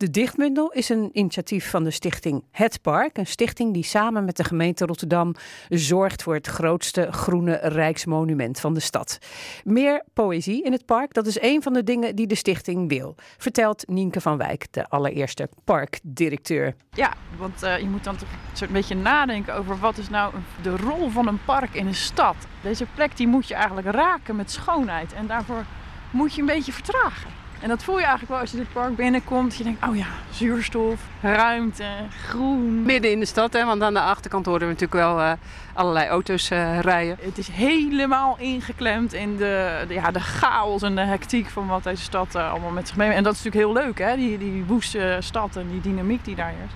De 0.01 0.11
dichtbundel 0.11 0.71
is 0.71 0.89
een 0.89 1.09
initiatief 1.13 1.69
van 1.69 1.83
de 1.83 1.91
stichting 1.91 2.43
Het 2.51 2.81
Park, 2.81 3.17
een 3.17 3.27
stichting 3.27 3.73
die 3.73 3.83
samen 3.83 4.25
met 4.25 4.37
de 4.37 4.43
gemeente 4.43 4.85
Rotterdam 4.85 5.35
zorgt 5.69 6.23
voor 6.23 6.33
het 6.33 6.47
grootste 6.47 7.11
groene 7.11 7.59
rijksmonument 7.61 8.59
van 8.59 8.73
de 8.73 8.79
stad. 8.79 9.17
Meer 9.63 10.03
poëzie 10.13 10.63
in 10.63 10.71
het 10.71 10.85
park, 10.85 11.13
dat 11.13 11.25
is 11.25 11.41
een 11.41 11.61
van 11.61 11.73
de 11.73 11.83
dingen 11.83 12.15
die 12.15 12.27
de 12.27 12.35
stichting 12.35 12.89
wil, 12.89 13.15
vertelt 13.37 13.87
Nienke 13.87 14.21
van 14.21 14.37
Wijk, 14.37 14.67
de 14.71 14.89
allereerste 14.89 15.49
parkdirecteur. 15.63 16.75
Ja, 16.91 17.13
want 17.37 17.63
eh, 17.63 17.77
je 17.77 17.87
moet 17.87 18.03
dan 18.03 18.15
toch 18.15 18.29
een 18.31 18.57
soort 18.57 18.71
beetje 18.71 18.95
nadenken 18.95 19.55
over 19.55 19.79
wat 19.79 19.97
is 19.97 20.09
nou 20.09 20.33
de 20.61 20.77
rol 20.77 21.09
van 21.09 21.27
een 21.27 21.43
park 21.45 21.73
in 21.73 21.87
een 21.87 21.95
stad. 21.95 22.35
Deze 22.63 22.85
plek 22.95 23.17
die 23.17 23.27
moet 23.27 23.47
je 23.47 23.53
eigenlijk 23.53 23.87
raken 23.87 24.35
met 24.35 24.51
schoonheid 24.51 25.13
en 25.13 25.27
daarvoor 25.27 25.65
moet 26.11 26.33
je 26.33 26.41
een 26.41 26.47
beetje 26.47 26.71
vertragen. 26.71 27.40
En 27.61 27.67
dat 27.69 27.83
voel 27.83 27.95
je 27.95 28.01
eigenlijk 28.01 28.31
wel 28.31 28.39
als 28.41 28.51
je 28.51 28.57
dit 28.57 28.73
park 28.73 28.95
binnenkomt. 28.95 29.55
Je 29.55 29.63
denkt, 29.63 29.87
oh 29.87 29.95
ja, 29.95 30.05
zuurstof, 30.29 30.99
ruimte, 31.21 31.85
groen. 32.27 32.81
Midden 32.83 33.11
in 33.11 33.19
de 33.19 33.25
stad, 33.25 33.53
hè, 33.53 33.65
want 33.65 33.81
aan 33.81 33.93
de 33.93 34.01
achterkant 34.01 34.45
horen 34.45 34.61
we 34.61 34.65
natuurlijk 34.65 34.93
wel 34.93 35.19
eh, 35.21 35.31
allerlei 35.73 36.07
auto's 36.07 36.49
eh, 36.49 36.79
rijden. 36.79 37.17
Het 37.21 37.37
is 37.37 37.47
helemaal 37.47 38.35
ingeklemd 38.39 39.13
in 39.13 39.37
de, 39.37 39.83
de- 39.87 39.93
ja, 39.93 40.11
de 40.11 40.19
chaos 40.19 40.81
en 40.81 40.95
de 40.95 41.01
hectiek 41.01 41.49
van 41.49 41.67
wat 41.67 41.83
deze 41.83 42.03
stad 42.03 42.35
eh, 42.35 42.51
allemaal 42.51 42.69
met 42.71 42.87
zich 42.87 42.97
meebrengt. 42.97 43.17
En 43.25 43.31
dat 43.31 43.33
is 43.39 43.43
natuurlijk 43.43 43.75
heel 43.75 43.83
leuk, 43.85 43.99
hè? 43.99 44.15
Die, 44.15 44.37
die 44.37 44.63
woeste 44.65 45.17
stad 45.19 45.55
en 45.55 45.67
die 45.69 45.81
dynamiek 45.81 46.25
die 46.25 46.35
daar 46.35 46.53
is. 46.65 46.71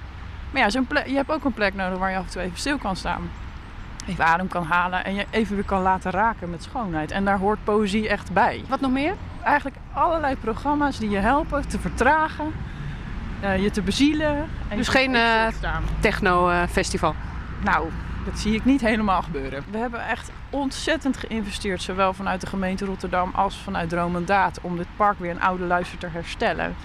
Maar 0.51 0.61
ja, 0.61 0.69
zo'n 0.69 0.87
plek, 0.87 1.07
je 1.07 1.15
hebt 1.15 1.31
ook 1.31 1.43
een 1.43 1.53
plek 1.53 1.73
nodig 1.75 1.97
waar 1.99 2.11
je 2.11 2.17
af 2.17 2.25
en 2.25 2.31
toe 2.31 2.41
even 2.41 2.57
stil 2.57 2.77
kan 2.77 2.95
staan. 2.95 3.29
Even 4.07 4.25
adem 4.25 4.47
kan 4.47 4.63
halen 4.63 5.05
en 5.05 5.15
je 5.15 5.25
even 5.29 5.55
weer 5.55 5.65
kan 5.65 5.81
laten 5.81 6.11
raken 6.11 6.49
met 6.49 6.63
schoonheid. 6.63 7.11
En 7.11 7.25
daar 7.25 7.37
hoort 7.37 7.63
poëzie 7.63 8.09
echt 8.09 8.31
bij. 8.31 8.63
Wat 8.67 8.79
nog 8.79 8.91
meer? 8.91 9.13
Eigenlijk 9.45 9.75
allerlei 9.93 10.35
programma's 10.35 10.97
die 10.99 11.09
je 11.09 11.17
helpen 11.17 11.67
te 11.67 11.79
vertragen, 11.79 12.53
eh, 13.39 13.63
je 13.63 13.71
te 13.71 13.81
bezielen. 13.81 14.35
En 14.67 14.77
Dus 14.77 14.87
geen 14.87 15.15
staan. 15.53 15.83
techno-festival. 15.99 17.15
Nou, 17.63 17.89
dat 18.25 18.39
zie 18.39 18.53
ik 18.55 18.65
niet 18.65 18.81
helemaal 18.81 19.21
gebeuren. 19.21 19.63
We 19.71 19.77
hebben 19.77 20.07
echt 20.07 20.31
ontzettend 20.49 21.17
geïnvesteerd, 21.17 21.81
zowel 21.81 22.13
vanuit 22.13 22.41
de 22.41 22.47
gemeente 22.47 22.85
Rotterdam 22.85 23.31
als 23.35 23.57
vanuit 23.57 23.89
Droom 23.89 24.15
en 24.15 24.25
Daad, 24.25 24.59
om 24.61 24.77
dit 24.77 24.87
park 24.95 25.19
weer 25.19 25.31
een 25.31 25.41
oude 25.41 25.63
luister 25.63 25.97
te 25.97 26.07
herstellen. 26.07 26.75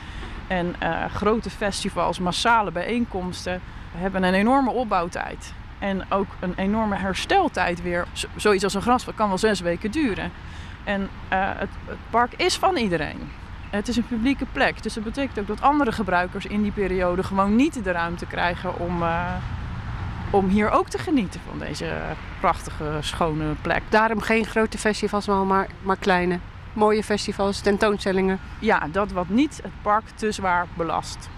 En 0.46 0.74
eh, 0.78 1.04
grote 1.14 1.50
festivals, 1.50 2.18
massale 2.18 2.70
bijeenkomsten 2.70 3.60
hebben 3.96 4.22
een 4.22 4.34
enorme 4.34 4.70
opbouwtijd. 4.70 5.52
En 5.78 6.04
ook 6.08 6.26
een 6.40 6.52
enorme 6.56 6.96
hersteltijd 6.96 7.82
weer. 7.82 8.06
Z- 8.12 8.24
zoiets 8.36 8.64
als 8.64 8.74
een 8.74 8.82
grasveld 8.82 9.16
kan 9.16 9.28
wel 9.28 9.38
zes 9.38 9.60
weken 9.60 9.90
duren. 9.90 10.32
En 10.84 11.08
eh, 11.28 11.38
het, 11.42 11.68
het 11.86 11.98
park 12.10 12.32
is 12.36 12.56
van 12.56 12.76
iedereen. 12.76 13.18
Het 13.70 13.88
is 13.88 13.96
een 13.96 14.06
publieke 14.06 14.46
plek. 14.52 14.82
Dus 14.82 14.94
dat 14.94 15.04
betekent 15.04 15.38
ook 15.38 15.46
dat 15.46 15.60
andere 15.60 15.92
gebruikers 15.92 16.46
in 16.46 16.62
die 16.62 16.72
periode 16.72 17.22
gewoon 17.22 17.56
niet 17.56 17.84
de 17.84 17.90
ruimte 17.90 18.26
krijgen 18.26 18.78
om, 18.78 19.02
eh, 19.02 19.34
om 20.30 20.48
hier 20.48 20.70
ook 20.70 20.88
te 20.88 20.98
genieten 20.98 21.40
van 21.48 21.58
deze 21.58 21.92
prachtige, 22.40 22.98
schone 23.00 23.54
plek. 23.62 23.82
Daarom 23.88 24.20
geen 24.20 24.44
grote 24.44 24.78
festivals, 24.78 25.26
maar, 25.26 25.68
maar 25.82 25.96
kleine. 25.96 26.38
Mooie 26.72 27.02
festivals, 27.02 27.60
tentoonstellingen. 27.60 28.38
Ja, 28.58 28.88
dat 28.92 29.12
wat 29.12 29.28
niet 29.28 29.60
het 29.62 29.82
park 29.82 30.04
te 30.14 30.32
zwaar 30.32 30.66
belast. 30.74 31.28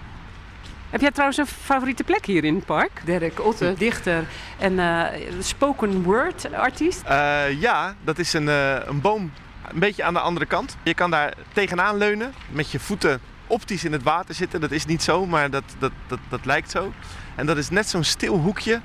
Heb 0.93 1.01
jij 1.01 1.11
trouwens 1.11 1.38
een 1.38 1.47
favoriete 1.47 2.05
plek 2.05 2.26
hier 2.26 2.45
in 2.45 2.55
het 2.55 2.64
park? 2.64 3.03
Dirk 3.05 3.45
Otte, 3.45 3.74
dichter 3.78 4.24
en 4.59 4.78
eh, 4.78 5.05
spoken 5.40 6.03
word 6.03 6.53
artiest. 6.55 7.03
Eh, 7.03 7.61
ja, 7.61 7.95
dat 8.05 8.18
is 8.18 8.32
een, 8.32 8.49
eh, 8.49 8.76
een 8.86 9.01
boom 9.01 9.32
een 9.72 9.78
beetje 9.78 10.03
aan 10.03 10.14
de 10.14 10.20
andere 10.20 10.47
kant. 10.47 10.76
Je 10.82 10.95
kan 10.95 11.11
daar 11.11 11.34
tegenaan 11.53 11.97
leunen, 11.97 12.34
met 12.51 12.70
je 12.70 12.80
voeten 12.80 13.20
optisch 13.47 13.84
in 13.84 13.93
het 13.93 14.03
water 14.03 14.34
zitten. 14.34 14.61
Dat 14.61 14.70
is 14.70 14.86
niet 14.86 15.03
zo, 15.03 15.26
maar 15.26 15.51
dat, 15.51 15.64
dat, 15.78 15.93
dat, 16.07 16.18
dat 16.28 16.45
lijkt 16.45 16.70
zo. 16.70 16.93
En 17.34 17.47
dat 17.47 17.57
is 17.57 17.70
net 17.70 17.88
zo'n 17.88 18.05
stil 18.05 18.36
hoekje 18.36 18.80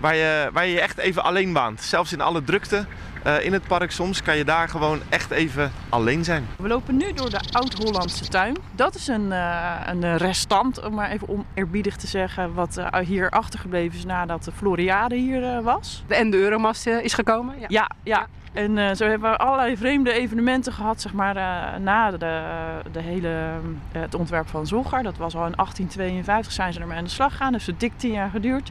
waar 0.00 0.16
je, 0.16 0.50
waar 0.52 0.66
je 0.66 0.72
je 0.72 0.80
echt 0.80 0.98
even 0.98 1.24
alleen 1.24 1.52
waant. 1.52 1.80
Zelfs 1.80 2.12
in 2.12 2.20
alle 2.20 2.44
drukte 2.44 2.84
eh, 3.22 3.44
in 3.44 3.52
het 3.52 3.66
park 3.66 3.90
soms 3.90 4.22
kan 4.22 4.36
je 4.36 4.44
daar 4.44 4.68
gewoon 4.68 5.00
echt 5.08 5.30
even 5.30 5.72
alleen 5.88 6.24
zijn. 6.24 6.46
We 6.56 6.68
lopen 6.68 6.96
nu 6.96 7.12
door 7.12 7.30
de 7.30 7.40
Oud-Hollandse 7.52 8.28
tuin. 8.28 8.56
Dat 8.74 8.94
is 8.94 9.08
een, 9.08 9.32
eh, 9.32 9.80
een 9.86 10.16
restant, 10.16 10.84
om 10.84 10.94
maar 10.94 11.10
even 11.10 11.28
oneerbiedig 11.28 11.96
te 11.96 12.06
zeggen, 12.06 12.54
wat 12.54 12.76
eh, 12.76 12.98
hier 12.98 13.30
achtergebleven 13.30 13.98
is 13.98 14.04
nadat 14.04 14.44
de 14.44 14.52
Floriade 14.52 15.14
hier 15.14 15.44
eh, 15.44 15.60
was. 15.62 16.04
En 16.06 16.30
de 16.30 16.36
Euromast 16.36 16.86
is 16.86 17.14
gekomen. 17.14 17.54
Ja. 17.58 17.66
Ja, 17.68 17.90
ja. 18.02 18.26
En 18.52 18.78
eh, 18.78 18.94
zo 18.94 19.06
hebben 19.06 19.30
we 19.30 19.36
allerlei 19.36 19.76
vreemde 19.76 20.12
evenementen 20.12 20.72
gehad, 20.72 21.00
zeg 21.00 21.12
maar, 21.12 21.36
eh, 21.36 21.78
na 21.80 22.10
de, 22.10 22.42
de 22.92 23.00
hele, 23.00 23.50
het 23.92 24.14
ontwerp 24.14 24.48
van 24.48 24.66
Zogger. 24.66 25.02
Dat 25.02 25.16
was 25.16 25.34
al 25.34 25.46
in 25.46 25.52
1852 25.56 26.52
zijn 26.52 26.72
ze 26.72 26.80
ermee 26.80 26.98
aan 26.98 27.04
de 27.04 27.10
slag 27.10 27.30
gegaan, 27.30 27.52
dus 27.52 27.66
het 27.66 27.80
dik 27.80 27.92
tien 27.96 28.12
jaar 28.12 28.30
geduurd. 28.30 28.70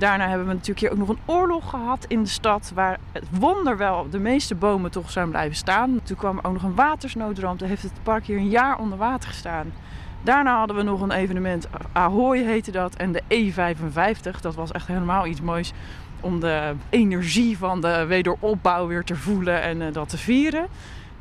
Daarna 0.00 0.28
hebben 0.28 0.46
we 0.46 0.52
natuurlijk 0.52 0.80
hier 0.80 0.90
ook 0.90 0.98
nog 0.98 1.08
een 1.08 1.34
oorlog 1.34 1.70
gehad 1.70 2.04
in 2.08 2.22
de 2.22 2.28
stad, 2.28 2.72
waar 2.74 2.98
het 3.12 3.24
wonderwel 3.30 4.10
de 4.10 4.18
meeste 4.18 4.54
bomen 4.54 4.90
toch 4.90 5.10
zijn 5.10 5.30
blijven 5.30 5.56
staan. 5.56 6.00
Toen 6.02 6.16
kwam 6.16 6.38
er 6.38 6.44
ook 6.44 6.52
nog 6.52 6.62
een 6.62 6.74
watersnoodramp, 6.74 7.58
toen 7.58 7.68
heeft 7.68 7.82
het 7.82 7.92
park 8.02 8.24
hier 8.26 8.36
een 8.36 8.48
jaar 8.48 8.78
onder 8.78 8.98
water 8.98 9.28
gestaan. 9.28 9.72
Daarna 10.22 10.58
hadden 10.58 10.76
we 10.76 10.82
nog 10.82 11.00
een 11.00 11.10
evenement, 11.10 11.68
Ahoy 11.92 12.38
heette 12.38 12.70
dat, 12.70 12.94
en 12.94 13.12
de 13.12 13.22
E55. 13.22 14.40
Dat 14.40 14.54
was 14.54 14.72
echt 14.72 14.86
helemaal 14.86 15.26
iets 15.26 15.40
moois 15.40 15.72
om 16.20 16.40
de 16.40 16.74
energie 16.88 17.58
van 17.58 17.80
de 17.80 18.04
wederopbouw 18.06 18.86
weer 18.86 19.04
te 19.04 19.16
voelen 19.16 19.62
en 19.62 19.82
eh, 19.82 19.92
dat 19.92 20.08
te 20.08 20.18
vieren. 20.18 20.66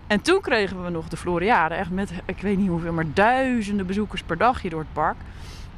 En 0.08 0.22
toen 0.22 0.42
kregen 0.42 0.84
we 0.84 0.90
nog 0.90 1.08
de 1.08 1.18
Floriade, 1.18 1.76
echt 1.76 1.92
met, 1.92 2.12
ik 2.26 2.42
weet 2.42 2.58
niet 2.58 2.70
hoeveel, 2.70 2.94
maar 2.94 3.14
duizenden 3.14 3.86
bezoekers 3.86 4.24
per 4.24 4.38
dag 4.38 4.62
hier 4.62 4.72
door 4.72 4.80
het 4.80 4.94
park. 4.94 5.18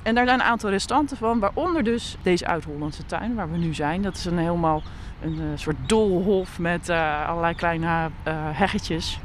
En 0.04 0.16
daar 0.16 0.26
zijn 0.26 0.40
een 0.40 0.46
aantal 0.46 0.70
restanten 0.70 1.18
van, 1.18 1.40
waaronder 1.40 1.84
dus 1.84 2.18
deze 2.22 2.48
Oud-Hollandse 2.48 3.06
tuin 3.06 3.36
waar 3.36 3.52
we 3.52 3.58
nu 3.58 3.74
zijn. 3.74 4.02
Dat 4.02 4.16
is 4.16 4.26
een 4.26 4.38
helemaal 4.38 4.82
een 5.22 5.40
eh, 5.40 5.46
soort 5.56 5.76
doolhof 5.86 6.60
met 6.60 6.90
eh, 6.90 7.28
allerlei 7.28 7.56
kleine 7.56 8.10
eh, 8.24 8.34
heggetjes. 8.36 9.20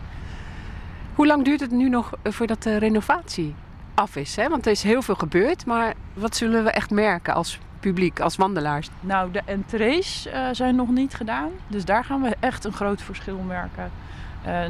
Hoe 1.15 1.27
lang 1.27 1.45
duurt 1.45 1.61
het 1.61 1.71
nu 1.71 1.89
nog 1.89 2.13
voordat 2.25 2.63
de 2.63 2.77
renovatie 2.77 3.55
af 3.95 4.17
is? 4.17 4.37
Hè? 4.37 4.49
Want 4.49 4.67
er 4.67 4.73
is 4.73 4.83
heel 4.83 5.03
veel 5.03 5.15
gebeurd, 5.15 5.67
maar 5.67 5.95
wat 6.15 6.37
zullen 6.37 6.65
we 6.65 6.71
echt 6.71 6.91
merken 6.91 7.35
als 7.35 7.59
publiek, 7.81 8.21
als 8.21 8.37
wandelaars? 8.37 8.91
Nou, 9.01 9.31
de 9.31 9.43
entrees 9.45 10.29
zijn 10.53 10.77
nog 10.77 10.89
niet 10.89 11.15
gedaan. 11.15 11.51
Dus 11.67 11.85
daar 11.85 12.05
gaan 12.05 12.23
we 12.23 12.37
echt 12.41 12.65
een 12.65 12.73
groot 12.73 13.03
verschil 13.03 13.39
merken. 13.39 13.91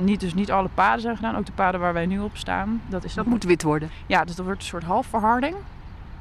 Niet, 0.00 0.20
dus 0.20 0.34
niet 0.34 0.50
alle 0.50 0.68
paden 0.74 1.00
zijn 1.00 1.16
gedaan, 1.16 1.36
ook 1.36 1.46
de 1.46 1.52
paden 1.52 1.80
waar 1.80 1.92
wij 1.92 2.07
nu 2.07 2.18
op 2.18 2.36
staan. 2.36 2.82
Dat, 2.88 3.04
is 3.04 3.14
Dat 3.14 3.26
moet 3.26 3.44
wit 3.44 3.62
worden. 3.62 3.90
Ja, 4.07 4.24
dus 4.24 4.34
dat 4.34 4.44
wordt 4.44 4.61
een 4.61 4.66
soort 4.66 4.84
halfverharding. 4.84 5.57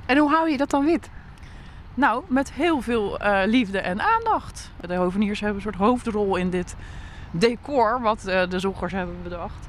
En 0.06 0.18
hoe 0.18 0.30
hou 0.30 0.50
je 0.50 0.58
dat 0.58 0.70
dan 0.70 0.86
wit? 0.86 1.10
Nou, 1.94 2.24
met 2.28 2.52
heel 2.52 2.82
veel 2.82 3.20
eh, 3.20 3.42
liefde 3.46 3.80
en 3.80 4.02
aandacht. 4.02 4.72
De 4.80 4.96
hoveniers 4.96 5.40
hebben 5.40 5.58
een 5.58 5.64
soort 5.64 5.76
hoofdrol 5.76 6.36
in 6.36 6.50
dit 6.50 6.76
decor 7.32 8.02
wat 8.02 8.26
eh, 8.26 8.50
de 8.50 8.60
zoekers 8.60 8.92
hebben 8.92 9.24
bedacht. 9.24 9.68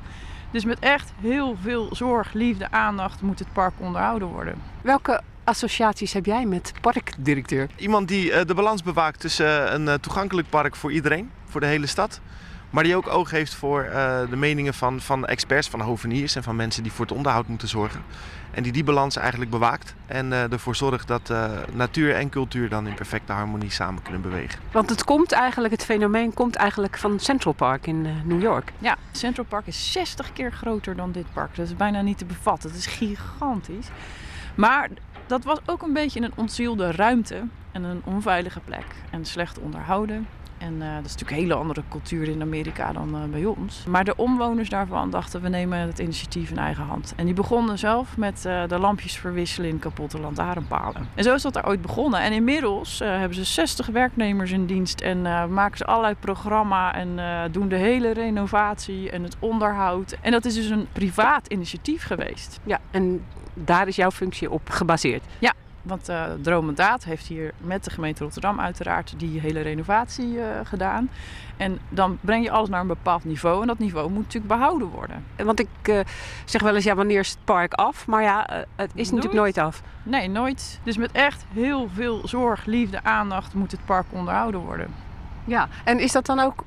Dus 0.50 0.64
met 0.64 0.78
echt 0.78 1.12
heel 1.20 1.56
veel 1.62 1.88
zorg, 1.92 2.32
liefde, 2.32 2.70
aandacht 2.70 3.20
moet 3.20 3.38
het 3.38 3.52
park 3.52 3.72
onderhouden 3.76 4.28
worden. 4.28 4.54
Welke 4.82 5.20
associaties 5.44 6.12
heb 6.12 6.26
jij 6.26 6.46
met 6.46 6.72
parkdirecteur? 6.80 7.68
Iemand 7.76 8.08
die 8.08 8.32
eh, 8.32 8.46
de 8.46 8.54
balans 8.54 8.82
bewaakt 8.82 9.20
tussen 9.20 9.74
een 9.74 9.88
eh, 9.88 9.94
toegankelijk 9.94 10.48
park 10.48 10.76
voor 10.76 10.92
iedereen, 10.92 11.30
voor 11.44 11.60
de 11.60 11.66
hele 11.66 11.86
stad. 11.86 12.20
Maar 12.70 12.84
die 12.84 12.96
ook 12.96 13.08
oog 13.08 13.30
heeft 13.30 13.54
voor 13.54 13.82
eh, 13.82 14.20
de 14.30 14.36
meningen 14.36 14.74
van, 14.74 15.00
van 15.00 15.26
experts, 15.26 15.68
van 15.68 15.80
hoveniers 15.80 16.36
en 16.36 16.42
van 16.42 16.56
mensen 16.56 16.82
die 16.82 16.92
voor 16.92 17.04
het 17.04 17.14
onderhoud 17.14 17.46
moeten 17.46 17.68
zorgen. 17.68 18.02
En 18.56 18.62
die 18.62 18.72
die 18.72 18.84
balans 18.84 19.16
eigenlijk 19.16 19.50
bewaakt 19.50 19.94
en 20.06 20.32
eh, 20.32 20.52
ervoor 20.52 20.76
zorgt 20.76 21.08
dat 21.08 21.30
eh, 21.30 21.50
natuur 21.72 22.14
en 22.14 22.28
cultuur 22.28 22.68
dan 22.68 22.86
in 22.86 22.94
perfecte 22.94 23.32
harmonie 23.32 23.70
samen 23.70 24.02
kunnen 24.02 24.22
bewegen. 24.22 24.60
Want 24.72 24.90
het 24.90 25.04
komt 25.04 25.32
eigenlijk, 25.32 25.74
het 25.74 25.84
fenomeen 25.84 26.34
komt 26.34 26.56
eigenlijk 26.56 26.98
van 26.98 27.20
Central 27.20 27.52
Park 27.52 27.86
in 27.86 28.06
eh, 28.06 28.12
New 28.24 28.42
York. 28.42 28.72
Ja, 28.78 28.96
Central 29.12 29.46
Park 29.46 29.66
is 29.66 29.92
60 29.92 30.32
keer 30.32 30.52
groter 30.52 30.96
dan 30.96 31.12
dit 31.12 31.26
park. 31.32 31.56
Dat 31.56 31.66
is 31.66 31.76
bijna 31.76 32.00
niet 32.00 32.18
te 32.18 32.24
bevatten. 32.24 32.70
Het 32.70 32.78
is 32.78 32.86
gigantisch. 32.86 33.88
Maar 34.54 34.88
dat 35.26 35.44
was 35.44 35.58
ook 35.66 35.82
een 35.82 35.92
beetje 35.92 36.20
een 36.20 36.32
ontzielde 36.34 36.90
ruimte. 36.90 37.42
en 37.72 37.82
een 37.82 38.02
onveilige 38.04 38.60
plek 38.60 38.86
en 39.10 39.24
slecht 39.24 39.58
onderhouden. 39.58 40.26
En 40.58 40.82
eh, 40.82 40.94
dat 40.94 41.04
is 41.04 41.12
natuurlijk 41.12 41.30
een 41.30 41.42
hele 41.42 41.54
andere 41.54 41.82
cultuur 41.88 42.28
in 42.28 42.42
Amerika 42.42 42.92
dan 42.92 43.14
eh, 43.14 43.24
bij 43.30 43.44
ons. 43.44 43.84
Maar 43.88 44.04
de 44.04 44.16
omwoners 44.16 44.68
daarvan 44.68 45.10
dachten 45.10 45.40
we 45.40 45.48
nemen 45.48 45.78
het 45.78 45.98
initiatief 45.98 46.50
in 46.50 46.58
eigen 46.58 46.84
hand. 46.84 47.12
En 47.16 47.24
die 47.24 47.34
begonnen 47.34 47.78
zelf 47.78 48.16
met 48.16 48.44
eh, 48.44 48.68
de 48.68 48.78
lampjes 48.78 49.16
verwisselen 49.16 49.68
in 49.68 49.78
kapotte 49.78 50.20
lantaarnpalen. 50.20 51.08
En 51.14 51.24
zo 51.24 51.34
is 51.34 51.42
dat 51.42 51.52
daar 51.52 51.66
ooit 51.66 51.82
begonnen. 51.82 52.20
En 52.20 52.32
inmiddels 52.32 52.98
hebben 52.98 53.34
ze 53.34 53.44
60 53.44 53.86
werknemers 53.86 54.50
in 54.50 54.66
dienst 54.66 55.00
en 55.00 55.22
maken 55.52 55.78
ze 55.78 55.84
allerlei 55.84 56.14
programma 56.14 56.94
en 56.94 57.18
doen 57.52 57.68
de 57.68 57.76
hele 57.76 58.10
renovatie 58.12 59.10
en 59.10 59.22
het 59.22 59.36
onderhoud. 59.38 60.16
En 60.20 60.30
dat 60.30 60.44
is 60.44 60.54
dus 60.54 60.68
een 60.68 60.86
privaat 60.92 61.46
initiatief 61.46 62.04
geweest. 62.04 62.60
Ja, 62.64 62.80
en 62.90 63.24
daar 63.54 63.88
is 63.88 63.96
jouw 63.96 64.10
functie 64.10 64.50
op 64.50 64.70
gebaseerd. 64.70 65.22
Ja, 65.38 65.52
want 65.86 66.08
eh 66.08 66.24
Droom 66.42 66.68
en 66.68 66.74
Daad 66.74 67.04
heeft 67.04 67.26
hier 67.26 67.52
met 67.58 67.84
de 67.84 67.90
gemeente 67.90 68.22
Rotterdam 68.22 68.60
uiteraard 68.60 69.14
die 69.16 69.40
hele 69.40 69.60
renovatie 69.60 70.40
eh, 70.40 70.46
gedaan. 70.64 71.10
En 71.56 71.78
dan 71.88 72.18
breng 72.20 72.44
je 72.44 72.50
alles 72.50 72.68
naar 72.68 72.80
een 72.80 72.86
bepaald 72.86 73.24
niveau 73.24 73.60
en 73.60 73.66
dat 73.66 73.78
niveau 73.78 74.10
moet 74.10 74.22
natuurlijk 74.22 74.52
behouden 74.54 74.88
worden. 74.88 75.24
Want 75.36 75.60
ik 75.60 75.68
eh, 75.82 76.00
zeg 76.44 76.62
wel 76.62 76.74
eens, 76.74 76.84
ja, 76.84 76.94
wanneer 76.94 77.18
is 77.18 77.30
het 77.30 77.44
park 77.44 77.72
af? 77.72 78.06
Maar 78.06 78.22
ja, 78.22 78.46
eh, 78.46 78.66
het 78.76 78.90
is 78.94 79.10
natuurlijk 79.10 79.34
nooit 79.34 79.58
af. 79.58 79.82
Nee, 80.02 80.28
nooit. 80.28 80.80
Dus 80.82 80.96
met 80.96 81.12
echt 81.12 81.44
heel 81.52 81.88
veel 81.94 82.28
zorg, 82.28 82.64
liefde, 82.64 83.02
aandacht 83.02 83.54
moet 83.54 83.70
het 83.70 83.84
park 83.84 84.06
onderhouden 84.10 84.60
worden. 84.60 84.94
Ja, 85.44 85.68
en 85.84 85.98
is 85.98 86.12
dat 86.12 86.26
dan 86.26 86.38
ook 86.38 86.64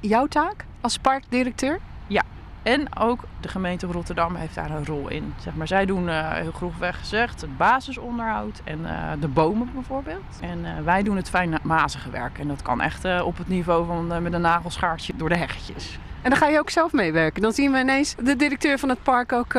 jouw 0.00 0.26
taak 0.26 0.64
als 0.80 0.98
parkdirecteur? 0.98 1.78
Ja, 2.06 2.22
en 2.62 2.96
ook 2.98 3.20
de 3.40 3.48
gemeente 3.48 3.86
Rotterdam 3.86 4.34
heeft 4.34 4.54
daar 4.54 4.70
een 4.70 4.86
rol 4.86 5.08
in. 5.08 5.34
Zeg 5.40 5.54
maar, 5.54 5.66
zij 5.66 5.86
doen 5.86 6.08
eh, 6.08 6.32
heel 6.32 6.52
grofweg 6.52 6.98
gezegd 6.98 7.40
het 7.40 7.56
basisonderhoud 7.56 8.60
en 8.64 8.86
eh, 8.86 9.20
de 9.20 9.28
bomen 9.28 9.70
bijvoorbeeld. 9.74 10.38
En 10.40 10.64
eh, 10.64 10.84
wij 10.84 11.02
doen 11.02 11.16
het 11.16 11.28
fijnmazige 11.28 12.10
werk. 12.10 12.38
En 12.38 12.48
dat 12.48 12.62
kan 12.62 12.80
echt 12.80 13.22
op 13.22 13.38
het 13.38 13.48
niveau 13.48 13.86
van 13.86 14.22
met 14.22 14.32
een 14.32 14.40
nagelschaartje 14.40 15.12
door 15.16 15.28
de 15.28 15.36
heggetjes. 15.36 15.98
En 16.22 16.30
dan 16.30 16.38
ga 16.38 16.46
je 16.46 16.58
ook 16.58 16.70
zelf 16.70 16.92
meewerken. 16.92 17.42
Dan 17.42 17.52
zien 17.52 17.72
we 17.72 17.78
ineens 17.78 18.14
de 18.14 18.36
directeur 18.36 18.78
van 18.78 18.88
het 18.88 19.02
park 19.02 19.32
ook 19.32 19.54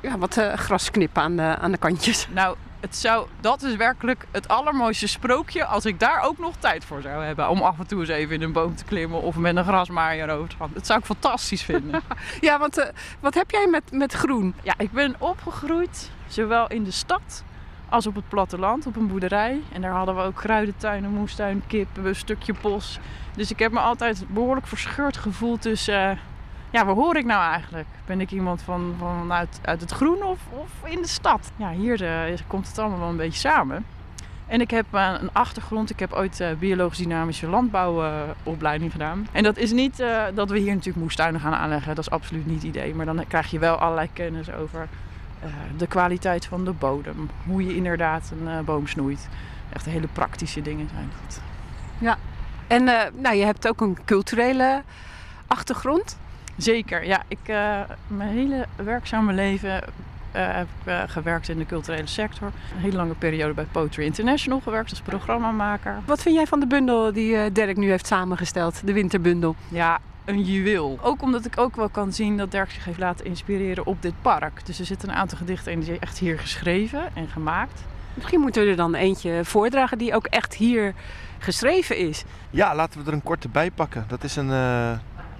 ja, 0.00 0.18
wat 0.18 0.36
eh, 0.36 0.52
gras 0.52 0.90
knippen 0.90 1.22
aan 1.22 1.36
de, 1.36 1.42
aan 1.42 1.70
de 1.70 1.78
kantjes. 1.78 2.28
Nou, 2.34 2.56
het 2.80 2.96
zou, 2.96 3.26
dat 3.40 3.62
is 3.62 3.76
werkelijk 3.76 4.26
het 4.30 4.48
allermooiste 4.48 5.06
sprookje 5.08 5.64
als 5.64 5.86
ik 5.86 6.00
daar 6.00 6.22
ook 6.22 6.38
nog 6.38 6.56
tijd 6.56 6.84
voor 6.84 7.02
zou 7.02 7.24
hebben. 7.24 7.48
Om 7.48 7.62
af 7.62 7.78
en 7.78 7.86
toe 7.86 8.00
eens 8.00 8.08
even 8.08 8.34
in 8.34 8.42
een 8.42 8.52
boom 8.52 8.76
te 8.76 8.84
klimmen 8.84 9.22
of 9.22 9.36
met 9.36 9.56
een 9.56 9.64
grasmaaier 9.64 10.30
over 10.30 10.48
te 10.48 10.56
gaan. 10.56 10.70
Dat 10.74 10.86
zou 10.86 10.98
ik 10.98 11.04
fantastisch 11.04 11.62
vinden. 11.62 12.00
Ja, 12.40 12.58
want 12.58 12.78
eh, 12.78 12.88
wat 13.20 13.34
heb 13.34 13.50
jij 13.50 13.66
met, 13.66 13.82
met 13.92 14.12
groen? 14.12 14.54
Ja, 14.62 14.74
ik 14.78 14.92
ben 14.92 15.14
opgegroeid 15.18 16.10
zowel 16.28 16.68
in 16.68 16.84
de 16.84 16.90
stad 16.90 17.44
als 17.88 18.06
op 18.06 18.14
het 18.14 18.28
platteland, 18.28 18.86
op 18.86 18.96
een 18.96 19.06
boerderij. 19.06 19.60
En 19.72 19.80
daar 19.80 19.92
hadden 19.92 20.16
we 20.16 20.22
ook 20.22 20.34
kruidentuinen, 20.36 21.10
moestuin, 21.10 21.62
kippen, 21.66 22.06
een 22.06 22.16
stukje 22.16 22.54
bos. 22.60 22.98
Dus 23.36 23.50
ik 23.50 23.58
heb 23.58 23.72
me 23.72 23.78
altijd 23.80 24.24
behoorlijk 24.28 24.66
verscheurd 24.66 25.16
gevoeld 25.16 25.62
tussen... 25.62 26.10
eh, 26.10 26.16
ja, 26.70 26.84
waar 26.84 26.94
hoor 26.94 27.16
ik 27.16 27.24
nou 27.24 27.52
eigenlijk? 27.52 27.86
Ben 28.06 28.20
ik 28.20 28.30
iemand 28.30 28.62
van, 28.62 28.94
vanuit 28.98 29.60
uit 29.62 29.80
het 29.80 29.90
groen 29.90 30.22
of, 30.22 30.38
of 30.48 30.90
in 30.90 31.02
de 31.02 31.08
stad? 31.08 31.50
Ja, 31.56 31.70
hier 31.70 32.04
eh, 32.04 32.38
komt 32.46 32.68
het 32.68 32.78
allemaal 32.78 32.98
wel 32.98 33.08
een 33.08 33.16
beetje 33.16 33.38
samen. 33.38 33.84
En 34.46 34.60
ik 34.60 34.70
heb 34.70 34.86
eh, 34.90 35.14
een 35.20 35.32
achtergrond. 35.32 35.90
Ik 35.90 35.98
heb 35.98 36.12
ooit 36.12 36.40
eh, 36.40 36.48
biologisch 36.58 36.98
dynamische 36.98 37.46
landbouwopleiding 37.46 38.92
gedaan. 38.92 39.26
En 39.32 39.42
dat 39.42 39.56
is 39.56 39.72
niet 39.72 40.02
dat 40.34 40.50
we 40.50 40.58
hier 40.58 40.72
natuurlijk 40.72 40.96
moestuinen 40.96 41.40
gaan 41.40 41.54
aanleggen. 41.54 41.94
Dat 41.94 42.04
is 42.04 42.10
absoluut 42.10 42.46
niet 42.46 42.62
het 42.62 42.76
idee. 42.76 42.94
Maar 42.94 43.06
dan 43.06 43.24
krijg 43.28 43.50
je 43.50 43.58
wel 43.58 43.76
allerlei 43.76 44.08
kennis 44.12 44.52
over 44.52 44.88
de 45.76 45.86
kwaliteit 45.86 46.46
van 46.46 46.64
de 46.64 46.72
bodem. 46.72 47.30
Hoe 47.46 47.66
je 47.66 47.76
inderdaad 47.76 48.32
een 48.44 48.64
boom 48.64 48.86
snoeit. 48.86 49.28
Echt 49.72 49.84
hele 49.84 50.08
praktische 50.12 50.62
dingen 50.62 50.88
zijn 50.92 51.10
dat. 51.22 51.40
Ja, 51.98 52.18
en 52.66 52.84
nou, 53.14 53.36
je 53.36 53.44
hebt 53.44 53.68
ook 53.68 53.80
een 53.80 53.98
culturele 54.04 54.82
achtergrond. 55.46 56.18
Zeker, 56.58 57.06
ja. 57.06 57.22
Ik, 57.28 57.38
eh, 57.44 57.80
mijn 58.06 58.30
hele 58.30 58.66
werkzame 58.76 59.32
leven 59.32 59.82
eh, 60.32 60.54
heb 60.54 60.66
ik 60.80 60.86
eh, 60.86 61.02
gewerkt 61.06 61.48
in 61.48 61.58
de 61.58 61.66
culturele 61.66 62.06
sector. 62.06 62.50
Een 62.74 62.80
hele 62.80 62.96
lange 62.96 63.14
periode 63.14 63.54
bij 63.54 63.64
Poetry 63.64 64.04
International 64.04 64.60
gewerkt 64.60 64.90
als 64.90 65.00
programmamaker. 65.00 65.94
Wat 66.04 66.22
vind 66.22 66.34
jij 66.34 66.46
van 66.46 66.60
de 66.60 66.66
bundel 66.66 67.12
die 67.12 67.36
eh, 67.36 67.50
Dirk 67.52 67.76
nu 67.76 67.90
heeft 67.90 68.06
samengesteld, 68.06 68.86
de 68.86 68.92
winterbundel? 68.92 69.56
Ja, 69.68 69.98
een 70.24 70.42
juweel. 70.42 70.98
Ook 71.02 71.22
omdat 71.22 71.44
ik 71.44 71.58
ook 71.58 71.76
wel 71.76 71.88
kan 71.88 72.12
zien 72.12 72.36
dat 72.36 72.50
Dirk 72.50 72.70
zich 72.70 72.84
heeft 72.84 72.98
laten 72.98 73.24
inspireren 73.24 73.86
op 73.86 74.02
dit 74.02 74.12
park. 74.22 74.66
Dus 74.66 74.78
er 74.78 74.84
zitten 74.84 75.08
een 75.08 75.14
aantal 75.14 75.38
gedichten 75.38 75.72
in 75.72 75.78
die 75.78 75.88
zijn 75.88 76.00
echt 76.00 76.18
hier 76.18 76.38
geschreven 76.38 77.02
en 77.14 77.28
gemaakt. 77.28 77.84
Misschien 78.14 78.40
moeten 78.40 78.62
we 78.62 78.70
er 78.70 78.76
dan 78.76 78.94
eentje 78.94 79.44
voordragen 79.44 79.98
die 79.98 80.14
ook 80.14 80.26
echt 80.26 80.54
hier 80.54 80.94
geschreven 81.38 81.96
is. 81.96 82.24
Ja, 82.50 82.74
laten 82.74 83.00
we 83.00 83.06
er 83.06 83.12
een 83.12 83.22
korte 83.22 83.48
bij 83.48 83.70
pakken. 83.70 84.04
Dat 84.08 84.24
is 84.24 84.36
een 84.36 84.50
eh, 84.50 84.90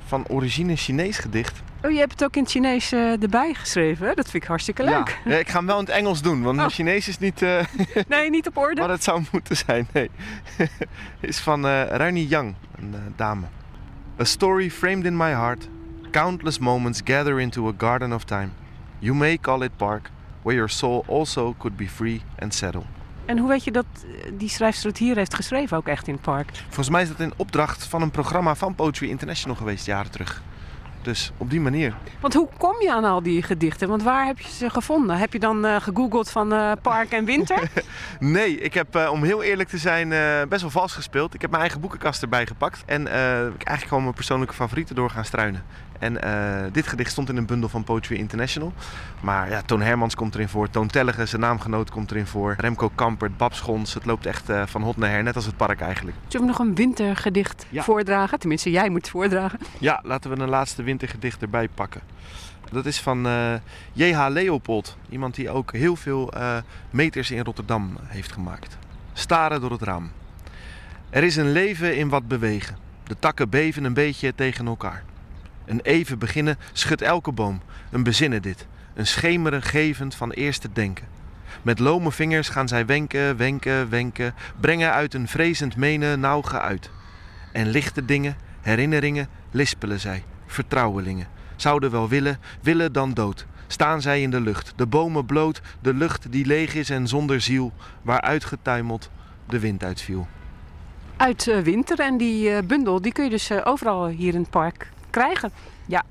van 0.09 0.25
origine 0.29 0.77
Chinees 0.77 1.19
gedicht. 1.19 1.61
Oh, 1.85 1.91
je 1.91 1.99
hebt 1.99 2.13
het 2.13 2.25
ook 2.25 2.37
in 2.37 2.43
het 2.43 2.51
Chinees 2.51 2.93
eh, 2.93 3.23
erbij 3.23 3.55
geschreven. 3.55 4.07
hè? 4.09 4.15
Dat 4.15 4.31
vind 4.31 4.43
ik 4.43 4.49
hartstikke 4.49 4.85
leuk. 4.85 5.19
Ja. 5.25 5.31
Ja, 5.33 5.37
ik 5.39 5.49
ga 5.49 5.57
hem 5.57 5.67
wel 5.67 5.79
in 5.79 5.85
het 5.85 5.95
Engels 5.95 6.23
doen, 6.23 6.43
want 6.43 6.57
mijn 6.57 6.69
Oh. 6.69 6.75
Chinees 6.75 7.09
is 7.09 7.19
niet 7.19 7.43
eh, 7.43 7.65
Nee, 8.09 8.31
niet 8.31 8.47
op 8.47 8.57
orde. 8.57 8.81
wat 8.81 8.91
het 8.91 9.05
zou 9.05 9.23
moeten 9.33 9.57
zijn. 9.57 9.89
Nee. 9.93 10.11
is 11.21 11.39
van 11.39 11.67
eh 11.67 11.83
Ruini 11.87 12.27
Yang, 12.27 12.55
een 12.79 12.95
dame. 13.17 13.47
A 14.21 14.25
story 14.25 14.71
framed 14.71 15.05
in 15.05 15.17
my 15.17 15.31
heart. 15.31 15.69
Countless 16.11 16.59
moments 16.59 17.01
gather 17.05 17.41
into 17.41 17.69
a 17.69 17.73
garden 17.79 18.13
of 18.13 18.25
time. 18.25 18.49
You 18.99 19.15
may 19.17 19.39
call 19.41 19.63
it 19.63 19.77
park, 19.77 20.11
where 20.43 20.57
your 20.57 20.71
soul 20.71 21.05
also 21.09 21.55
could 21.59 21.77
be 21.77 21.89
free 21.89 22.23
and 22.39 22.55
settle. 22.55 22.85
En 23.29 23.39
hoe 23.39 23.49
weet 23.49 23.65
je 23.65 23.71
dat 23.71 23.87
eh, 23.95 24.31
die 24.33 24.49
schrijfster 24.49 24.89
het 24.89 24.99
hier 24.99 25.17
heeft 25.17 25.35
geschreven, 25.35 25.77
ook 25.77 25.87
echt 25.87 26.07
in 26.07 26.13
het 26.13 26.23
park? 26.23 26.51
Volgens 26.65 26.89
mij 26.89 27.03
is 27.03 27.09
dat 27.09 27.21
in 27.21 27.33
opdracht 27.37 27.85
van 27.85 28.03
een 28.03 28.11
programma 28.11 28.55
van 28.55 28.75
Poetry 28.75 29.09
International 29.09 29.57
geweest, 29.57 29.87
jaren 29.87 30.11
terug. 30.11 30.43
Dus 31.03 31.33
op 31.37 31.51
die 31.51 31.61
manier. 31.61 31.95
Want 32.21 32.35
hoe 32.35 32.49
kom 32.59 32.83
je 32.83 32.93
aan 32.93 33.05
al 33.05 33.23
die 33.23 33.43
gedichten? 33.43 33.89
Want 33.89 34.03
waar 34.03 34.27
heb 34.27 34.39
je 34.39 34.49
ze 34.49 34.71
gevonden? 34.71 35.17
Heb 35.17 35.33
je 35.33 35.39
dan 35.39 35.65
eh, 35.65 35.77
gegoogeld 35.81 36.31
van 36.31 36.53
eh, 36.53 36.73
park 36.83 37.11
en 37.11 37.25
winter? 37.25 37.71
Nee, 38.19 38.61
ik 38.61 38.75
heb 38.75 39.09
om 39.11 39.23
heel 39.23 39.43
eerlijk 39.43 39.69
te 39.69 39.79
zijn 39.79 40.09
best 40.49 40.61
wel 40.61 40.71
vals 40.71 40.93
gespeeld. 40.93 41.35
Ik 41.35 41.41
heb 41.41 41.51
mijn 41.51 41.63
eigen 41.63 41.81
boekenkast 41.81 42.23
erbij 42.23 42.47
gepakt. 42.47 42.83
En 42.87 43.01
heb 43.01 43.55
ik 43.55 43.63
eigenlijk 43.63 43.89
gewoon 43.89 44.03
mijn 44.03 44.15
persoonlijke 44.15 44.55
favorieten 44.55 44.95
door 44.95 45.11
gaan 45.11 45.25
struinen. 45.25 45.65
En 45.99 46.23
eh, 46.23 46.73
dit 46.73 46.87
gedicht 46.87 47.11
stond 47.11 47.29
in 47.29 47.37
een 47.37 47.47
bundel 47.47 47.69
van 47.69 47.85
Poetry 47.85 48.17
International. 48.17 48.73
Maar 49.21 49.51
ja, 49.51 49.63
Toon 49.63 49.81
Hermans 49.83 50.15
komt 50.15 50.35
erin 50.35 50.49
voor. 50.49 50.71
Toon 50.71 50.87
Tellege, 50.87 51.27
zijn 51.27 51.41
naamgenoot, 51.41 51.91
komt 51.91 52.11
erin 52.11 52.27
voor. 52.27 52.55
Remco 52.59 52.91
Kampert, 52.95 53.37
Bab 53.37 53.55
Schons. 53.55 53.95
Het 53.95 54.05
loopt 54.05 54.27
echt 54.27 54.49
eh, 54.49 54.63
van 54.67 54.83
hot 54.83 54.97
naar 54.97 55.11
her, 55.11 55.23
net 55.23 55.37
als 55.37 55.47
het 55.47 55.57
park 55.57 55.81
eigenlijk. 55.81 56.17
Zullen 56.29 56.47
we 56.47 56.53
nog 56.53 56.61
een 56.61 56.75
wintergedicht 56.75 57.67
Ja. 57.69 57.83
voordragen? 57.83 58.39
Tenminste, 58.39 58.71
jij 58.71 58.89
moet 58.89 59.01
het 59.01 59.11
voordragen. 59.11 59.59
Ja, 59.79 60.01
laten 60.03 60.31
we 60.31 60.41
een 60.43 60.49
laatste 60.49 60.83
wintergedicht 60.83 61.43
erbij 61.43 61.69
pakken. 61.69 62.01
Dat 62.73 62.87
is 62.87 63.01
van 63.01 63.27
eh, 63.27 63.53
J.H. 63.93 64.27
Leopold. 64.29 64.97
Iemand 65.09 65.35
die 65.35 65.51
ook 65.51 65.73
heel 65.73 65.97
veel 65.97 66.33
meters 66.91 67.31
in 67.31 67.45
Rotterdam 67.45 67.97
heeft 68.03 68.33
gemaakt. 68.33 68.79
Staren 69.13 69.61
door 69.61 69.71
het 69.71 69.83
raam. 69.83 70.11
Er 71.11 71.23
is 71.25 71.37
een 71.37 71.53
leven 71.53 71.97
in 71.97 72.09
wat 72.09 72.29
bewegen. 72.29 72.77
De 73.05 73.17
takken 73.19 73.49
beven 73.49 73.85
een 73.85 73.95
beetje 73.95 74.35
tegen 74.35 74.67
elkaar. 74.67 75.03
Een 75.69 75.81
even 75.81 76.19
beginnen 76.19 76.59
schudt 76.73 77.03
elke 77.03 77.33
boom. 77.33 77.61
Een 77.91 78.03
bezinnen 78.03 78.43
dit. 78.43 78.67
Een 78.95 79.07
schemeren 79.07 79.63
gevend 79.63 80.15
van 80.15 80.31
eerste 80.31 80.73
denken. 80.73 81.07
Met 81.63 81.79
lome 81.79 82.13
vingers 82.13 82.49
gaan 82.49 82.69
zij 82.69 82.87
wenken, 82.87 83.37
wenken, 83.37 83.89
wenken. 83.89 84.35
Brengen 84.61 84.93
uit 84.93 85.15
een 85.15 85.29
vrezend 85.29 85.77
menen 85.77 86.21
nauw 86.21 86.43
uit. 86.45 86.91
En 87.53 87.69
lichte 87.69 88.05
dingen, 88.05 88.37
herinneringen, 88.61 89.29
lispelen 89.51 90.01
zij. 90.01 90.25
Vertrouwelingen. 90.47 91.27
Zouden 91.57 91.91
wel 91.91 92.09
willen, 92.09 92.39
willen 92.63 92.93
dan 92.93 93.15
dood. 93.15 93.47
Staan 93.67 94.03
zij 94.03 94.23
in 94.23 94.31
de 94.31 94.41
lucht, 94.41 94.73
de 94.77 94.87
bomen 94.87 95.27
bloot, 95.27 95.61
de 95.81 95.95
lucht 95.95 96.33
die 96.33 96.47
leeg 96.47 96.75
is 96.75 96.91
en 96.91 97.09
zonder 97.09 97.41
ziel, 97.41 97.73
waar 98.03 98.21
uitgetuimeld 98.21 99.11
de 99.49 99.59
wind 99.59 99.85
uitviel. 99.85 100.29
Uit 101.17 101.49
eh, 101.49 101.59
winter 101.59 102.01
en 102.01 102.17
die 102.17 102.51
eh, 102.51 102.63
bundel, 102.63 103.01
die 103.01 103.13
kun 103.13 103.25
je 103.25 103.31
dus 103.31 103.51
eh, 103.51 103.61
overal 103.65 104.07
hier 104.07 104.35
in 104.35 104.41
het 104.41 104.51
park 104.51 104.89
krijgen. 105.19 105.53
Ja, 105.87 106.03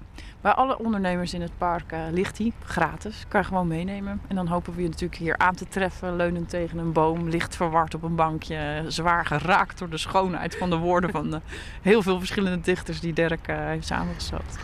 bij 0.41 0.51
alle 0.51 0.79
ondernemers 0.79 1.33
in 1.33 1.41
het 1.41 1.57
park 1.57 1.91
eh, 1.91 1.99
ligt 2.11 2.37
die 2.37 2.53
gratis. 2.63 3.25
Kan 3.27 3.41
je 3.41 3.47
gewoon 3.47 3.67
meenemen. 3.67 4.21
En 4.27 4.35
dan 4.35 4.47
hopen 4.47 4.75
we 4.75 4.81
je 4.81 4.87
natuurlijk 4.87 5.19
hier 5.19 5.37
aan 5.37 5.55
te 5.55 5.67
treffen, 5.67 6.15
leunend 6.15 6.49
tegen 6.49 6.77
een 6.77 6.91
boom, 6.91 7.29
licht 7.29 7.55
verward 7.55 7.93
op 7.93 8.03
een 8.03 8.15
bankje, 8.15 8.83
zwaar 8.87 9.25
geraakt 9.25 9.79
door 9.79 9.89
de 9.89 9.97
schoonheid 9.97 10.55
van 10.57 10.69
de 10.69 10.75
woorden 10.75 11.11
van 11.11 11.31
de 11.31 11.41
heel 11.81 12.01
veel 12.01 12.17
verschillende 12.19 12.61
dichters 12.61 12.99
die 12.99 13.13
Dirk 13.13 13.47
eh, 13.47 13.57
heeft 13.57 13.87
samengesteld. 13.87 14.57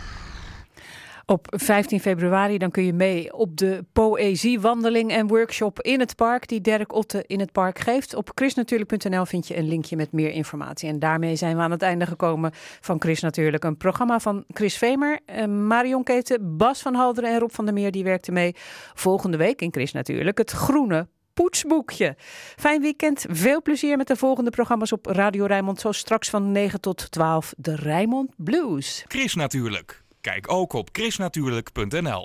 Op 1.26 1.46
15 1.50 2.00
februari 2.00 2.58
dan 2.58 2.70
kun 2.70 2.84
je 2.84 2.92
mee 2.92 3.32
op 3.32 3.56
de 3.56 3.84
poëziewandeling 3.92 5.10
en 5.10 5.26
workshop 5.26 5.80
in 5.80 6.00
het 6.00 6.16
park 6.16 6.48
die 6.48 6.60
Dirk 6.60 6.94
Otte 6.94 7.24
in 7.26 7.40
het 7.40 7.52
park 7.52 7.78
geeft. 7.78 8.14
Op 8.14 8.30
chrisnatuurlijk.nl 8.34 9.24
vind 9.24 9.48
je 9.48 9.56
een 9.56 9.68
linkje 9.68 9.96
met 9.96 10.12
meer 10.12 10.30
informatie. 10.30 10.88
En 10.88 10.98
daarmee 10.98 11.36
zijn 11.36 11.56
we 11.56 11.62
aan 11.62 11.70
het 11.70 11.82
einde 11.82 12.06
gekomen 12.06 12.50
van 12.80 13.00
Chris 13.00 13.20
Natuurlijk. 13.20 13.64
Een 13.64 13.76
programma 13.76 14.18
van 14.20 14.44
Chris 14.48 14.76
Vemer, 14.76 15.20
eh, 15.26 15.46
Marion 15.46 16.02
Keten, 16.02 16.56
Bas 16.56 16.82
van 16.82 16.94
Halderen 16.94 17.30
en 17.30 17.38
Rob 17.38 17.50
van 17.50 17.64
der 17.64 17.74
Meer 17.74 17.90
die 17.90 18.04
werkten 18.04 18.32
mee. 18.32 18.54
Volgende 18.94 19.36
week 19.36 19.60
in 19.60 19.72
Chris 19.72 19.92
Natuurlijk 19.92 20.38
het 20.38 20.50
groene 20.50 21.08
poetsboekje. 21.34 22.14
Fijn 22.56 22.80
weekend. 22.80 23.24
Veel 23.28 23.62
plezier 23.62 23.96
met 23.96 24.06
de 24.06 24.16
volgende 24.16 24.50
programma's 24.50 24.92
op 24.92 25.06
Radio 25.06 25.44
Rijnmond. 25.44 25.80
Zoals 25.80 25.98
straks 25.98 26.30
van 26.30 26.52
9 26.52 26.80
tot 26.80 27.10
12 27.10 27.54
de 27.56 27.76
Rijnmond 27.76 28.30
Blues. 28.36 29.04
Chris 29.08 29.34
natuurlijk. 29.34 30.03
Kijk 30.24 30.52
ook 30.52 30.72
op 30.72 30.88
chrisnatuurlijk.nl 30.92 32.12